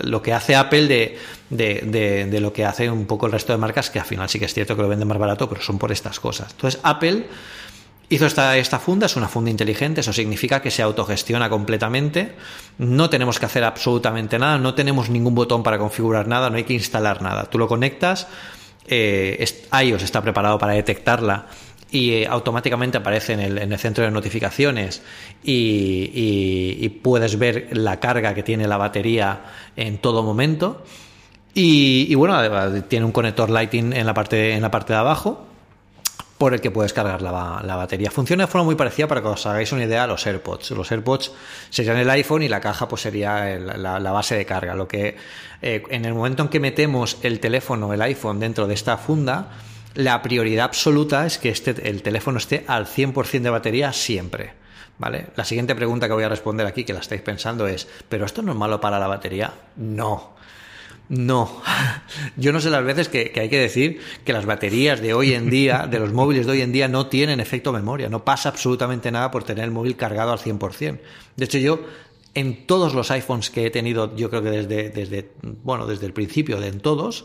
lo 0.00 0.20
que 0.20 0.32
hace 0.32 0.56
Apple 0.56 0.88
de, 0.88 1.16
de, 1.48 2.40
lo 2.40 2.52
que 2.52 2.64
hace 2.64 2.90
un 2.90 3.06
poco 3.06 3.26
el 3.26 3.32
resto 3.32 3.52
de 3.52 3.58
marcas, 3.58 3.88
que 3.88 4.00
al 4.00 4.04
final 4.04 4.28
sí 4.28 4.40
que 4.40 4.46
es 4.46 4.52
cierto 4.52 4.74
que 4.74 4.82
lo 4.82 4.88
venden 4.88 5.06
más 5.06 5.18
barato, 5.18 5.48
pero 5.48 5.62
son 5.62 5.78
por 5.78 5.92
estas 5.92 6.18
cosas. 6.18 6.50
Entonces 6.50 6.80
Apple 6.82 7.26
hizo 8.08 8.26
esta 8.26 8.78
funda, 8.80 9.06
es 9.06 9.14
una 9.14 9.28
funda 9.28 9.48
inteligente, 9.52 10.00
eso 10.00 10.12
significa 10.12 10.60
que 10.60 10.72
se 10.72 10.82
autogestiona 10.82 11.48
completamente, 11.48 12.34
no 12.78 13.08
tenemos 13.08 13.38
que 13.38 13.46
hacer 13.46 13.62
absolutamente 13.62 14.40
nada, 14.40 14.58
no 14.58 14.74
tenemos 14.74 15.08
ningún 15.08 15.36
botón 15.36 15.62
para 15.62 15.78
configurar 15.78 16.26
nada, 16.26 16.50
no 16.50 16.56
hay 16.56 16.64
que 16.64 16.74
instalar 16.74 17.22
nada. 17.22 17.44
Tú 17.44 17.58
lo 17.58 17.68
conectas 17.68 18.26
eh, 18.86 19.44
iOS 19.84 20.02
está 20.02 20.22
preparado 20.22 20.58
para 20.58 20.72
detectarla 20.72 21.46
y 21.90 22.12
eh, 22.12 22.26
automáticamente 22.26 22.98
aparece 22.98 23.32
en 23.32 23.40
el, 23.40 23.78
centro 23.78 24.04
de 24.04 24.10
notificaciones 24.10 25.02
y, 25.42 26.88
puedes 27.02 27.38
ver 27.38 27.68
la 27.72 27.98
carga 27.98 28.34
que 28.34 28.42
tiene 28.42 28.68
la 28.68 28.76
batería 28.76 29.40
en 29.76 29.98
todo 29.98 30.22
momento. 30.22 30.84
Y, 31.52 32.14
bueno, 32.14 32.82
tiene 32.82 33.04
un 33.04 33.12
conector 33.12 33.50
Lightning 33.50 33.92
en 33.92 34.06
la 34.06 34.14
parte, 34.14 34.54
en 34.54 34.62
la 34.62 34.70
parte 34.70 34.92
de 34.92 34.98
abajo 34.98 35.49
por 36.40 36.54
el 36.54 36.62
que 36.62 36.70
puedes 36.70 36.94
cargar 36.94 37.20
la, 37.20 37.76
batería. 37.76 38.10
Funciona 38.10 38.44
de 38.44 38.46
forma 38.50 38.64
muy 38.64 38.74
parecida 38.74 39.06
para 39.06 39.20
que 39.20 39.28
os 39.28 39.44
hagáis 39.44 39.72
una 39.72 39.84
idea 39.84 40.06
los 40.06 40.26
AirPods. 40.26 40.70
Los 40.70 40.90
AirPods 40.90 41.32
serían 41.68 41.98
el 41.98 42.08
iPhone 42.08 42.42
y 42.42 42.48
la 42.48 42.62
caja 42.62 42.88
pues 42.88 43.02
sería 43.02 43.58
la, 43.58 44.10
base 44.10 44.36
de 44.36 44.46
carga. 44.46 44.74
Lo 44.74 44.88
que 44.88 45.18
eh, 45.60 45.82
en 45.90 46.06
el 46.06 46.14
momento 46.14 46.42
en 46.42 46.48
que 46.48 46.58
metemos 46.58 47.18
el 47.24 47.40
teléfono, 47.40 47.92
el 47.92 48.00
iPhone 48.00 48.40
dentro 48.40 48.66
de 48.66 48.72
esta 48.72 48.96
funda, 48.96 49.50
la 49.92 50.22
prioridad 50.22 50.64
absoluta 50.64 51.26
es 51.26 51.36
que 51.36 51.50
este, 51.50 51.86
el 51.86 52.00
teléfono 52.00 52.38
esté 52.38 52.64
al 52.66 52.86
100% 52.86 53.42
de 53.42 53.50
batería 53.50 53.92
siempre. 53.92 54.54
¿Vale? 54.96 55.26
La 55.36 55.44
siguiente 55.44 55.74
pregunta 55.74 56.06
que 56.06 56.14
voy 56.14 56.24
a 56.24 56.30
responder 56.30 56.66
aquí, 56.66 56.84
que 56.84 56.94
la 56.94 57.00
estáis 57.00 57.20
pensando, 57.20 57.66
es, 57.66 57.86
¿pero 58.08 58.24
esto 58.24 58.40
no 58.40 58.52
es 58.52 58.58
malo 58.58 58.80
para 58.80 58.98
la 58.98 59.08
batería? 59.08 59.52
No. 59.76 60.39
No, 61.10 61.60
yo 62.36 62.52
no 62.52 62.60
sé 62.60 62.70
las 62.70 62.84
veces 62.84 63.08
que, 63.08 63.32
hay 63.34 63.48
que 63.48 63.58
decir 63.58 64.00
que 64.24 64.32
las 64.32 64.46
baterías 64.46 65.00
de 65.00 65.12
hoy 65.12 65.32
en 65.34 65.50
día, 65.50 65.88
de 65.90 65.98
los 65.98 66.12
móviles 66.12 66.46
de 66.46 66.52
hoy 66.52 66.60
en 66.60 66.70
día, 66.70 66.86
no 66.86 67.08
tienen 67.08 67.40
efecto 67.40 67.72
memoria, 67.72 68.08
no 68.08 68.24
pasa 68.24 68.48
absolutamente 68.48 69.10
nada 69.10 69.32
por 69.32 69.42
tener 69.42 69.64
el 69.64 69.72
móvil 69.72 69.96
cargado 69.96 70.30
al 70.30 70.38
100%. 70.38 71.00
De 71.34 71.44
hecho, 71.44 71.58
yo 71.58 71.80
en 72.34 72.64
todos 72.64 72.94
los 72.94 73.10
iPhones 73.10 73.50
que 73.50 73.66
he 73.66 73.70
tenido, 73.70 74.14
yo 74.14 74.30
creo 74.30 74.40
que 74.40 74.50
desde, 74.50 74.90
desde, 74.90 75.32
bueno, 75.42 75.84
desde 75.84 76.06
el 76.06 76.12
principio, 76.12 76.60
de 76.60 76.68
en 76.68 76.78
todos, 76.78 77.24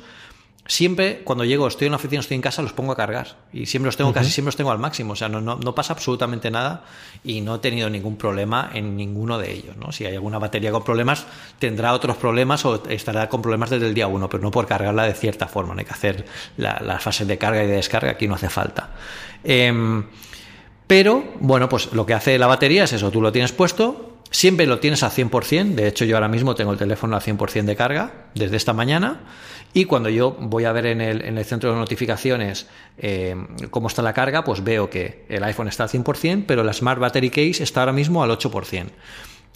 siempre 0.67 1.21
cuando 1.23 1.45
llego, 1.45 1.67
estoy 1.67 1.85
en 1.87 1.91
la 1.91 1.97
oficina, 1.97 2.21
estoy 2.21 2.35
en 2.35 2.41
casa, 2.41 2.61
los 2.61 2.73
pongo 2.73 2.91
a 2.91 2.95
cargar. 2.95 3.37
Y 3.53 3.65
siempre 3.65 3.87
los 3.87 3.97
tengo, 3.97 4.13
casi 4.13 4.31
siempre 4.31 4.47
los 4.47 4.55
tengo 4.55 4.71
al 4.71 4.79
máximo. 4.79 5.13
O 5.13 5.15
sea, 5.15 5.29
no, 5.29 5.41
no, 5.41 5.55
no, 5.55 5.75
pasa 5.75 5.93
absolutamente 5.93 6.49
nada 6.49 6.83
y 7.23 7.41
no 7.41 7.55
he 7.55 7.59
tenido 7.59 7.89
ningún 7.89 8.17
problema 8.17 8.71
en 8.73 8.97
ninguno 8.97 9.37
de 9.37 9.51
ellos. 9.51 9.77
¿no? 9.77 9.91
Si 9.91 10.05
hay 10.05 10.15
alguna 10.15 10.39
batería 10.39 10.71
con 10.71 10.83
problemas, 10.83 11.25
tendrá 11.59 11.93
otros 11.93 12.17
problemas 12.17 12.65
o 12.65 12.83
estará 12.89 13.29
con 13.29 13.41
problemas 13.41 13.69
desde 13.69 13.87
el 13.87 13.93
día 13.93 14.07
uno, 14.07 14.29
pero 14.29 14.41
no 14.41 14.51
por 14.51 14.65
cargarla 14.65 15.03
de 15.03 15.13
cierta 15.13 15.47
forma. 15.47 15.73
No 15.73 15.79
hay 15.79 15.85
que 15.85 15.93
hacer 15.93 16.25
las 16.57 17.03
fases 17.03 17.27
de 17.27 17.37
carga 17.37 17.63
y 17.63 17.67
de 17.67 17.75
descarga, 17.75 18.11
aquí 18.11 18.27
no 18.27 18.35
hace 18.35 18.49
falta. 18.49 18.91
Em, 19.43 20.05
pero, 20.87 21.23
bueno, 21.39 21.69
pues 21.69 21.93
lo 21.93 22.05
que 22.05 22.13
hace 22.13 22.37
la 22.37 22.47
batería 22.47 22.83
es 22.83 22.93
eso, 22.93 23.11
tú 23.11 23.21
lo 23.21 23.31
tienes 23.31 23.51
puesto, 23.51 24.14
siempre 24.35 24.65
lo 24.65 24.79
tienes 24.79 25.01
al 25.01 25.11
100%, 25.11 25.75
de 25.75 25.87
hecho 25.87 26.03
yo 26.03 26.17
ahora 26.17 26.27
mismo 26.27 26.55
tengo 26.55 26.73
el 26.73 26.77
teléfono 26.77 27.15
al 27.15 27.21
100% 27.21 27.63
de 27.63 27.75
carga 27.77 28.25
desde 28.33 28.57
esta 28.57 28.73
mañana 28.73 29.21
y 29.73 29.85
cuando 29.85 30.09
yo 30.09 30.35
voy 30.37 30.65
a 30.65 30.73
ver 30.73 30.87
en 30.87 30.99
el, 30.99 31.21
en 31.23 31.37
el 31.37 31.45
centro 31.45 31.71
de 31.71 31.77
notificaciones 31.77 32.67
eh, 32.97 33.35
cómo 33.71 33.87
está 33.87 34.01
la 34.01 34.13
carga, 34.13 34.43
pues 34.43 34.61
veo 34.61 34.89
que 34.89 35.25
el 35.29 35.41
iPhone 35.45 35.69
está 35.69 35.83
al 35.83 35.89
100%, 35.89 36.43
pero 36.45 36.63
la 36.63 36.73
Smart 36.73 36.99
Battery 36.99 37.29
Case 37.29 37.63
está 37.63 37.79
ahora 37.79 37.93
mismo 37.93 38.23
al 38.23 38.29
8%. 38.29 38.87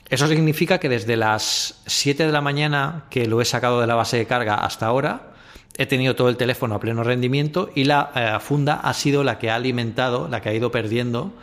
Eso 0.09 0.27
significa 0.27 0.79
que 0.79 0.87
desde 0.87 1.17
las 1.17 1.81
7 1.85 2.25
de 2.25 2.31
la 2.31 2.41
mañana 2.41 3.05
que 3.09 3.27
lo 3.27 3.41
he 3.41 3.45
sacado 3.45 3.81
de 3.81 3.87
la 3.87 3.95
base 3.95 4.17
de 4.17 4.25
carga 4.25 4.55
hasta 4.55 4.85
ahora, 4.85 5.33
he 5.77 5.87
tenido 5.87 6.15
todo 6.15 6.29
el 6.29 6.37
teléfono 6.37 6.75
a 6.75 6.79
pleno 6.79 7.03
rendimiento 7.03 7.69
y 7.75 7.83
la 7.83 8.11
eh, 8.15 8.37
funda 8.39 8.75
ha 8.75 8.93
sido 8.93 9.25
la 9.25 9.39
que 9.39 9.49
ha 9.49 9.55
alimentado, 9.55 10.29
la 10.29 10.41
que 10.41 10.49
ha 10.49 10.53
ido 10.53 10.71
perdiendo 10.71 11.33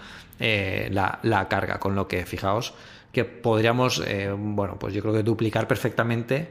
eh, 0.40 0.88
la, 0.90 1.18
la, 1.22 1.48
carga. 1.48 1.78
Con 1.78 1.94
lo 1.94 2.08
que, 2.08 2.26
fijaos, 2.26 2.74
que 3.16 3.24
podríamos, 3.24 4.02
bueno, 4.36 4.78
pues 4.78 4.92
yo 4.92 5.00
creo 5.00 5.14
que 5.14 5.22
duplicar 5.22 5.66
perfectamente 5.66 6.48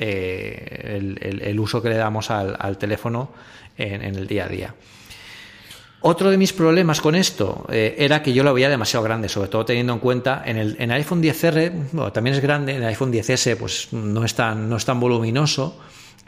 eh, 0.00 1.18
el, 1.42 1.60
uso 1.60 1.82
que 1.82 1.88
le 1.88 1.96
damos 1.96 2.30
al, 2.30 2.78
teléfono 2.78 3.30
en, 3.76 4.02
el 4.02 4.26
día 4.26 4.46
a 4.46 4.48
día. 4.48 4.74
Otro 6.00 6.30
de 6.30 6.36
mis 6.36 6.52
problemas 6.52 7.00
con 7.00 7.16
esto 7.16 7.66
eh, 7.68 7.94
era 7.98 8.20
que 8.22 8.32
yo 8.32 8.44
lo 8.44 8.54
veía 8.54 8.68
demasiado 8.68 9.02
grande, 9.02 9.28
sobre 9.28 9.48
todo 9.48 9.64
teniendo 9.64 9.92
en 9.92 9.98
cuenta 9.98 10.42
en 10.44 10.56
el, 10.56 10.76
en 10.78 10.92
iPhone 10.92 11.20
10R, 11.20 12.12
también 12.12 12.36
es 12.36 12.42
grande, 12.42 12.76
en 12.76 12.82
el 12.82 12.88
iPhone 12.88 13.12
10S 13.12 13.56
pues 13.56 13.92
no 13.92 14.24
es 14.24 14.34
tan, 14.34 14.68
no 14.68 14.76
es 14.76 14.84
tan 14.84 15.00
voluminoso. 15.00 15.80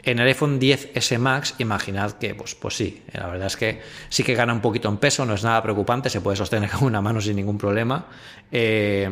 En 0.03 0.19
el 0.19 0.27
iPhone 0.27 0.59
10S 0.59 1.19
Max, 1.19 1.55
imaginad 1.59 2.13
que, 2.13 2.33
pues, 2.33 2.55
pues 2.55 2.75
sí, 2.75 3.03
la 3.13 3.27
verdad 3.27 3.47
es 3.47 3.55
que 3.55 3.81
sí 4.09 4.23
que 4.23 4.33
gana 4.33 4.51
un 4.51 4.59
poquito 4.59 4.89
en 4.89 4.97
peso, 4.97 5.25
no 5.25 5.35
es 5.35 5.43
nada 5.43 5.61
preocupante, 5.61 6.09
se 6.09 6.21
puede 6.21 6.35
sostener 6.35 6.69
con 6.71 6.85
una 6.85 7.01
mano 7.01 7.21
sin 7.21 7.35
ningún 7.35 7.57
problema. 7.57 8.07
Eh, 8.51 9.07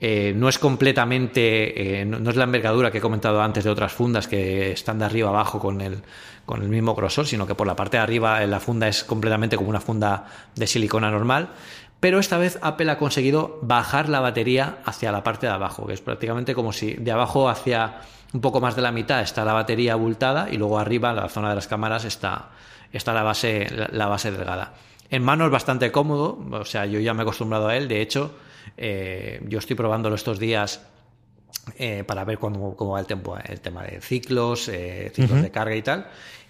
eh, 0.00 0.32
no 0.36 0.48
es 0.48 0.58
completamente, 0.58 2.00
eh, 2.00 2.04
no, 2.04 2.28
es 2.28 2.36
la 2.36 2.44
envergadura 2.44 2.90
que 2.90 2.98
he 2.98 3.00
comentado 3.00 3.40
antes 3.40 3.64
de 3.64 3.70
otras 3.70 3.92
fundas 3.92 4.28
que 4.28 4.72
están 4.72 4.98
de 4.98 5.06
arriba 5.06 5.30
abajo 5.30 5.58
con 5.58 5.80
el, 5.80 6.02
con 6.44 6.62
el 6.62 6.68
mismo 6.68 6.94
grosor, 6.94 7.26
sino 7.26 7.46
que 7.46 7.54
por 7.54 7.66
la 7.66 7.76
parte 7.76 7.96
de 7.96 8.02
arriba 8.02 8.44
la 8.46 8.60
funda 8.60 8.88
es 8.88 9.04
completamente 9.04 9.56
como 9.56 9.70
una 9.70 9.80
funda 9.80 10.26
de 10.54 10.66
silicona 10.66 11.10
normal. 11.10 11.50
Pero 11.98 12.18
esta 12.18 12.36
vez 12.36 12.58
Apple 12.60 12.90
ha 12.90 12.98
conseguido 12.98 13.58
bajar 13.62 14.08
la 14.10 14.20
batería 14.20 14.78
hacia 14.84 15.10
la 15.12 15.22
parte 15.22 15.46
de 15.46 15.52
abajo, 15.52 15.86
que 15.86 15.94
es 15.94 16.02
prácticamente 16.02 16.54
como 16.54 16.72
si 16.72 16.92
de 16.92 17.10
abajo 17.10 17.48
hacia 17.48 18.00
un 18.32 18.40
poco 18.40 18.60
más 18.60 18.76
de 18.76 18.82
la 18.82 18.92
mitad 18.92 19.22
está 19.22 19.44
la 19.44 19.54
batería 19.54 19.94
abultada 19.94 20.48
y 20.50 20.58
luego 20.58 20.78
arriba, 20.78 21.10
en 21.10 21.16
la 21.16 21.28
zona 21.28 21.48
de 21.50 21.54
las 21.54 21.68
cámaras, 21.68 22.04
está, 22.04 22.50
está 22.92 23.14
la, 23.14 23.22
base, 23.22 23.66
la, 23.92 24.06
base 24.06 24.30
delgada. 24.30 24.74
En 25.08 25.22
mano 25.22 25.46
es 25.46 25.50
bastante 25.50 25.90
cómodo, 25.90 26.38
o 26.50 26.64
sea, 26.64 26.84
yo 26.84 27.00
ya 27.00 27.14
me 27.14 27.20
he 27.20 27.22
acostumbrado 27.22 27.68
a 27.68 27.76
él. 27.76 27.88
De 27.88 28.02
hecho, 28.02 28.32
eh, 28.76 29.40
yo 29.48 29.58
estoy 29.58 29.76
probándolo 29.76 30.14
estos 30.16 30.38
días 30.38 30.82
eh, 31.78 32.04
para 32.06 32.24
ver 32.24 32.38
cómo, 32.38 32.76
cómo, 32.76 32.92
va 32.92 33.00
el, 33.00 33.06
tiempo, 33.06 33.36
el 33.44 33.60
tema 33.60 33.82
de 33.82 34.00
ciclos, 34.00 34.68
eh, 34.68 35.10
ciclos 35.14 35.42
de 35.42 35.50
carga 35.50 35.74
y 35.74 35.82
tal. 35.82 36.06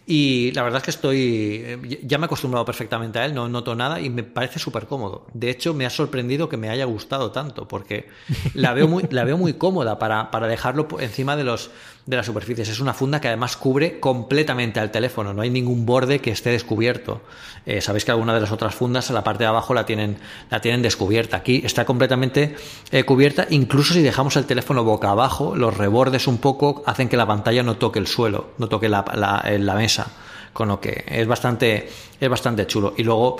Y 0.08 0.52
la 0.52 0.62
verdad 0.62 0.78
es 0.78 0.84
que 0.84 0.90
estoy, 0.92 2.00
ya 2.04 2.18
me 2.18 2.24
he 2.24 2.26
acostumbrado 2.26 2.64
perfectamente 2.64 3.18
a 3.18 3.24
él, 3.24 3.34
no 3.34 3.48
noto 3.48 3.74
nada 3.74 4.00
y 4.00 4.08
me 4.08 4.22
parece 4.22 4.60
súper 4.60 4.86
cómodo. 4.86 5.26
De 5.34 5.50
hecho, 5.50 5.74
me 5.74 5.84
ha 5.84 5.90
sorprendido 5.90 6.48
que 6.48 6.56
me 6.56 6.68
haya 6.68 6.84
gustado 6.84 7.32
tanto, 7.32 7.66
porque 7.66 8.08
la 8.54 8.72
veo 8.72 8.86
muy, 8.86 9.04
la 9.10 9.24
veo 9.24 9.36
muy 9.36 9.54
cómoda 9.54 9.98
para, 9.98 10.30
para 10.30 10.46
dejarlo 10.46 10.86
encima 11.00 11.34
de 11.34 11.42
los, 11.42 11.72
de 12.06 12.16
las 12.16 12.26
superficies. 12.26 12.68
Es 12.68 12.78
una 12.78 12.94
funda 12.94 13.20
que 13.20 13.26
además 13.26 13.56
cubre 13.56 13.98
completamente 13.98 14.78
al 14.78 14.92
teléfono, 14.92 15.34
no 15.34 15.42
hay 15.42 15.50
ningún 15.50 15.84
borde 15.84 16.20
que 16.20 16.30
esté 16.30 16.50
descubierto. 16.50 17.22
Eh, 17.66 17.80
Sabéis 17.80 18.04
que 18.04 18.12
alguna 18.12 18.32
de 18.32 18.40
las 18.40 18.52
otras 18.52 18.76
fundas, 18.76 19.10
la 19.10 19.24
parte 19.24 19.42
de 19.42 19.48
abajo, 19.48 19.74
la 19.74 19.84
tienen, 19.84 20.16
la 20.48 20.60
tienen 20.60 20.82
descubierta. 20.82 21.38
Aquí 21.38 21.62
está 21.64 21.84
completamente 21.84 22.54
eh, 22.92 23.02
cubierta, 23.02 23.46
incluso 23.50 23.92
si 23.92 24.02
dejamos 24.02 24.36
el 24.36 24.46
teléfono 24.46 24.84
boca 24.84 25.10
abajo, 25.10 25.56
los 25.56 25.76
rebordes 25.76 26.28
un 26.28 26.38
poco 26.38 26.84
hacen 26.86 27.08
que 27.08 27.16
la 27.16 27.26
pantalla 27.26 27.64
no 27.64 27.76
toque 27.76 27.98
el 27.98 28.06
suelo, 28.06 28.50
no 28.58 28.68
toque 28.68 28.88
la, 28.88 29.04
la, 29.14 29.44
la 29.58 29.74
mesa. 29.74 30.06
Con 30.52 30.68
lo 30.68 30.80
que 30.80 31.04
es 31.08 31.26
bastante, 31.26 31.90
es 32.18 32.28
bastante 32.28 32.66
chulo. 32.66 32.94
Y 32.96 33.02
luego, 33.02 33.36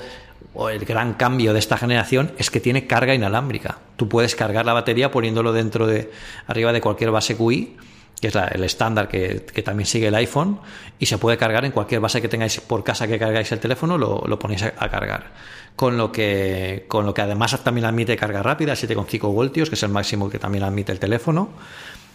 el 0.71 0.85
gran 0.85 1.15
cambio 1.15 1.53
de 1.53 1.61
esta 1.61 1.79
generación 1.79 2.33
es 2.37 2.51
que 2.51 2.61
tiene 2.61 2.87
carga 2.87 3.15
inalámbrica. 3.15 3.79
Tú 3.97 4.09
puedes 4.09 4.35
cargar 4.35 4.67
la 4.67 4.75
batería 4.75 5.11
poniéndolo 5.11 5.53
dentro 5.53 5.87
de 5.87 6.11
arriba 6.47 6.73
de 6.73 6.83
cualquier 6.83 7.13
base 7.13 7.37
QI 7.37 7.77
es 8.29 8.35
el 8.35 8.65
estándar 8.65 9.09
que, 9.09 9.41
también 9.65 9.87
sigue 9.87 10.09
el 10.09 10.15
iPhone, 10.15 10.61
y 10.99 11.07
se 11.07 11.19
puede 11.19 11.37
cargar 11.37 11.65
en 11.65 11.73
cualquier 11.73 12.01
base 12.01 12.21
que 12.21 12.29
tengáis 12.29 12.61
por 12.61 12.85
casa 12.85 13.07
que 13.07 13.19
cargáis 13.19 13.51
el 13.53 13.61
teléfono, 13.61 13.99
lo, 13.99 14.39
ponéis 14.39 14.63
a, 14.63 14.89
cargar. 14.89 15.33
Con 15.75 15.99
lo, 15.99 16.11
que, 16.11 16.87
con 16.89 17.05
lo 17.05 17.13
que 17.13 17.23
además 17.23 17.63
también 17.63 17.85
admite 17.85 18.17
carga 18.17 18.43
rápida, 18.43 18.73
7,5 18.73 19.33
voltios, 19.33 19.69
que 19.69 19.75
es 19.75 19.83
el 19.83 19.91
máximo 19.91 20.31
que 20.31 20.39
también 20.39 20.65
admite 20.65 20.93
el 20.93 20.99
teléfono. 20.99 21.51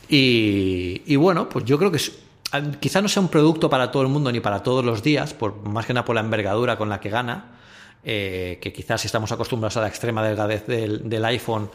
Y, 0.09 1.15
bueno, 1.15 1.47
pues 1.47 1.63
yo 1.65 1.77
creo 1.77 1.91
que 1.91 1.99
quizá 2.79 3.01
no 3.01 3.07
sea 3.07 3.21
un 3.21 3.29
producto 3.29 3.69
para 3.69 3.91
todo 3.91 4.03
el 4.03 4.09
mundo 4.09 4.31
ni 4.31 4.39
para 4.39 4.61
todos 4.61 4.83
los 4.83 5.01
días, 5.03 5.33
por, 5.33 5.55
más 5.63 5.85
que 5.85 5.93
nada 5.93 6.03
por 6.03 6.15
la 6.15 6.21
envergadura 6.21 6.77
con 6.77 6.89
la 6.89 6.99
que 6.99 7.09
gana, 7.09 7.45
eh, 8.03 8.57
que 8.61 8.73
quizás 8.73 9.01
si 9.01 9.07
estamos 9.07 9.31
acostumbrados 9.31 9.77
a 9.77 9.81
la 9.81 9.87
extrema 9.87 10.23
delgadez 10.23 10.65
del, 10.65 11.07
del 11.07 11.23
iPhone, 11.25 11.69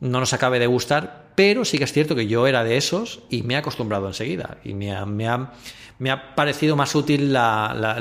no 0.00 0.20
nos 0.20 0.32
acabe 0.32 0.58
de 0.58 0.66
gustar, 0.66 1.26
pero 1.34 1.64
sí 1.64 1.78
que 1.78 1.84
es 1.84 1.92
cierto 1.92 2.14
que 2.14 2.26
yo 2.26 2.46
era 2.46 2.64
de 2.64 2.76
esos 2.76 3.20
y 3.30 3.42
me 3.42 3.54
he 3.54 3.56
acostumbrado 3.56 4.06
enseguida. 4.06 4.58
Y 4.64 4.74
me 4.74 4.94
ha, 4.94 5.06
me 5.06 5.28
ha, 5.28 5.52
me 5.98 6.10
ha 6.10 6.34
parecido 6.34 6.76
más 6.76 6.94
útil 6.94 7.32
la, 7.32 7.96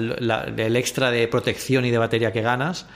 el 0.58 0.76
extra 0.76 1.12
de 1.12 1.28
protección 1.28 1.86
y 1.86 1.92
de 1.92 1.98
batería 1.98 2.32
que 2.32 2.42
ganas. 2.42 2.88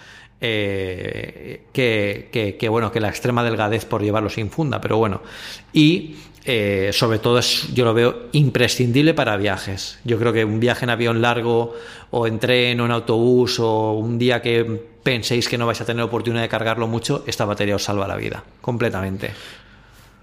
Eh, 0.42 1.66
que, 1.74 2.56
que, 2.58 2.70
bueno 2.70 2.94
que 2.94 3.02
la 3.02 3.10
extrema 3.10 3.44
delgadez 3.44 3.84
por 3.84 4.02
llevarlo 4.02 4.30
sin 4.30 4.50
funda 4.50 4.80
pero 4.80 4.96
bueno 4.96 5.22
y 5.74 6.16
eh, 6.52 6.90
sobre 6.94 7.20
todo 7.20 7.38
es, 7.38 7.72
yo 7.76 7.86
lo 7.86 7.94
veo 7.94 8.24
imprescindible 8.32 9.14
para 9.14 9.38
viajes. 9.38 10.00
Yo 10.04 10.18
creo 10.18 10.34
que 10.34 10.44
un 10.44 10.60
viaje 10.60 10.84
en 10.84 10.90
avión 10.90 11.22
largo 11.22 11.76
o 12.10 12.26
en 12.26 12.40
tren 12.40 12.82
o 12.82 12.86
en 12.86 12.92
autobús 12.92 13.60
o 13.60 13.92
un 13.92 14.18
día 14.18 14.42
que 14.42 14.66
penséis 15.04 15.48
que 15.48 15.60
no 15.60 15.68
vais 15.68 15.80
a 15.80 15.86
tener 15.86 16.02
oportunidad 16.02 16.42
de 16.42 16.50
cargarlo 16.50 16.88
mucho, 16.88 17.24
esta 17.28 17.46
batería 17.46 17.76
os 17.76 17.84
salva 17.84 18.08
la 18.08 18.16
vida 18.16 18.44
completamente. 18.62 19.30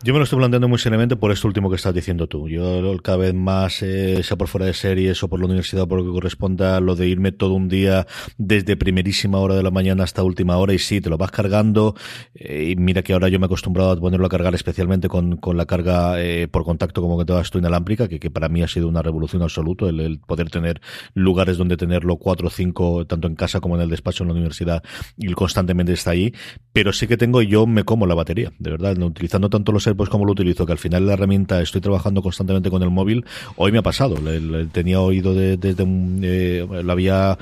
Yo 0.07 0.12
me 0.12 0.20
lo 0.20 0.22
estoy 0.22 0.38
planteando 0.38 0.68
muy 0.68 0.78
seriamente 0.78 1.16
por 1.16 1.32
esto 1.32 1.48
último 1.48 1.68
que 1.68 1.74
estás 1.74 1.92
diciendo 1.92 2.28
tú. 2.28 2.48
Yo 2.48 2.96
cada 3.02 3.18
vez 3.18 3.34
más, 3.34 3.82
eh, 3.82 4.22
sea 4.22 4.36
por 4.36 4.46
fuera 4.46 4.66
de 4.66 4.72
series 4.72 5.20
o 5.24 5.28
por 5.28 5.40
la 5.40 5.46
universidad 5.46 5.88
por 5.88 5.98
lo 5.98 6.04
que 6.04 6.12
corresponda, 6.12 6.78
lo 6.78 6.94
de 6.94 7.09
irme 7.09 7.32
todo 7.32 7.54
un 7.54 7.68
día 7.68 8.07
desde 8.38 8.76
primerísima 8.76 9.40
hora 9.40 9.57
de 9.57 9.64
la 9.64 9.72
mañana 9.72 10.04
hasta 10.04 10.22
última 10.22 10.59
hora 10.59 10.72
y 10.74 10.78
sí, 10.78 11.00
te 11.00 11.11
lo 11.11 11.18
vas 11.18 11.32
cargando. 11.32 11.96
Eh, 12.36 12.68
y 12.70 12.76
mira 12.76 13.02
que 13.02 13.14
ahora 13.14 13.28
yo 13.28 13.40
me 13.40 13.46
he 13.46 13.48
acostumbrado 13.48 13.90
a 13.90 13.96
ponerlo 13.96 14.24
a 14.26 14.28
cargar 14.28 14.54
especialmente 14.54 15.09
con, 15.09 15.38
con 15.38 15.57
la 15.57 15.66
carga 15.66 16.22
eh, 16.22 16.46
por 16.46 16.62
contacto 16.62 17.02
como 17.02 17.18
que 17.18 17.24
todas 17.24 17.50
tú 17.50 17.59
inalámbrica, 17.59 18.07
que, 18.07 18.20
que 18.20 18.30
para 18.30 18.48
mí 18.48 18.62
ha 18.62 18.68
sido 18.68 18.86
una 18.86 19.02
revolución 19.02 19.42
absoluta 19.42 19.86
el, 19.86 19.98
el, 19.98 20.20
poder 20.20 20.50
tener 20.50 20.80
lugares 21.14 21.57
donde 21.57 21.76
tenerlo 21.76 22.16
cuatro 22.18 22.46
o 22.46 22.50
cinco, 22.50 23.09
tanto 23.09 23.26
en 23.26 23.34
casa 23.34 23.59
como 23.59 23.74
en 23.74 23.80
el 23.82 23.90
despacho 23.90 24.22
en 24.22 24.28
la 24.28 24.34
universidad 24.34 24.84
y 25.16 25.32
constantemente 25.32 25.94
está 25.94 26.12
ahí. 26.12 26.32
Pero 26.72 26.92
sí 26.92 27.09
que 27.09 27.16
tengo, 27.16 27.42
yo 27.42 27.66
me 27.66 27.82
como 27.82 28.07
la 28.07 28.14
batería, 28.14 28.52
de 28.61 28.70
verdad, 28.70 28.96
utilizando 29.02 29.50
tanto 29.50 29.72
los 29.72 29.95
pues 29.97 30.11
como 30.11 30.24
lo 30.24 30.32
utilizo, 30.32 30.66
que 30.66 30.72
al 30.72 30.78
final 30.78 31.07
la 31.07 31.14
herramienta 31.14 31.61
estoy 31.61 31.80
trabajando 31.80 32.22
constantemente 32.22 32.70
con 32.70 32.82
el 32.82 32.90
móvil, 32.90 33.24
hoy 33.57 33.72
me 33.72 33.78
ha 33.78 33.82
pasado, 33.82 34.16
le, 34.20 34.66
tenía 34.66 35.01
oído 35.01 35.34
desde 35.34 35.82
un, 35.82 36.20
eh, 36.22 36.66
lo 36.82 36.92
había, 36.92 37.38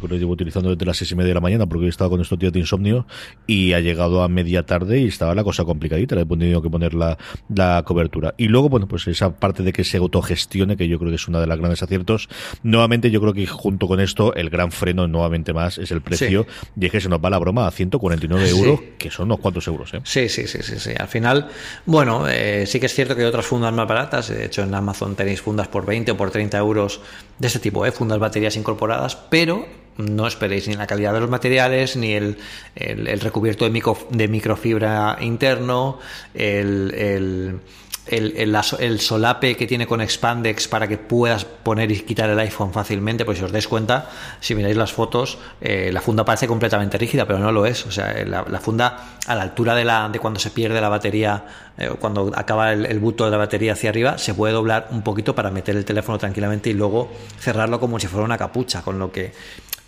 lo 0.00 0.16
llevo 0.16 0.32
utilizando 0.32 0.70
desde 0.70 0.84
las 0.84 0.96
seis 0.96 1.12
y 1.12 1.14
media 1.14 1.28
de 1.28 1.34
la 1.34 1.40
mañana 1.40 1.66
porque 1.66 1.86
he 1.86 1.88
estado 1.88 2.10
con 2.10 2.20
estos 2.20 2.38
días 2.38 2.52
de 2.52 2.60
insomnio 2.60 3.06
y 3.46 3.72
ha 3.72 3.80
llegado 3.80 4.22
a 4.22 4.28
media 4.28 4.64
tarde 4.64 5.00
y 5.00 5.06
estaba 5.06 5.34
la 5.34 5.44
cosa 5.44 5.64
complicadita, 5.64 6.14
le 6.14 6.22
he 6.22 6.26
tenido 6.26 6.62
que 6.62 6.70
poner 6.70 6.94
la, 6.94 7.18
la 7.54 7.82
cobertura. 7.84 8.34
Y 8.36 8.48
luego, 8.48 8.68
bueno, 8.68 8.86
pues 8.86 9.06
esa 9.08 9.34
parte 9.34 9.62
de 9.62 9.72
que 9.72 9.84
se 9.84 9.96
autogestione, 9.96 10.76
que 10.76 10.88
yo 10.88 10.98
creo 10.98 11.10
que 11.10 11.16
es 11.16 11.28
una 11.28 11.40
de 11.40 11.46
las 11.46 11.58
grandes 11.58 11.82
aciertos. 11.82 12.28
Nuevamente, 12.62 13.10
yo 13.10 13.20
creo 13.20 13.32
que 13.32 13.46
junto 13.46 13.86
con 13.86 14.00
esto, 14.00 14.34
el 14.34 14.50
gran 14.50 14.70
freno, 14.70 15.06
nuevamente 15.06 15.52
más, 15.52 15.78
es 15.78 15.90
el 15.90 16.02
precio. 16.02 16.46
Y 16.78 16.86
es 16.86 16.92
que 16.92 17.00
se 17.00 17.08
nos 17.08 17.20
va 17.20 17.30
la 17.30 17.38
broma 17.38 17.66
a 17.66 17.70
149 17.70 18.48
euros, 18.50 18.80
que 18.98 19.10
son 19.10 19.26
unos 19.26 19.40
cuantos 19.40 19.66
euros, 19.66 19.94
¿eh? 19.94 20.00
Sí, 20.04 20.28
sí, 20.28 20.46
sí, 20.46 20.58
sí, 20.62 20.78
sí. 20.78 20.90
Al 20.98 21.08
final, 21.08 21.48
bueno, 21.86 22.26
eh, 22.28 22.64
sí 22.66 22.80
que 22.80 22.86
es 22.86 22.94
cierto 22.94 23.14
que 23.14 23.22
hay 23.22 23.28
otras 23.28 23.46
fundas 23.46 23.72
más 23.72 23.86
baratas. 23.86 24.28
De 24.28 24.46
hecho, 24.46 24.62
en 24.62 24.74
Amazon 24.74 25.16
tenéis 25.16 25.42
fundas 25.42 25.68
por 25.68 25.84
20 25.84 26.12
o 26.12 26.16
por 26.16 26.30
30 26.30 26.56
euros 26.58 27.00
de 27.38 27.46
este 27.46 27.58
tipo, 27.58 27.84
¿eh? 27.84 27.92
fundas 27.92 28.18
baterías 28.18 28.56
incorporadas, 28.56 29.16
pero 29.16 29.66
no 29.96 30.26
esperéis 30.26 30.66
ni 30.66 30.74
la 30.74 30.86
calidad 30.86 31.12
de 31.12 31.20
los 31.20 31.30
materiales, 31.30 31.96
ni 31.96 32.12
el, 32.12 32.38
el, 32.74 33.20
recubierto 33.20 33.64
de, 33.64 33.70
micro, 33.70 33.96
de 34.10 34.28
microfibra 34.28 35.18
interno, 35.20 35.98
el 36.34 36.92
el, 36.96 37.60
el, 38.06 39.00
solape 39.00 39.56
que 39.56 39.66
tiene 39.66 39.86
con 39.86 40.00
Expandex 40.00 40.68
para 40.68 40.86
que 40.86 40.98
puedas 40.98 41.44
poner 41.44 41.90
y 41.90 42.00
quitar 42.00 42.28
el 42.28 42.38
iPhone 42.38 42.72
fácilmente, 42.72 43.24
pues 43.24 43.38
si 43.38 43.44
os 43.44 43.52
dais 43.52 43.66
cuenta, 43.66 44.10
si 44.40 44.54
miráis 44.54 44.76
las 44.76 44.92
fotos, 44.92 45.38
eh, 45.60 45.90
la 45.92 46.00
funda 46.00 46.24
parece 46.24 46.46
completamente 46.46 46.98
rígida, 46.98 47.26
pero 47.26 47.38
no 47.38 47.50
lo 47.52 47.66
es. 47.66 47.86
O 47.86 47.90
sea, 47.90 48.14
la, 48.24 48.60
funda 48.60 49.18
a 49.26 49.34
la 49.34 49.42
altura 49.42 49.74
de, 49.74 49.84
la, 49.84 50.08
de 50.08 50.18
cuando 50.18 50.38
se 50.38 50.50
pierde 50.50 50.80
la 50.80 50.88
batería, 50.88 51.44
eh, 51.78 51.90
cuando 51.98 52.30
acaba 52.34 52.72
el, 52.72 52.86
el, 52.86 53.00
de 53.00 53.30
la 53.30 53.36
batería 53.36 53.72
hacia 53.72 53.90
arriba, 53.90 54.18
se 54.18 54.34
puede 54.34 54.52
doblar 54.52 54.88
un 54.90 55.02
poquito 55.02 55.34
para 55.34 55.50
meter 55.50 55.76
el 55.76 55.84
teléfono 55.84 56.18
tranquilamente 56.18 56.70
y 56.70 56.74
luego 56.74 57.10
cerrarlo 57.38 57.80
como 57.80 57.98
si 57.98 58.06
fuera 58.06 58.24
una 58.24 58.38
capucha, 58.38 58.82
con 58.82 58.98
lo 58.98 59.10
que 59.10 59.32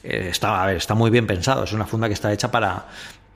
eh, 0.07 0.29
está, 0.31 0.62
a 0.62 0.67
ver, 0.67 0.77
está 0.77 0.95
muy 0.95 1.11
bien 1.11 1.27
pensado. 1.27 1.64
Es 1.64 1.73
una 1.73 1.85
funda 1.85 2.07
que 2.07 2.14
está 2.14 2.33
hecha 2.33 2.51
para, 2.51 2.87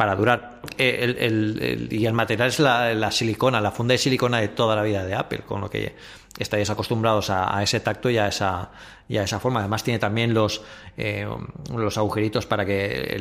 para 0.00 0.16
durar. 0.16 0.62
Eh, 0.78 1.86
y 1.90 2.06
el 2.06 2.14
material 2.14 2.48
es 2.48 2.58
la, 2.58 3.10
silicona, 3.10 3.60
la 3.60 3.70
funda 3.70 3.92
de 3.92 3.98
silicona 3.98 4.40
de 4.40 4.48
toda 4.48 4.74
la 4.74 4.82
vida 4.82 5.04
de 5.04 5.14
Apple, 5.14 5.40
con 5.40 5.60
lo 5.60 5.68
que 5.68 5.94
estáis 6.38 6.70
acostumbrados 6.70 7.28
a, 7.28 7.62
ese 7.62 7.80
tacto 7.80 8.08
y 8.08 8.16
a 8.16 8.28
esa, 8.28 8.70
y 9.10 9.18
a 9.18 9.24
esa 9.24 9.38
forma. 9.38 9.60
Además 9.60 9.84
tiene 9.84 9.98
también 9.98 10.32
los, 10.32 10.62
eh, 10.96 11.28
los 11.76 11.98
agujeritos 11.98 12.46
para 12.46 12.64
que 12.64 13.14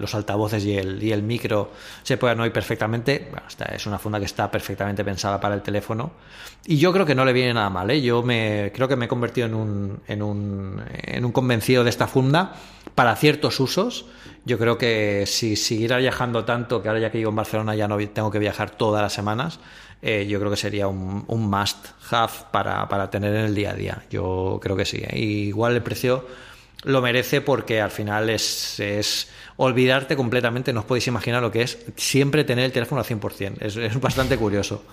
los 0.00 0.12
altavoces 0.16 0.64
y 0.64 0.76
el, 0.76 1.00
y 1.00 1.12
el 1.12 1.22
micro 1.22 1.70
se 2.02 2.16
puedan 2.16 2.40
oír 2.40 2.50
perfectamente. 2.50 3.30
es 3.72 3.86
una 3.86 4.00
funda 4.00 4.18
que 4.18 4.24
está 4.24 4.50
perfectamente 4.50 5.04
pensada 5.04 5.38
para 5.38 5.54
el 5.54 5.62
teléfono 5.62 6.14
y 6.64 6.78
yo 6.78 6.92
creo 6.92 7.06
que 7.06 7.14
no 7.14 7.24
le 7.24 7.32
viene 7.32 7.54
nada 7.54 7.70
mal. 7.70 7.88
¿eh? 7.92 8.02
Yo 8.02 8.24
me, 8.24 8.72
creo 8.74 8.88
que 8.88 8.96
me 8.96 9.04
he 9.04 9.08
convertido 9.08 9.46
en, 9.46 9.54
un, 9.54 10.02
en 10.08 11.24
un 11.24 11.30
convencido 11.30 11.84
de 11.84 11.90
esta 11.90 12.08
funda 12.08 12.56
para 12.96 13.14
ciertos 13.14 13.60
usos 13.60 14.06
yo 14.46 14.58
creo 14.58 14.78
que 14.78 15.24
si 15.26 15.56
siguiera 15.56 15.98
viajando 15.98 16.44
tanto, 16.44 16.80
que 16.80 16.88
ahora 16.88 17.00
ya 17.00 17.10
que 17.10 17.18
vivo 17.18 17.30
en 17.30 17.36
Barcelona 17.36 17.74
ya 17.74 17.88
no 17.88 17.98
tengo 18.08 18.30
que 18.30 18.38
viajar 18.38 18.70
todas 18.70 19.02
las 19.02 19.12
semanas, 19.12 19.58
eh, 20.00 20.24
yo 20.28 20.38
creo 20.38 20.52
que 20.52 20.56
sería 20.56 20.86
un, 20.86 21.24
must 21.28 21.88
have 22.12 22.32
para, 22.52 22.88
para, 22.88 23.10
tener 23.10 23.34
en 23.34 23.46
el 23.46 23.54
día 23.56 23.72
a 23.72 23.74
día. 23.74 24.02
Yo 24.08 24.60
creo 24.62 24.76
que 24.76 24.84
sí. 24.84 25.02
¿eh? 25.02 25.18
igual 25.18 25.74
el 25.74 25.82
precio 25.82 26.24
lo 26.84 27.02
merece 27.02 27.40
porque 27.40 27.80
al 27.80 27.90
final 27.90 28.30
es, 28.30 28.78
es, 28.78 29.28
olvidarte 29.56 30.14
completamente, 30.14 30.72
no 30.72 30.80
os 30.80 30.86
podéis 30.86 31.08
imaginar 31.08 31.42
lo 31.42 31.50
que 31.50 31.62
es 31.62 31.78
siempre 31.96 32.44
tener 32.44 32.66
el 32.66 32.72
teléfono 32.72 33.00
al 33.00 33.06
100%. 33.06 33.56
Es, 33.60 33.76
es 33.76 34.00
bastante 34.00 34.36
curioso. 34.36 34.84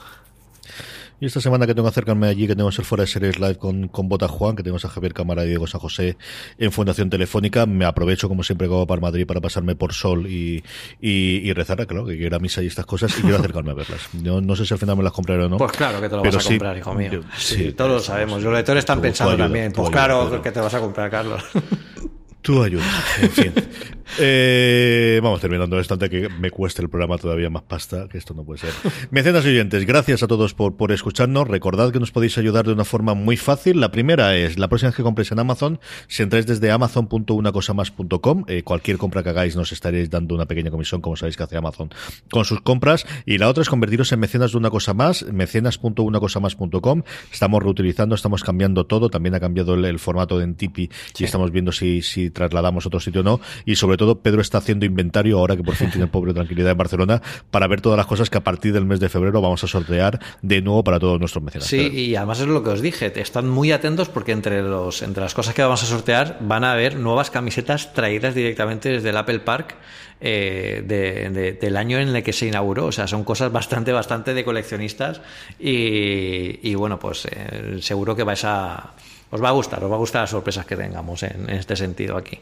Y 1.20 1.26
esta 1.26 1.39
semana 1.39 1.66
que 1.66 1.74
tengo 1.74 1.88
que 1.88 1.91
acercarme 1.91 2.28
allí, 2.28 2.47
que 2.47 2.55
tengo 2.55 2.70
que 2.70 2.76
ser 2.76 2.86
fuera 2.86 3.03
de 3.03 3.07
series 3.07 3.39
live 3.39 3.57
con, 3.57 3.88
con 3.88 4.09
Bota 4.09 4.28
Juan, 4.28 4.55
que 4.55 4.64
tenemos 4.64 4.84
a 4.86 4.89
Javier 4.89 5.14
Cámara 5.14 5.45
y 5.45 5.47
Diego 5.47 5.68
San 5.68 5.80
José 5.80 6.18
en 6.57 6.72
Fundación 6.72 7.09
Telefónica, 7.09 7.66
me 7.66 7.86
aprovecho 7.86 8.28
como 8.28 8.43
siempre 8.43 8.68
como 8.68 8.86
para 8.88 9.01
Madrid 9.01 9.26
para 9.26 9.41
pasarme 9.41 9.76
por 9.76 9.93
Sol 9.93 10.28
y, 10.28 10.64
y, 10.99 11.53
rezar, 11.53 11.86
claro, 11.88 12.05
que 12.05 12.18
quiero 12.18 12.36
a 12.36 12.39
misa 12.39 12.61
y 12.61 12.68
estas 12.68 12.86
cosas 12.86 13.18
y 13.18 13.22
quiero 13.22 13.38
acercarme 13.38 13.72
a 13.72 13.76
verlas. 13.76 14.01
Yo 14.14 14.41
no 14.41 14.55
sé 14.55 14.66
si 14.66 14.74
al 14.74 14.80
final 14.80 14.97
me 14.97 15.03
las 15.03 15.14
compraré 15.14 15.45
o 15.45 15.49
no. 15.49 15.57
Pues 15.57 15.72
claro 15.72 16.01
que 16.01 16.09
te 16.09 16.16
lo 16.16 16.24
vas 16.24 16.36
a 16.36 16.49
comprar, 16.49 16.78
hijo 16.78 16.93
mío. 16.93 17.24
sí, 17.38 17.72
todos 17.74 17.91
lo 17.91 17.99
sabemos. 17.99 18.43
Los 18.43 18.53
lectores 18.53 18.82
están 18.82 19.01
pensando 19.01 19.38
también. 19.38 19.72
Pues 19.72 19.89
claro 19.89 20.41
que 20.41 20.51
te 20.51 20.59
vas 20.59 20.74
a 20.74 20.80
comprar, 20.80 21.09
Carlos. 21.09 21.43
Tú 22.43 22.61
ayuda, 22.61 22.83
en 23.21 23.29
fin. 23.31 23.53
Eh, 24.19 25.19
vamos 25.23 25.41
terminando 25.41 25.79
esto 25.79 25.95
antes 25.95 26.09
que 26.09 26.29
me 26.29 26.51
cueste 26.51 26.81
el 26.81 26.89
programa 26.89 27.17
todavía 27.17 27.49
más 27.49 27.63
pasta, 27.63 28.07
que 28.07 28.17
esto 28.17 28.33
no 28.33 28.43
puede 28.43 28.59
ser. 28.59 28.71
Mecenas 29.09 29.45
oyentes, 29.45 29.85
gracias 29.85 30.21
a 30.21 30.27
todos 30.27 30.53
por, 30.53 30.75
por 30.75 30.91
escucharnos. 30.91 31.47
Recordad 31.47 31.91
que 31.91 31.99
nos 31.99 32.11
podéis 32.11 32.37
ayudar 32.37 32.65
de 32.65 32.73
una 32.73 32.85
forma 32.85 33.13
muy 33.15 33.37
fácil. 33.37 33.79
La 33.79 33.91
primera 33.91 34.35
es, 34.35 34.59
la 34.59 34.67
próxima 34.67 34.89
vez 34.89 34.97
que 34.97 35.03
compréis 35.03 35.31
en 35.31 35.39
Amazon, 35.39 35.79
si 36.07 36.21
entráis 36.21 36.45
desde 36.45 36.69
amazon.unacosamas.com, 36.69 38.45
eh, 38.47 38.61
cualquier 38.63 38.97
compra 38.97 39.23
que 39.23 39.29
hagáis 39.29 39.55
nos 39.55 39.71
estaréis 39.71 40.09
dando 40.09 40.35
una 40.35 40.45
pequeña 40.45 40.69
comisión, 40.69 41.01
como 41.01 41.15
sabéis 41.15 41.37
que 41.37 41.43
hace 41.43 41.57
Amazon 41.57 41.89
con 42.29 42.45
sus 42.45 42.61
compras. 42.61 43.05
Y 43.25 43.37
la 43.37 43.49
otra 43.49 43.63
es 43.63 43.69
convertiros 43.69 44.11
en 44.11 44.19
mecenas 44.19 44.51
de 44.51 44.57
una 44.57 44.69
cosa 44.69 44.93
más, 44.93 45.23
mecenas.unacosamas.com. 45.23 47.03
Estamos 47.31 47.63
reutilizando, 47.63 48.15
estamos 48.15 48.43
cambiando 48.43 48.85
todo. 48.85 49.09
También 49.09 49.33
ha 49.33 49.39
cambiado 49.39 49.73
el, 49.73 49.99
formato 49.99 50.37
de 50.37 50.53
Tipi 50.53 50.89
y 51.17 51.23
estamos 51.23 51.51
viendo 51.51 51.71
si, 51.71 52.01
si 52.01 52.29
trasladamos 52.34 52.86
otro 52.86 52.99
sitio 52.99 53.21
o 53.21 53.23
no. 53.23 53.39
Y 53.65 53.75
sobre 53.75 53.97
todo, 53.97 54.19
Pedro 54.19 54.41
está 54.41 54.57
haciendo 54.57 54.86
inventario 54.86 55.39
ahora 55.39 55.55
que 55.55 55.63
por 55.63 55.75
fin 55.75 55.91
tiene 55.91 56.07
pobre 56.07 56.34
tranquilidad 56.34 56.71
en 56.71 56.77
Barcelona 56.77 57.21
para 57.51 57.67
ver 57.67 57.81
todas 57.81 57.97
las 57.97 58.05
cosas 58.05 58.29
que 58.29 58.38
a 58.38 58.43
partir 58.43 58.73
del 58.73 58.86
mes 58.86 58.99
de 58.99 59.09
febrero 59.09 59.41
vamos 59.41 59.63
a 59.63 59.67
sortear 59.67 60.19
de 60.41 60.61
nuevo 60.61 60.84
para 60.84 60.99
todos 60.99 61.19
nuestros 61.19 61.43
mecenas. 61.43 61.67
Sí, 61.67 61.88
y 61.88 62.15
además 62.15 62.39
es 62.39 62.47
lo 62.47 62.63
que 62.63 62.71
os 62.71 62.81
dije, 62.81 63.11
están 63.21 63.49
muy 63.49 63.71
atentos 63.71 64.09
porque 64.09 64.31
entre 64.31 64.61
los 64.61 65.01
entre 65.01 65.23
las 65.23 65.34
cosas 65.34 65.53
que 65.53 65.61
vamos 65.61 65.84
a 65.84 65.86
sortear 65.86 66.38
van 66.41 66.63
a 66.63 66.73
haber 66.73 66.95
nuevas 66.97 67.29
camisetas 67.29 67.93
traídas 67.93 68.36
directamente 68.36 68.89
desde 68.89 69.09
el 69.09 69.17
Apple 69.17 69.39
Park. 69.39 69.75
Eh, 70.25 71.57
del 71.59 71.75
año 71.75 71.99
en 71.99 72.15
el 72.15 72.23
que 72.23 72.31
se 72.31 72.47
inauguró. 72.47 72.86
O 72.86 72.91
sea, 72.93 73.07
son 73.07 73.25
cosas 73.25 73.51
bastante, 73.51 73.91
bastante 73.91 74.34
de 74.34 74.45
coleccionistas 74.45 75.19
y, 75.59 76.73
bueno, 76.75 76.97
pues 76.97 77.25
eh, 77.25 77.79
seguro 77.81 78.15
que 78.15 78.23
vais 78.23 78.45
a... 78.45 78.93
Os 79.34 79.41
va 79.41 79.49
a 79.49 79.51
gustar, 79.51 79.84
os 79.84 79.89
va 79.89 79.95
a 79.95 79.97
gustar 79.97 80.21
las 80.21 80.29
sorpresas 80.29 80.63
que 80.63 80.77
tengamos 80.77 81.23
en 81.23 81.49
este 81.49 81.75
sentido 81.75 82.17
aquí. 82.17 82.38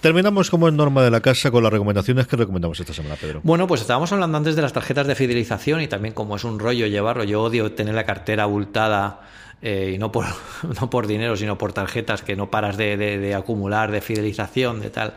Terminamos 0.00 0.48
como 0.48 0.66
es 0.66 0.72
norma 0.72 1.02
de 1.02 1.10
la 1.10 1.20
casa 1.20 1.50
con 1.50 1.62
las 1.62 1.70
recomendaciones 1.70 2.26
que 2.26 2.36
recomendamos 2.36 2.80
esta 2.80 2.94
semana, 2.94 3.16
Pedro. 3.20 3.40
Bueno, 3.42 3.66
pues 3.66 3.82
estábamos 3.82 4.10
hablando 4.12 4.38
antes 4.38 4.56
de 4.56 4.62
las 4.62 4.72
tarjetas 4.72 5.06
de 5.06 5.14
fidelización 5.14 5.82
y 5.82 5.88
también 5.88 6.14
como 6.14 6.36
es 6.36 6.44
un 6.44 6.58
rollo 6.58 6.86
llevarlo. 6.86 7.24
Yo 7.24 7.42
odio 7.42 7.72
tener 7.72 7.94
la 7.94 8.04
cartera 8.04 8.44
abultada 8.44 9.20
eh, 9.60 9.92
y 9.94 9.98
no 9.98 10.10
por, 10.10 10.24
no 10.80 10.88
por 10.88 11.06
dinero, 11.06 11.36
sino 11.36 11.58
por 11.58 11.74
tarjetas 11.74 12.22
que 12.22 12.36
no 12.36 12.50
paras 12.50 12.78
de, 12.78 13.34
acumular, 13.36 13.90
de 13.90 14.00
fidelización, 14.00 14.80
de 14.80 14.88
tal. 14.88 15.12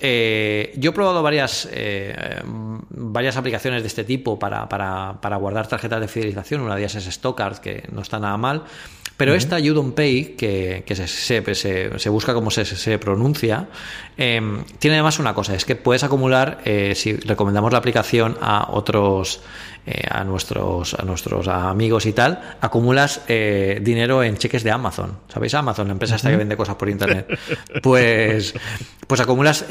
Eh, 0.00 0.72
yo 0.76 0.90
he 0.90 0.94
probado 0.94 1.22
varias, 1.22 1.68
eh, 1.70 2.40
varias 2.44 3.36
aplicaciones 3.36 3.82
de 3.82 3.88
este 3.88 4.04
tipo 4.04 4.38
para, 4.38 4.68
para, 4.68 5.20
para, 5.20 5.36
guardar 5.36 5.66
tarjetas 5.66 6.00
de 6.00 6.08
fidelización. 6.08 6.62
Una 6.62 6.74
de 6.74 6.80
ellas 6.80 6.94
es 6.94 7.06
Stockard, 7.06 7.58
que 7.58 7.84
no 7.92 8.00
está 8.00 8.18
nada 8.18 8.36
mal. 8.36 8.64
Pero 9.20 9.34
esta 9.34 9.58
You 9.58 9.74
Don't 9.74 9.94
Pay, 9.94 10.34
que, 10.34 10.82
que 10.86 10.96
se, 10.96 11.06
se, 11.06 11.54
se, 11.98 12.08
busca 12.08 12.32
como 12.32 12.50
se, 12.50 12.64
se 12.64 12.98
pronuncia, 12.98 13.68
em, 14.16 14.64
tiene 14.78 14.96
además 14.96 15.18
una 15.18 15.34
cosa, 15.34 15.54
es 15.54 15.66
que 15.66 15.76
puedes 15.76 16.02
acumular, 16.04 16.62
eh, 16.64 16.94
si 16.96 17.12
recomendamos 17.12 17.70
la 17.70 17.76
aplicación 17.76 18.38
a 18.40 18.68
otros, 18.70 19.42
eh, 19.90 20.06
a 20.08 20.22
nuestros, 20.22 20.94
a 20.94 21.02
nuestros 21.02 21.48
amigos 21.48 22.06
y 22.06 22.12
tal, 22.12 22.56
acumulas 22.60 23.22
eh, 23.26 23.80
dinero 23.82 24.22
en 24.22 24.36
cheques 24.36 24.62
de 24.62 24.70
Amazon. 24.70 25.18
¿Sabéis? 25.28 25.54
Amazon, 25.54 25.88
la 25.88 25.92
empresa 25.92 26.16
esta 26.16 26.30
que 26.30 26.36
vende 26.36 26.56
cosas 26.56 26.76
por 26.76 26.88
internet. 26.88 27.26
Pues, 27.82 28.54
pues 29.06 29.20
acumulas, 29.20 29.64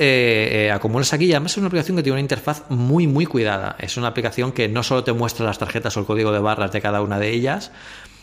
acumulas 0.73 1.13
aquí 1.13 1.25
y 1.25 1.31
además 1.31 1.53
es 1.53 1.57
una 1.57 1.67
aplicación 1.67 1.97
que 1.97 2.03
tiene 2.03 2.15
una 2.15 2.21
interfaz 2.21 2.63
muy, 2.69 3.07
muy 3.07 3.25
cuidada. 3.25 3.75
Es 3.79 3.97
una 3.97 4.07
aplicación 4.07 4.51
que 4.51 4.67
no 4.67 4.83
solo 4.83 5.03
te 5.03 5.13
muestra 5.13 5.45
las 5.45 5.59
tarjetas 5.59 5.95
o 5.95 6.01
el 6.01 6.05
código 6.05 6.31
de 6.31 6.39
barras 6.39 6.71
de 6.71 6.81
cada 6.81 7.01
una 7.01 7.19
de 7.19 7.29
ellas, 7.29 7.71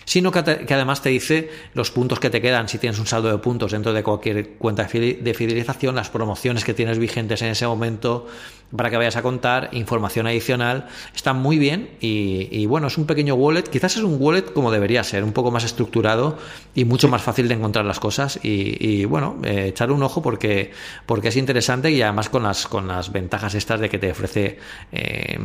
sino 0.06 0.30
que, 0.30 0.38
además 0.38 1.02
te 1.02 1.10
dice 1.10 1.50
los 1.74 1.90
puntos 1.90 2.20
que 2.20 2.30
te 2.30 2.40
quedan 2.40 2.68
si 2.68 2.78
tienes 2.78 2.98
un 2.98 3.06
saldo 3.06 3.28
de 3.28 3.38
puntos 3.38 3.72
dentro 3.72 3.92
de 3.92 4.02
cualquier 4.02 4.50
cuenta 4.50 4.84
de 4.84 5.34
fidelización, 5.34 5.96
las 5.96 6.10
promociones 6.10 6.64
que 6.64 6.74
tienes 6.74 6.98
vigentes 6.98 7.42
en 7.42 7.48
ese 7.48 7.66
momento 7.66 8.28
para 8.74 8.90
que 8.90 8.96
vayas 8.96 9.16
a 9.16 9.22
contar, 9.22 9.70
información 9.72 10.26
adicional. 10.26 10.86
Está 11.14 11.32
muy 11.32 11.58
bien 11.58 11.90
y, 12.00 12.66
bueno, 12.66 12.88
es 12.88 12.98
un 12.98 13.06
pequeño 13.06 13.34
wallet, 13.34 13.62
quizás 13.62 13.96
es 13.96 14.02
un 14.02 14.16
wallet 14.20 14.52
como 14.52 14.70
debería 14.70 15.04
ser, 15.04 15.24
un 15.24 15.32
poco 15.32 15.50
más 15.50 15.64
estructurado 15.64 16.38
y 16.74 16.84
mucho 16.84 17.08
más 17.08 17.22
fácil 17.22 17.48
de 17.48 17.54
encontrar 17.54 17.84
las 17.84 18.00
cosas 18.00 18.38
y, 18.42 19.04
bueno, 19.04 19.36
eh, 19.44 19.68
echar 19.68 19.90
un 19.92 20.02
ojo 20.02 20.22
porque, 20.22 20.72
porque 21.06 21.28
es 21.28 21.36
interesante 21.36 21.90
y 21.90 22.02
además 22.02 22.28
con 22.28 22.42
las, 22.42 22.66
con 22.66 22.88
las 22.88 23.12
ventajas 23.12 23.54
estas 23.54 23.80
de 23.80 23.88
que 23.88 23.98
te 23.98 24.10
ofrece 24.10 24.58
eh, 24.92 25.38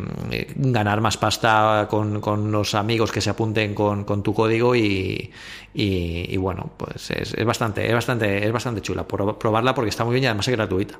ganar 0.55 1.01
más 1.01 1.17
pasta 1.17 1.87
con, 1.89 2.21
con, 2.21 2.51
los 2.51 2.73
amigos 2.73 3.11
que 3.11 3.21
se 3.21 3.29
apunten 3.29 3.75
con, 3.75 4.03
con 4.03 4.23
tu 4.23 4.33
código 4.33 4.75
y, 4.75 5.31
y, 5.73 6.37
bueno, 6.37 6.71
pues 6.77 7.11
es, 7.11 7.33
es, 7.33 7.45
bastante, 7.45 7.87
es 7.87 7.93
bastante, 7.93 8.45
es 8.45 8.51
bastante 8.51 8.81
chula. 8.81 9.07
probarla 9.07 9.75
porque 9.75 9.89
está 9.89 10.03
muy 10.03 10.13
bien 10.13 10.23
y 10.23 10.27
además 10.27 10.47
es 10.47 10.55
gratuita. 10.55 10.99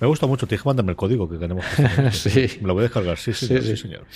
Me 0.00 0.06
gusta 0.06 0.26
mucho, 0.26 0.46
tienes 0.46 0.62
que 0.62 0.68
mandarme 0.68 0.92
el 0.92 0.96
código 0.96 1.28
que 1.28 1.36
tenemos. 1.36 1.64
sí. 2.12 2.58
Me 2.60 2.68
lo 2.68 2.74
voy 2.74 2.82
a 2.82 2.84
descargar, 2.84 3.18
sí, 3.18 3.32
sí, 3.32 3.46
sí, 3.46 3.60
sí 3.60 3.76
señor. 3.76 4.06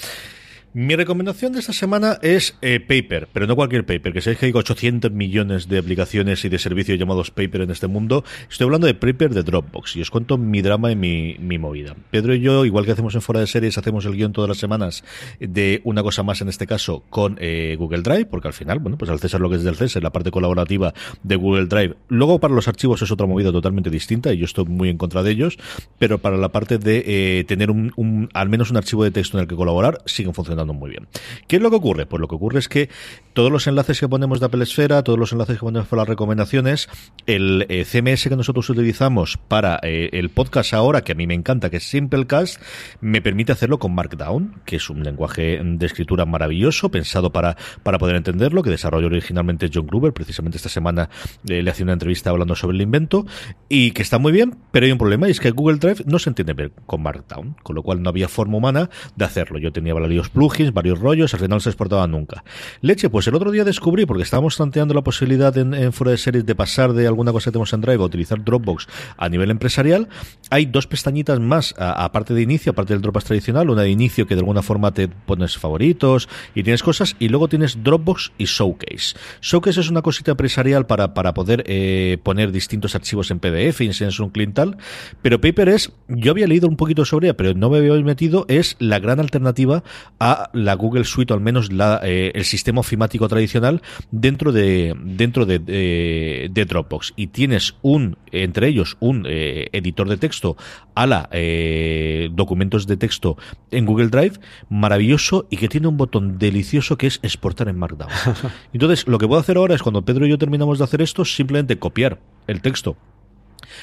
Mi 0.77 0.97
recomendación 0.97 1.53
de 1.53 1.61
esta 1.61 1.73
semana 1.73 2.19
es 2.21 2.59
eh, 2.61 2.81
Paper, 2.81 3.29
pero 3.33 3.47
no 3.47 3.55
cualquier 3.55 3.87
Paper, 3.87 4.13
que 4.13 4.21
sabéis 4.21 4.41
que 4.41 4.47
hay 4.47 4.53
800 4.53 5.13
millones 5.13 5.69
de 5.69 5.79
aplicaciones 5.79 6.45
y 6.45 6.49
de 6.49 6.59
servicios 6.59 6.99
llamados 6.99 7.31
Paper 7.31 7.61
en 7.61 7.71
este 7.71 7.87
mundo. 7.87 8.25
Estoy 8.51 8.65
hablando 8.65 8.89
de 8.89 8.95
Paper 8.95 9.35
de 9.35 9.45
Dropbox 9.45 9.95
y 9.95 10.01
os 10.01 10.11
cuento 10.11 10.37
mi 10.37 10.63
drama 10.63 10.91
y 10.91 10.97
mi, 10.97 11.59
movida. 11.61 11.95
Pedro 12.11 12.35
y 12.35 12.41
yo, 12.41 12.65
igual 12.65 12.85
que 12.87 12.91
hacemos 12.91 13.15
en 13.15 13.21
Fuera 13.21 13.39
de 13.39 13.47
Series, 13.47 13.79
hacemos 13.79 14.05
el 14.05 14.17
guion 14.17 14.33
todas 14.33 14.49
las 14.49 14.59
semanas 14.59 15.05
de 15.39 15.81
una 15.85 16.03
cosa 16.03 16.25
más 16.25 16.41
en 16.41 16.49
este 16.49 16.67
caso 16.67 17.05
con 17.09 17.37
eh, 17.39 17.77
Google 17.79 18.03
Drive, 18.03 18.27
porque 18.27 18.49
al 18.49 18.55
final, 18.55 18.81
bueno, 18.81 18.99
pues 18.99 19.13
al 19.13 19.21
César 19.21 19.41
lo 19.41 19.49
que 19.49 19.55
es 19.55 19.63
del 19.63 19.77
César, 19.77 20.03
la 20.03 20.11
parte 20.11 20.33
colaborativa 20.33 20.93
de 21.23 21.37
Google 21.37 21.67
Drive. 21.67 21.95
Luego 22.09 22.41
para 22.41 22.53
los 22.53 22.67
archivos 22.67 23.01
es 23.01 23.13
otra 23.13 23.29
movida 23.29 23.53
totalmente 23.53 23.91
distinta 23.91 24.33
y 24.33 24.39
yo 24.39 24.45
estoy 24.45 24.65
muy 24.65 24.89
en 24.89 24.99
contra 24.99 25.23
de 25.23 25.31
ellos, 25.31 25.57
pero 26.01 26.19
para 26.19 26.37
la 26.37 26.49
parte 26.49 26.79
de 26.79 27.05
eh, 27.07 27.45
tener 27.45 27.71
un, 27.71 27.93
un, 27.95 28.29
al 28.35 28.49
menos 28.49 28.73
un 28.73 28.77
archivo 28.77 29.05
de 29.05 29.13
texto 29.13 29.39
en 29.39 29.43
el 29.43 29.49
que 29.49 29.55
colaborar, 29.55 30.03
siguen 30.07 30.35
funcionando 30.35 30.64
muy 30.73 30.91
bien. 30.91 31.09
¿Qué 31.47 31.57
es 31.57 31.63
lo 31.63 31.71
que 31.71 31.77
ocurre? 31.77 32.07
Pues 32.07 32.21
lo 32.21 32.29
que 32.29 32.35
ocurre 32.37 32.61
es 32.61 32.69
que 32.69 32.89
todos 33.35 33.51
los 33.51 33.67
enlaces 33.67 34.01
que 34.01 34.09
ponemos 34.09 34.41
de 34.41 34.47
Apple 34.47 34.63
Esfera, 34.63 35.03
todos 35.03 35.19
los 35.19 35.33
enlaces 35.33 35.57
que 35.57 35.65
ponemos 35.65 35.89
para 35.89 36.03
las 36.03 36.09
recomendaciones, 36.09 36.89
el 37.27 37.67
eh, 37.69 37.85
CMS 37.85 38.29
que 38.29 38.37
nosotros 38.37 38.71
utilizamos 38.71 39.37
para 39.37 39.81
eh, 39.83 40.11
el 40.13 40.31
podcast 40.31 40.73
ahora, 40.73 41.03
que 41.03 41.13
a 41.13 41.15
mí 41.15 41.27
me 41.27 41.35
encanta, 41.35 41.69
que 41.69 41.79
es 41.79 41.85
Simplecast, 41.85 42.63
me 43.01 43.21
permite 43.21 43.53
hacerlo 43.53 43.79
con 43.79 43.95
Markdown, 43.95 44.63
que 44.65 44.77
es 44.77 44.89
un 44.89 45.03
lenguaje 45.03 45.61
de 45.63 45.87
escritura 45.87 46.25
maravilloso, 46.25 46.91
pensado 46.91 47.33
para, 47.33 47.57
para 47.83 47.99
poder 47.99 48.17
entenderlo, 48.17 48.63
que 48.63 48.71
desarrolló 48.71 49.09
originalmente 49.09 49.71
John 49.73 49.87
Gruber, 49.87 50.13
precisamente 50.13 50.57
esta 50.57 50.69
semana 50.69 51.11
eh, 51.49 51.63
le 51.63 51.71
hacía 51.71 51.85
una 51.85 51.95
entrevista 51.95 52.31
hablando 52.31 52.55
sobre 52.55 52.77
el 52.77 52.83
invento, 52.83 53.27
y 53.69 53.91
que 53.91 54.03
está 54.03 54.19
muy 54.19 54.33
bien, 54.33 54.57
pero 54.71 54.87
hay 54.87 54.93
un 54.93 54.99
problema, 54.99 55.29
y 55.29 55.33
es 55.33 55.41
que 55.41 55.51
Google 55.51 55.79
Drive 55.79 56.05
no 56.07 56.19
se 56.19 56.31
entiende 56.31 56.71
con 56.87 57.03
Markdown, 57.03 57.57
con 57.63 57.75
lo 57.75 57.83
cual 57.83 58.03
no 58.03 58.09
había 58.09 58.29
forma 58.29 58.59
humana 58.59 58.91
de 59.17 59.25
hacerlo. 59.25 59.59
Yo 59.59 59.73
tenía 59.73 59.95
varios 59.95 60.29
plugins, 60.29 60.54
varios 60.73 60.99
rollos, 60.99 61.33
al 61.35 61.41
final 61.41 61.57
no 61.57 61.61
se 61.61 61.71
exportaba 61.71 62.07
nunca. 62.07 62.45
Leche, 62.81 63.11
pues 63.11 63.27
el 63.29 63.35
otro 63.35 63.51
día 63.51 63.65
descubrí, 63.65 64.07
porque 64.07 64.23
estábamos 64.23 64.57
planteando 64.57 64.95
la 64.95 65.03
posibilidad 65.03 65.57
en, 65.57 65.75
en 65.75 65.93
fuera 65.93 66.11
de 66.11 66.19
series 66.19 66.47
de 66.47 66.55
pasar 66.55 66.93
de 66.93 67.07
alguna 67.07 67.33
cosa 67.33 67.47
que 67.47 67.53
tenemos 67.53 67.73
en 67.73 67.81
Drive 67.81 68.03
a 68.03 68.07
utilizar 68.07 68.45
Dropbox 68.45 68.87
a 69.17 69.29
nivel 69.29 69.51
empresarial, 69.51 70.09
hay 70.51 70.67
dos 70.67 70.87
pestañitas 70.87 71.41
más, 71.41 71.75
aparte 71.79 72.35
de 72.35 72.43
inicio, 72.43 72.73
aparte 72.73 72.93
del 72.93 73.03
Dropbox 73.03 73.25
tradicional, 73.25 73.71
una 73.71 73.83
de 73.83 73.91
inicio 73.91 74.27
que 74.27 74.35
de 74.35 74.41
alguna 74.41 74.63
forma 74.63 74.93
te 74.93 75.09
pones 75.09 75.57
favoritos 75.57 76.29
y 76.55 76.63
tienes 76.63 76.83
cosas, 76.83 77.17
y 77.19 77.29
luego 77.29 77.49
tienes 77.49 77.83
Dropbox 77.83 78.33
y 78.39 78.45
Showcase. 78.45 79.17
Showcase 79.41 79.81
es 79.81 79.91
una 79.91 80.03
cosita 80.03 80.33
empresarial 80.33 80.87
para, 80.87 81.15
para 81.15 81.35
poder 81.35 81.65
eh, 81.67 82.19
poner 82.23 82.53
distintos 82.53 82.95
archivos 82.95 83.31
en 83.31 83.39
PDF 83.39 83.81
enseñas 83.95 84.21
un 84.21 84.31
client 84.31 84.55
tal, 84.55 84.77
pero 85.23 85.41
Paper 85.41 85.69
es, 85.69 85.93
yo 86.09 86.31
había 86.33 86.47
leído 86.47 86.69
un 86.69 86.77
poquito 86.77 87.05
sobre 87.05 87.29
ella, 87.29 87.37
pero 87.37 87.55
no 87.55 87.71
me 87.71 87.79
había 87.79 87.93
metido, 88.03 88.45
es 88.49 88.77
la 88.79 88.99
gran 88.99 89.21
alternativa 89.21 89.83
a 90.21 90.44
la 90.53 90.75
Google 90.75 91.05
Suite, 91.05 91.33
o 91.33 91.37
al 91.37 91.43
menos 91.43 91.73
la, 91.73 92.01
eh, 92.03 92.33
el 92.35 92.45
sistema 92.45 92.81
ofimático 92.81 93.29
tradicional, 93.29 93.83
dentro 94.11 94.53
de, 94.53 94.95
dentro 95.05 95.47
de, 95.47 95.59
de, 95.59 96.65
Dropbox. 96.65 97.13
Y 97.17 97.29
tienes 97.29 97.77
un, 97.83 98.17
entre 98.33 98.69
ellos, 98.69 98.97
un 99.01 99.27
eh, 99.29 99.69
editor 99.73 100.09
de 100.09 100.17
texto 100.17 100.57
a 100.95 101.07
la 101.07 101.29
eh, 101.33 102.29
documentos 102.33 102.87
de 102.87 102.97
texto 102.97 103.37
en 103.71 103.87
Google 103.87 104.09
Drive, 104.09 104.39
maravilloso 104.69 105.47
y 105.51 105.57
que 105.57 105.69
tiene 105.69 105.89
un 105.89 105.97
botón 105.97 106.39
delicioso 106.39 106.97
que 106.97 107.07
es 107.07 107.21
exportar 107.23 107.69
en 107.69 107.79
Markdown. 107.79 108.11
Entonces, 108.73 109.07
lo 109.07 109.19
que 109.19 109.27
puedo 109.27 109.41
hacer 109.41 109.57
ahora 109.57 109.75
es 109.75 109.83
cuando 109.83 110.05
Pedro 110.05 110.27
y 110.27 110.31
yo 110.31 110.39
terminamos 110.39 110.79
de 110.79 110.85
hacer 110.85 111.03
esto, 111.03 111.25
simplemente 111.25 111.79
copiar 111.79 112.21
el 112.47 112.61
texto 112.61 112.97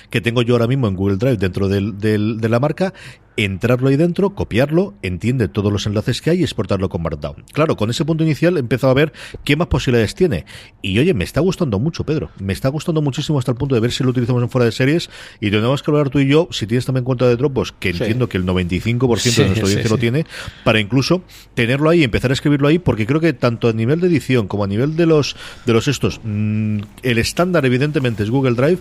que 0.09 0.21
tengo 0.21 0.41
yo 0.41 0.55
ahora 0.55 0.67
mismo 0.67 0.87
en 0.87 0.95
Google 0.95 1.17
Drive 1.17 1.37
dentro 1.37 1.67
del, 1.67 1.97
del, 1.97 2.39
de 2.39 2.49
la 2.49 2.59
marca 2.59 2.93
entrarlo 3.37 3.89
ahí 3.89 3.95
dentro, 3.95 4.31
copiarlo, 4.31 4.93
entiende 5.01 5.47
todos 5.47 5.71
los 5.71 5.85
enlaces 5.85 6.21
que 6.21 6.31
hay 6.31 6.41
y 6.41 6.43
exportarlo 6.43 6.89
con 6.89 7.01
Markdown. 7.01 7.43
Claro, 7.53 7.75
con 7.75 7.89
ese 7.89 8.05
punto 8.05 8.23
inicial 8.23 8.57
he 8.57 8.59
empezado 8.59 8.91
a 8.91 8.93
ver 8.93 9.13
qué 9.43 9.55
más 9.55 9.67
posibilidades 9.67 10.15
tiene. 10.15 10.45
Y 10.81 10.99
oye, 10.99 11.13
me 11.13 11.23
está 11.23 11.39
gustando 11.41 11.79
mucho, 11.79 12.03
Pedro. 12.05 12.29
Me 12.39 12.53
está 12.53 12.69
gustando 12.69 13.01
muchísimo 13.01 13.39
hasta 13.39 13.51
el 13.51 13.57
punto 13.57 13.75
de 13.75 13.81
ver 13.81 13.91
si 13.91 14.03
lo 14.03 14.09
utilizamos 14.09 14.43
en 14.43 14.49
fuera 14.49 14.65
de 14.65 14.71
series 14.71 15.09
y 15.39 15.49
tenemos 15.49 15.81
que 15.81 15.91
hablar 15.91 16.09
tú 16.09 16.19
y 16.19 16.27
yo, 16.27 16.47
si 16.51 16.67
tienes 16.67 16.85
también 16.85 17.03
cuenta 17.03 17.27
de 17.27 17.35
Dropbox, 17.35 17.73
que 17.79 17.89
entiendo 17.89 18.27
que 18.27 18.37
el 18.37 18.45
95% 18.45 19.35
de 19.35 19.45
nuestra 19.45 19.63
audiencia 19.63 19.89
lo 19.89 19.97
tiene, 19.97 20.25
para 20.63 20.79
incluso 20.79 21.23
tenerlo 21.53 21.89
ahí 21.89 22.01
y 22.01 22.03
empezar 22.03 22.31
a 22.31 22.33
escribirlo 22.33 22.67
ahí, 22.67 22.79
porque 22.79 23.05
creo 23.05 23.21
que 23.21 23.33
tanto 23.33 23.67
a 23.67 23.73
nivel 23.73 24.01
de 24.01 24.07
edición 24.07 24.47
como 24.47 24.63
a 24.63 24.67
nivel 24.67 24.95
de 24.95 25.05
los 25.05 25.35
de 25.65 25.73
los 25.73 25.87
estos, 25.87 26.19
mm, 26.23 26.79
el 27.03 27.17
estándar 27.17 27.65
evidentemente 27.65 28.23
es 28.23 28.29
Google 28.29 28.55
Drive, 28.55 28.79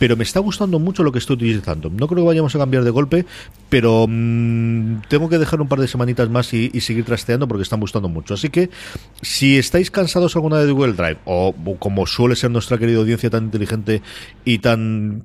pero 0.00 0.16
me 0.16 0.24
está 0.24 0.40
gustando 0.40 0.78
mucho 0.78 1.02
lo 1.02 1.12
que 1.12 1.18
estoy 1.18 1.34
utilizando. 1.34 1.90
No 1.90 2.08
creo 2.08 2.22
que 2.22 2.28
vayamos 2.28 2.56
a 2.56 2.58
cambiar 2.58 2.84
de 2.84 2.90
golpe, 2.90 3.26
pero 3.68 4.06
mm, 4.08 5.02
tengo 5.10 5.28
que 5.28 5.36
dejar 5.36 5.60
un 5.60 5.68
par 5.68 5.78
de 5.78 5.86
semanitas 5.88 6.30
más 6.30 6.54
y, 6.54 6.70
seguir 6.80 7.04
trasteando 7.04 7.46
porque 7.46 7.64
están 7.64 7.80
gustando 7.80 8.08
mucho. 8.08 8.32
Así 8.32 8.48
que 8.48 8.70
si 9.20 9.58
estáis 9.58 9.90
cansados 9.90 10.34
alguna 10.36 10.56
de 10.56 10.72
Google 10.72 10.94
Drive, 10.94 11.18
o, 11.26 11.54
como 11.78 12.06
suele 12.06 12.34
ser 12.34 12.50
nuestra 12.50 12.78
querida 12.78 12.98
audiencia 12.98 13.28
tan 13.28 13.44
inteligente 13.44 14.00
y 14.46 14.60
tan 14.60 15.22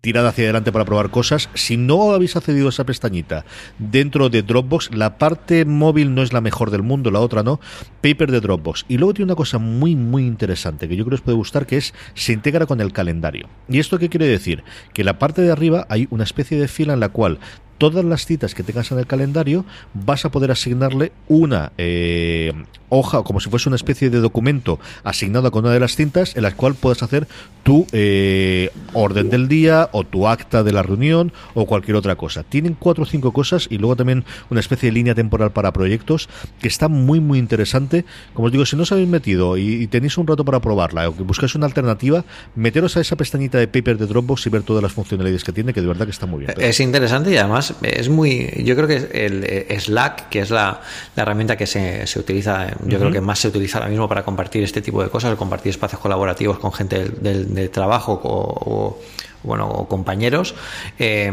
tirada 0.00 0.30
hacia 0.30 0.42
adelante 0.42 0.72
para 0.72 0.84
probar 0.84 1.10
cosas, 1.10 1.48
si 1.54 1.76
no 1.76 2.10
habéis 2.14 2.34
accedido 2.34 2.66
a 2.66 2.70
esa 2.70 2.84
pestañita 2.84 3.44
dentro 3.78 4.28
de 4.28 4.42
Dropbox, 4.42 4.92
la 4.92 5.18
parte 5.18 5.64
móvil 5.64 6.16
no 6.16 6.22
es 6.22 6.32
la 6.32 6.40
mejor 6.40 6.72
del 6.72 6.82
mundo, 6.82 7.12
la 7.12 7.20
otra 7.20 7.44
no, 7.44 7.60
Paper 8.00 8.32
de 8.32 8.40
Dropbox. 8.40 8.86
Y 8.88 8.98
luego 8.98 9.14
tiene 9.14 9.30
una 9.30 9.36
cosa 9.36 9.58
muy, 9.58 9.94
muy 9.94 10.26
interesante 10.26 10.88
que 10.88 10.96
yo 10.96 11.04
creo 11.04 11.10
que 11.10 11.20
os 11.20 11.24
puede 11.24 11.36
gustar, 11.36 11.64
que 11.64 11.76
es 11.76 11.94
se 12.14 12.32
integra 12.32 12.66
con 12.66 12.80
el 12.80 12.92
calendario. 12.92 13.51
¿Y 13.68 13.78
esto 13.78 13.98
qué 13.98 14.08
quiere 14.08 14.26
decir? 14.26 14.64
Que 14.92 15.02
en 15.02 15.06
la 15.06 15.18
parte 15.18 15.42
de 15.42 15.52
arriba 15.52 15.86
hay 15.88 16.08
una 16.10 16.24
especie 16.24 16.58
de 16.60 16.68
fila 16.68 16.92
en 16.92 17.00
la 17.00 17.10
cual 17.10 17.38
todas 17.82 18.04
las 18.04 18.26
citas 18.26 18.54
que 18.54 18.62
tengas 18.62 18.92
en 18.92 19.00
el 19.00 19.08
calendario 19.08 19.64
vas 19.92 20.24
a 20.24 20.30
poder 20.30 20.52
asignarle 20.52 21.10
una 21.26 21.72
eh, 21.78 22.52
hoja, 22.90 23.24
como 23.24 23.40
si 23.40 23.50
fuese 23.50 23.68
una 23.68 23.74
especie 23.74 24.08
de 24.08 24.20
documento 24.20 24.78
asignado 25.02 25.50
con 25.50 25.64
una 25.64 25.74
de 25.74 25.80
las 25.80 25.96
cintas 25.96 26.36
en 26.36 26.42
la 26.42 26.52
cual 26.54 26.74
puedas 26.74 27.02
hacer 27.02 27.26
tu 27.62 27.86
eh, 27.92 28.70
orden 28.92 29.30
del 29.30 29.48
día 29.48 29.88
o 29.92 30.04
tu 30.04 30.28
acta 30.28 30.62
de 30.62 30.72
la 30.72 30.82
reunión 30.82 31.32
o 31.54 31.66
cualquier 31.66 31.96
otra 31.96 32.16
cosa. 32.16 32.42
Tienen 32.42 32.76
cuatro 32.78 33.04
o 33.04 33.06
cinco 33.06 33.32
cosas 33.32 33.66
y 33.70 33.78
luego 33.78 33.96
también 33.96 34.24
una 34.50 34.60
especie 34.60 34.90
de 34.90 34.92
línea 34.92 35.14
temporal 35.14 35.52
para 35.52 35.72
proyectos 35.72 36.28
que 36.60 36.68
está 36.68 36.88
muy 36.88 37.18
muy 37.18 37.38
interesante. 37.38 38.04
Como 38.34 38.46
os 38.46 38.52
digo, 38.52 38.66
si 38.66 38.76
no 38.76 38.82
os 38.82 38.92
habéis 38.92 39.08
metido 39.08 39.56
y, 39.56 39.86
tenéis 39.86 40.18
un 40.18 40.26
rato 40.26 40.44
para 40.44 40.60
probarla 40.60 41.08
o 41.08 41.16
que 41.16 41.22
buscáis 41.22 41.54
una 41.54 41.66
alternativa, 41.66 42.24
meteros 42.54 42.96
a 42.96 43.00
esa 43.00 43.16
pestañita 43.16 43.58
de 43.58 43.68
paper 43.68 43.98
de 43.98 44.06
Dropbox 44.06 44.46
y 44.46 44.50
ver 44.50 44.62
todas 44.62 44.82
las 44.82 44.92
funcionalidades 44.92 45.44
que 45.44 45.52
tiene, 45.52 45.72
que 45.72 45.80
de 45.80 45.86
verdad 45.86 46.04
que 46.04 46.12
está 46.12 46.26
muy 46.26 46.40
bien. 46.40 46.54
Es 46.58 46.78
interesante 46.80 47.32
y 47.32 47.36
además 47.36 47.71
es 47.82 48.08
muy, 48.08 48.62
yo 48.64 48.74
creo 48.76 48.86
que 48.88 48.96
el 49.26 49.44
eh, 49.44 49.80
Slack, 49.80 50.28
que 50.28 50.40
es 50.40 50.50
la, 50.50 50.80
herramienta 51.16 51.56
que 51.56 51.66
se, 51.66 52.06
se 52.06 52.18
utiliza, 52.18 52.68
yo 52.84 52.98
creo 52.98 53.10
que 53.10 53.20
más 53.20 53.38
se 53.38 53.48
utiliza 53.48 53.78
ahora 53.78 53.90
mismo 53.90 54.08
para 54.08 54.24
compartir 54.24 54.62
este 54.62 54.82
tipo 54.82 55.02
de 55.02 55.10
cosas, 55.10 55.36
compartir 55.36 55.70
espacios 55.70 56.00
colaborativos 56.00 56.58
con 56.58 56.72
gente 56.72 57.08
del, 57.08 57.54
de 57.54 57.68
trabajo 57.68 58.20
o, 58.22 58.98
bueno, 59.42 59.68
o 59.68 59.88
compañeros. 59.88 60.54
Eh, 60.98 61.32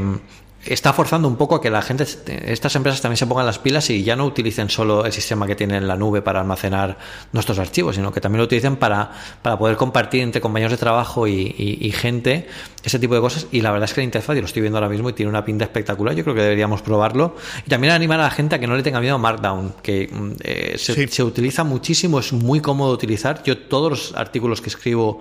está 0.69 0.93
forzando 0.93 1.27
un 1.27 1.35
poco 1.35 1.55
a 1.55 1.61
que 1.61 1.69
la 1.69 1.81
gente, 1.81 2.05
estas 2.45 2.75
empresas 2.75 3.01
también 3.01 3.17
se 3.17 3.27
pongan 3.27 3.45
las 3.45 3.59
pilas 3.59 3.89
y 3.89 4.03
ya 4.03 4.15
no 4.15 4.25
utilicen 4.25 4.69
solo 4.69 5.05
el 5.05 5.11
sistema 5.11 5.47
que 5.47 5.55
tienen 5.55 5.77
en 5.77 5.87
la 5.87 5.95
nube 5.95 6.21
para 6.21 6.41
almacenar 6.41 6.97
nuestros 7.31 7.59
archivos, 7.59 7.95
sino 7.95 8.11
que 8.11 8.21
también 8.21 8.39
lo 8.39 8.45
utilicen 8.45 8.75
para, 8.75 9.11
para 9.41 9.57
poder 9.57 9.77
compartir 9.77 10.21
entre 10.21 10.41
compañeros 10.41 10.71
de 10.71 10.77
trabajo 10.77 11.27
y, 11.27 11.89
gente 11.89 12.47
ese 12.83 12.99
tipo 12.99 13.15
de 13.15 13.21
cosas. 13.21 13.47
Y 13.51 13.61
la 13.61 13.71
verdad 13.71 13.89
es 13.89 13.93
que 13.93 14.01
la 14.01 14.05
interfaz, 14.05 14.37
y 14.37 14.39
lo 14.39 14.45
estoy 14.45 14.61
viendo 14.61 14.77
ahora 14.77 14.89
mismo 14.89 15.09
y 15.09 15.13
tiene 15.13 15.29
una 15.29 15.43
pinta 15.43 15.65
espectacular, 15.65 16.15
yo 16.15 16.23
creo 16.23 16.35
que 16.35 16.41
deberíamos 16.41 16.81
probarlo. 16.81 17.35
Y 17.65 17.69
también 17.69 17.93
animar 17.93 18.19
a 18.19 18.23
la 18.23 18.31
gente 18.31 18.55
a 18.55 18.59
que 18.59 18.67
no 18.67 18.75
le 18.77 18.83
tenga 18.83 19.01
miedo 19.01 19.15
a 19.15 19.17
Markdown, 19.17 19.73
que 19.81 20.07
mm, 20.11 20.31
eh, 20.41 20.75
se, 20.77 21.07
se 21.07 21.23
utiliza 21.23 21.63
muchísimo, 21.63 22.19
es 22.19 22.31
muy 22.31 22.61
cómodo 22.61 22.93
utilizar. 22.93 23.43
Yo 23.43 23.57
todos 23.57 23.89
los 23.89 24.15
artículos 24.15 24.61
que 24.61 24.69
escribo 24.69 25.19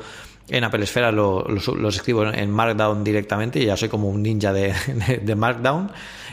en 0.50 0.64
Apple 0.64 0.84
Esfera 0.84 1.12
los, 1.12 1.68
escribo 1.94 2.26
en 2.26 2.50
Markdown 2.50 3.04
directamente, 3.04 3.60
y 3.60 3.66
ya 3.66 3.76
soy 3.76 3.88
como 3.88 4.08
un 4.08 4.22
ninja 4.22 4.52
de, 4.52 5.34
Markdown 5.36 5.90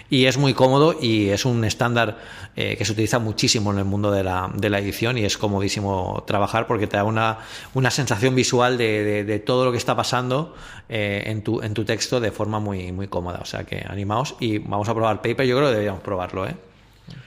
y 0.09 0.26
es 0.26 0.38
muy 0.38 0.53
cómodo 0.53 0.95
y 0.99 1.30
es 1.30 1.45
un 1.45 1.66
estándar 1.66 2.20
eh, 2.55 2.76
que 2.78 2.86
se 2.86 2.91
utiliza 2.91 3.18
muchísimo 3.20 3.72
en 3.72 3.80
el 3.80 3.86
mundo 3.86 4.11
de 4.11 4.24
la, 4.24 4.51
de 4.53 4.70
la, 4.70 4.80
edición 4.80 5.18
y 5.18 5.26
es 5.26 5.38
comodísimo 5.38 6.24
trabajar 6.28 6.68
porque 6.68 6.86
te 6.86 6.97
da 6.97 7.03
una, 7.03 7.39
una 7.74 7.89
sensación 7.89 8.36
visual 8.36 8.78
de, 8.78 9.43
todo 9.45 9.66
lo 9.66 9.72
que 9.72 9.80
está 9.80 9.95
pasando 9.95 10.55
eh, 10.89 11.24
en, 11.26 11.41
tu, 11.41 11.61
en 11.61 11.74
tu 11.74 11.84
texto 11.84 12.20
de 12.20 12.32
forma 12.32 12.59
muy, 12.59 12.91
muy 12.91 13.07
cómoda. 13.07 13.39
O 13.41 13.45
sea 13.45 13.63
que 13.63 13.84
animaos 13.88 14.36
y 14.39 14.59
vamos 14.59 14.88
a 14.88 14.93
probar 14.93 15.22
Paper, 15.22 15.45
yo 15.45 15.55
creo 15.57 15.68
que 15.70 15.74
deberíamos 15.74 16.03
probarlo. 16.03 16.47
¿eh? 16.47 16.55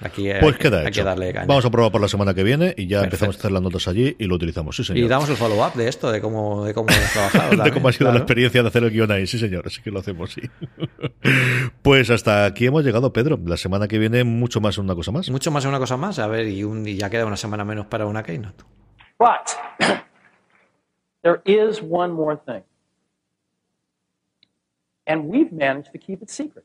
Aquí 0.00 0.28
pues 0.40 0.56
queda 0.58 0.86
hecho. 0.86 1.04
Vamos 1.04 1.64
a 1.64 1.70
probar 1.70 1.90
por 1.90 2.00
la 2.00 2.08
semana 2.08 2.32
que 2.32 2.44
viene 2.44 2.74
y 2.76 2.86
ya 2.86 3.02
empezamos 3.02 3.36
a 3.36 3.38
hacer 3.38 3.52
las 3.52 3.62
notas 3.62 3.88
allí 3.88 4.14
y 4.18 4.24
lo 4.26 4.36
utilizamos. 4.36 4.76
Sí, 4.76 4.84
señor. 4.84 5.04
Y 5.04 5.08
damos 5.08 5.28
el 5.28 5.36
follow-up 5.36 5.74
de 5.74 5.88
esto, 5.88 6.10
de 6.12 6.20
cómo, 6.20 6.64
de 6.64 6.74
cómo 6.74 6.88
hemos 6.90 7.12
trabajado. 7.12 7.62
de 7.64 7.72
cómo 7.72 7.88
ha 7.88 7.92
sido 7.92 8.12
la 8.12 8.18
experiencia 8.18 8.62
de 8.62 8.68
hacer 8.68 8.84
el 8.84 8.90
guion 8.90 9.10
ahí. 9.10 9.26
Sí, 9.26 9.38
señor. 9.38 9.66
Así 9.66 9.82
que 9.82 9.90
lo 9.90 10.00
hacemos, 10.00 10.32
sí. 10.32 10.42
pues 11.82 12.10
hasta 12.10 12.44
aquí 12.44 12.66
hemos 12.66 12.84
llegado, 12.84 13.12
Pedro. 13.12 13.38
La 13.44 13.56
semana 13.56 13.88
que 13.88 13.98
viene, 13.98 14.24
mucho 14.24 14.60
más 14.60 14.78
en 14.78 14.84
una 14.84 14.94
cosa 14.94 15.10
más. 15.10 15.30
Mucho 15.30 15.50
más 15.50 15.64
en 15.64 15.70
una 15.70 15.78
cosa 15.78 15.96
más. 15.96 16.18
A 16.18 16.26
ver, 16.28 16.46
y, 16.48 16.62
un, 16.62 16.86
y 16.86 16.96
ya 16.96 17.10
queda 17.10 17.26
una 17.26 17.36
semana 17.36 17.64
menos 17.64 17.86
para 17.86 18.06
una 18.06 18.22
Keynote. 18.22 18.64
But 19.18 19.56
there 21.22 21.40
is 21.44 21.80
one 21.82 22.12
more 22.12 22.38
thing. 22.46 22.62
And 25.06 25.24
we've 25.28 25.52
managed 25.52 25.92
to 25.92 25.98
keep 25.98 26.22
it 26.22 26.30
secret. 26.30 26.64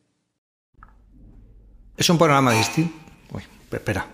Es 1.95 2.09
un 2.09 2.17
programa 2.17 2.51
distinto 2.53 3.02
Espera. 3.75 4.05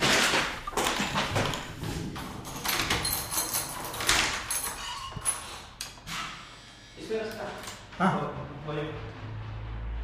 Ah. 8.00 8.22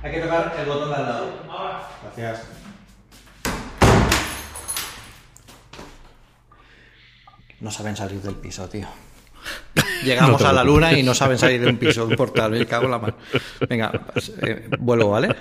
Hay 0.04 0.12
que 0.12 0.20
tocar 0.20 0.56
el 0.60 0.66
botón 0.66 0.90
de 0.90 0.96
al 0.96 1.04
lado. 1.04 1.32
Gracias. 2.16 2.48
No 7.62 7.72
saben 7.72 7.96
salir 7.96 8.22
del 8.22 8.36
piso, 8.36 8.68
tío. 8.68 8.88
Llegamos 10.04 10.42
a 10.44 10.54
la 10.54 10.64
luna 10.64 10.94
y 10.98 11.04
no 11.04 11.14
saben 11.14 11.38
salir 11.38 11.62
de 11.62 11.70
un 11.70 11.78
piso, 11.78 12.06
un 12.06 12.16
portal, 12.16 12.52
me 12.52 12.66
cago 12.66 12.86
en 12.86 12.92
la 12.92 13.00
mano. 13.00 13.16
Venga, 13.68 13.92
eh, 14.42 14.70
vuelvo, 14.80 15.12
¿vale? 15.12 15.36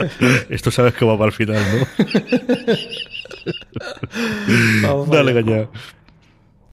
Esto 0.50 0.70
sabes 0.70 0.94
que 0.94 1.04
va 1.04 1.16
para 1.16 1.28
el 1.28 1.32
final, 1.32 1.62
¿no? 1.78 2.04
Dale, 5.10 5.34
caña. 5.34 5.68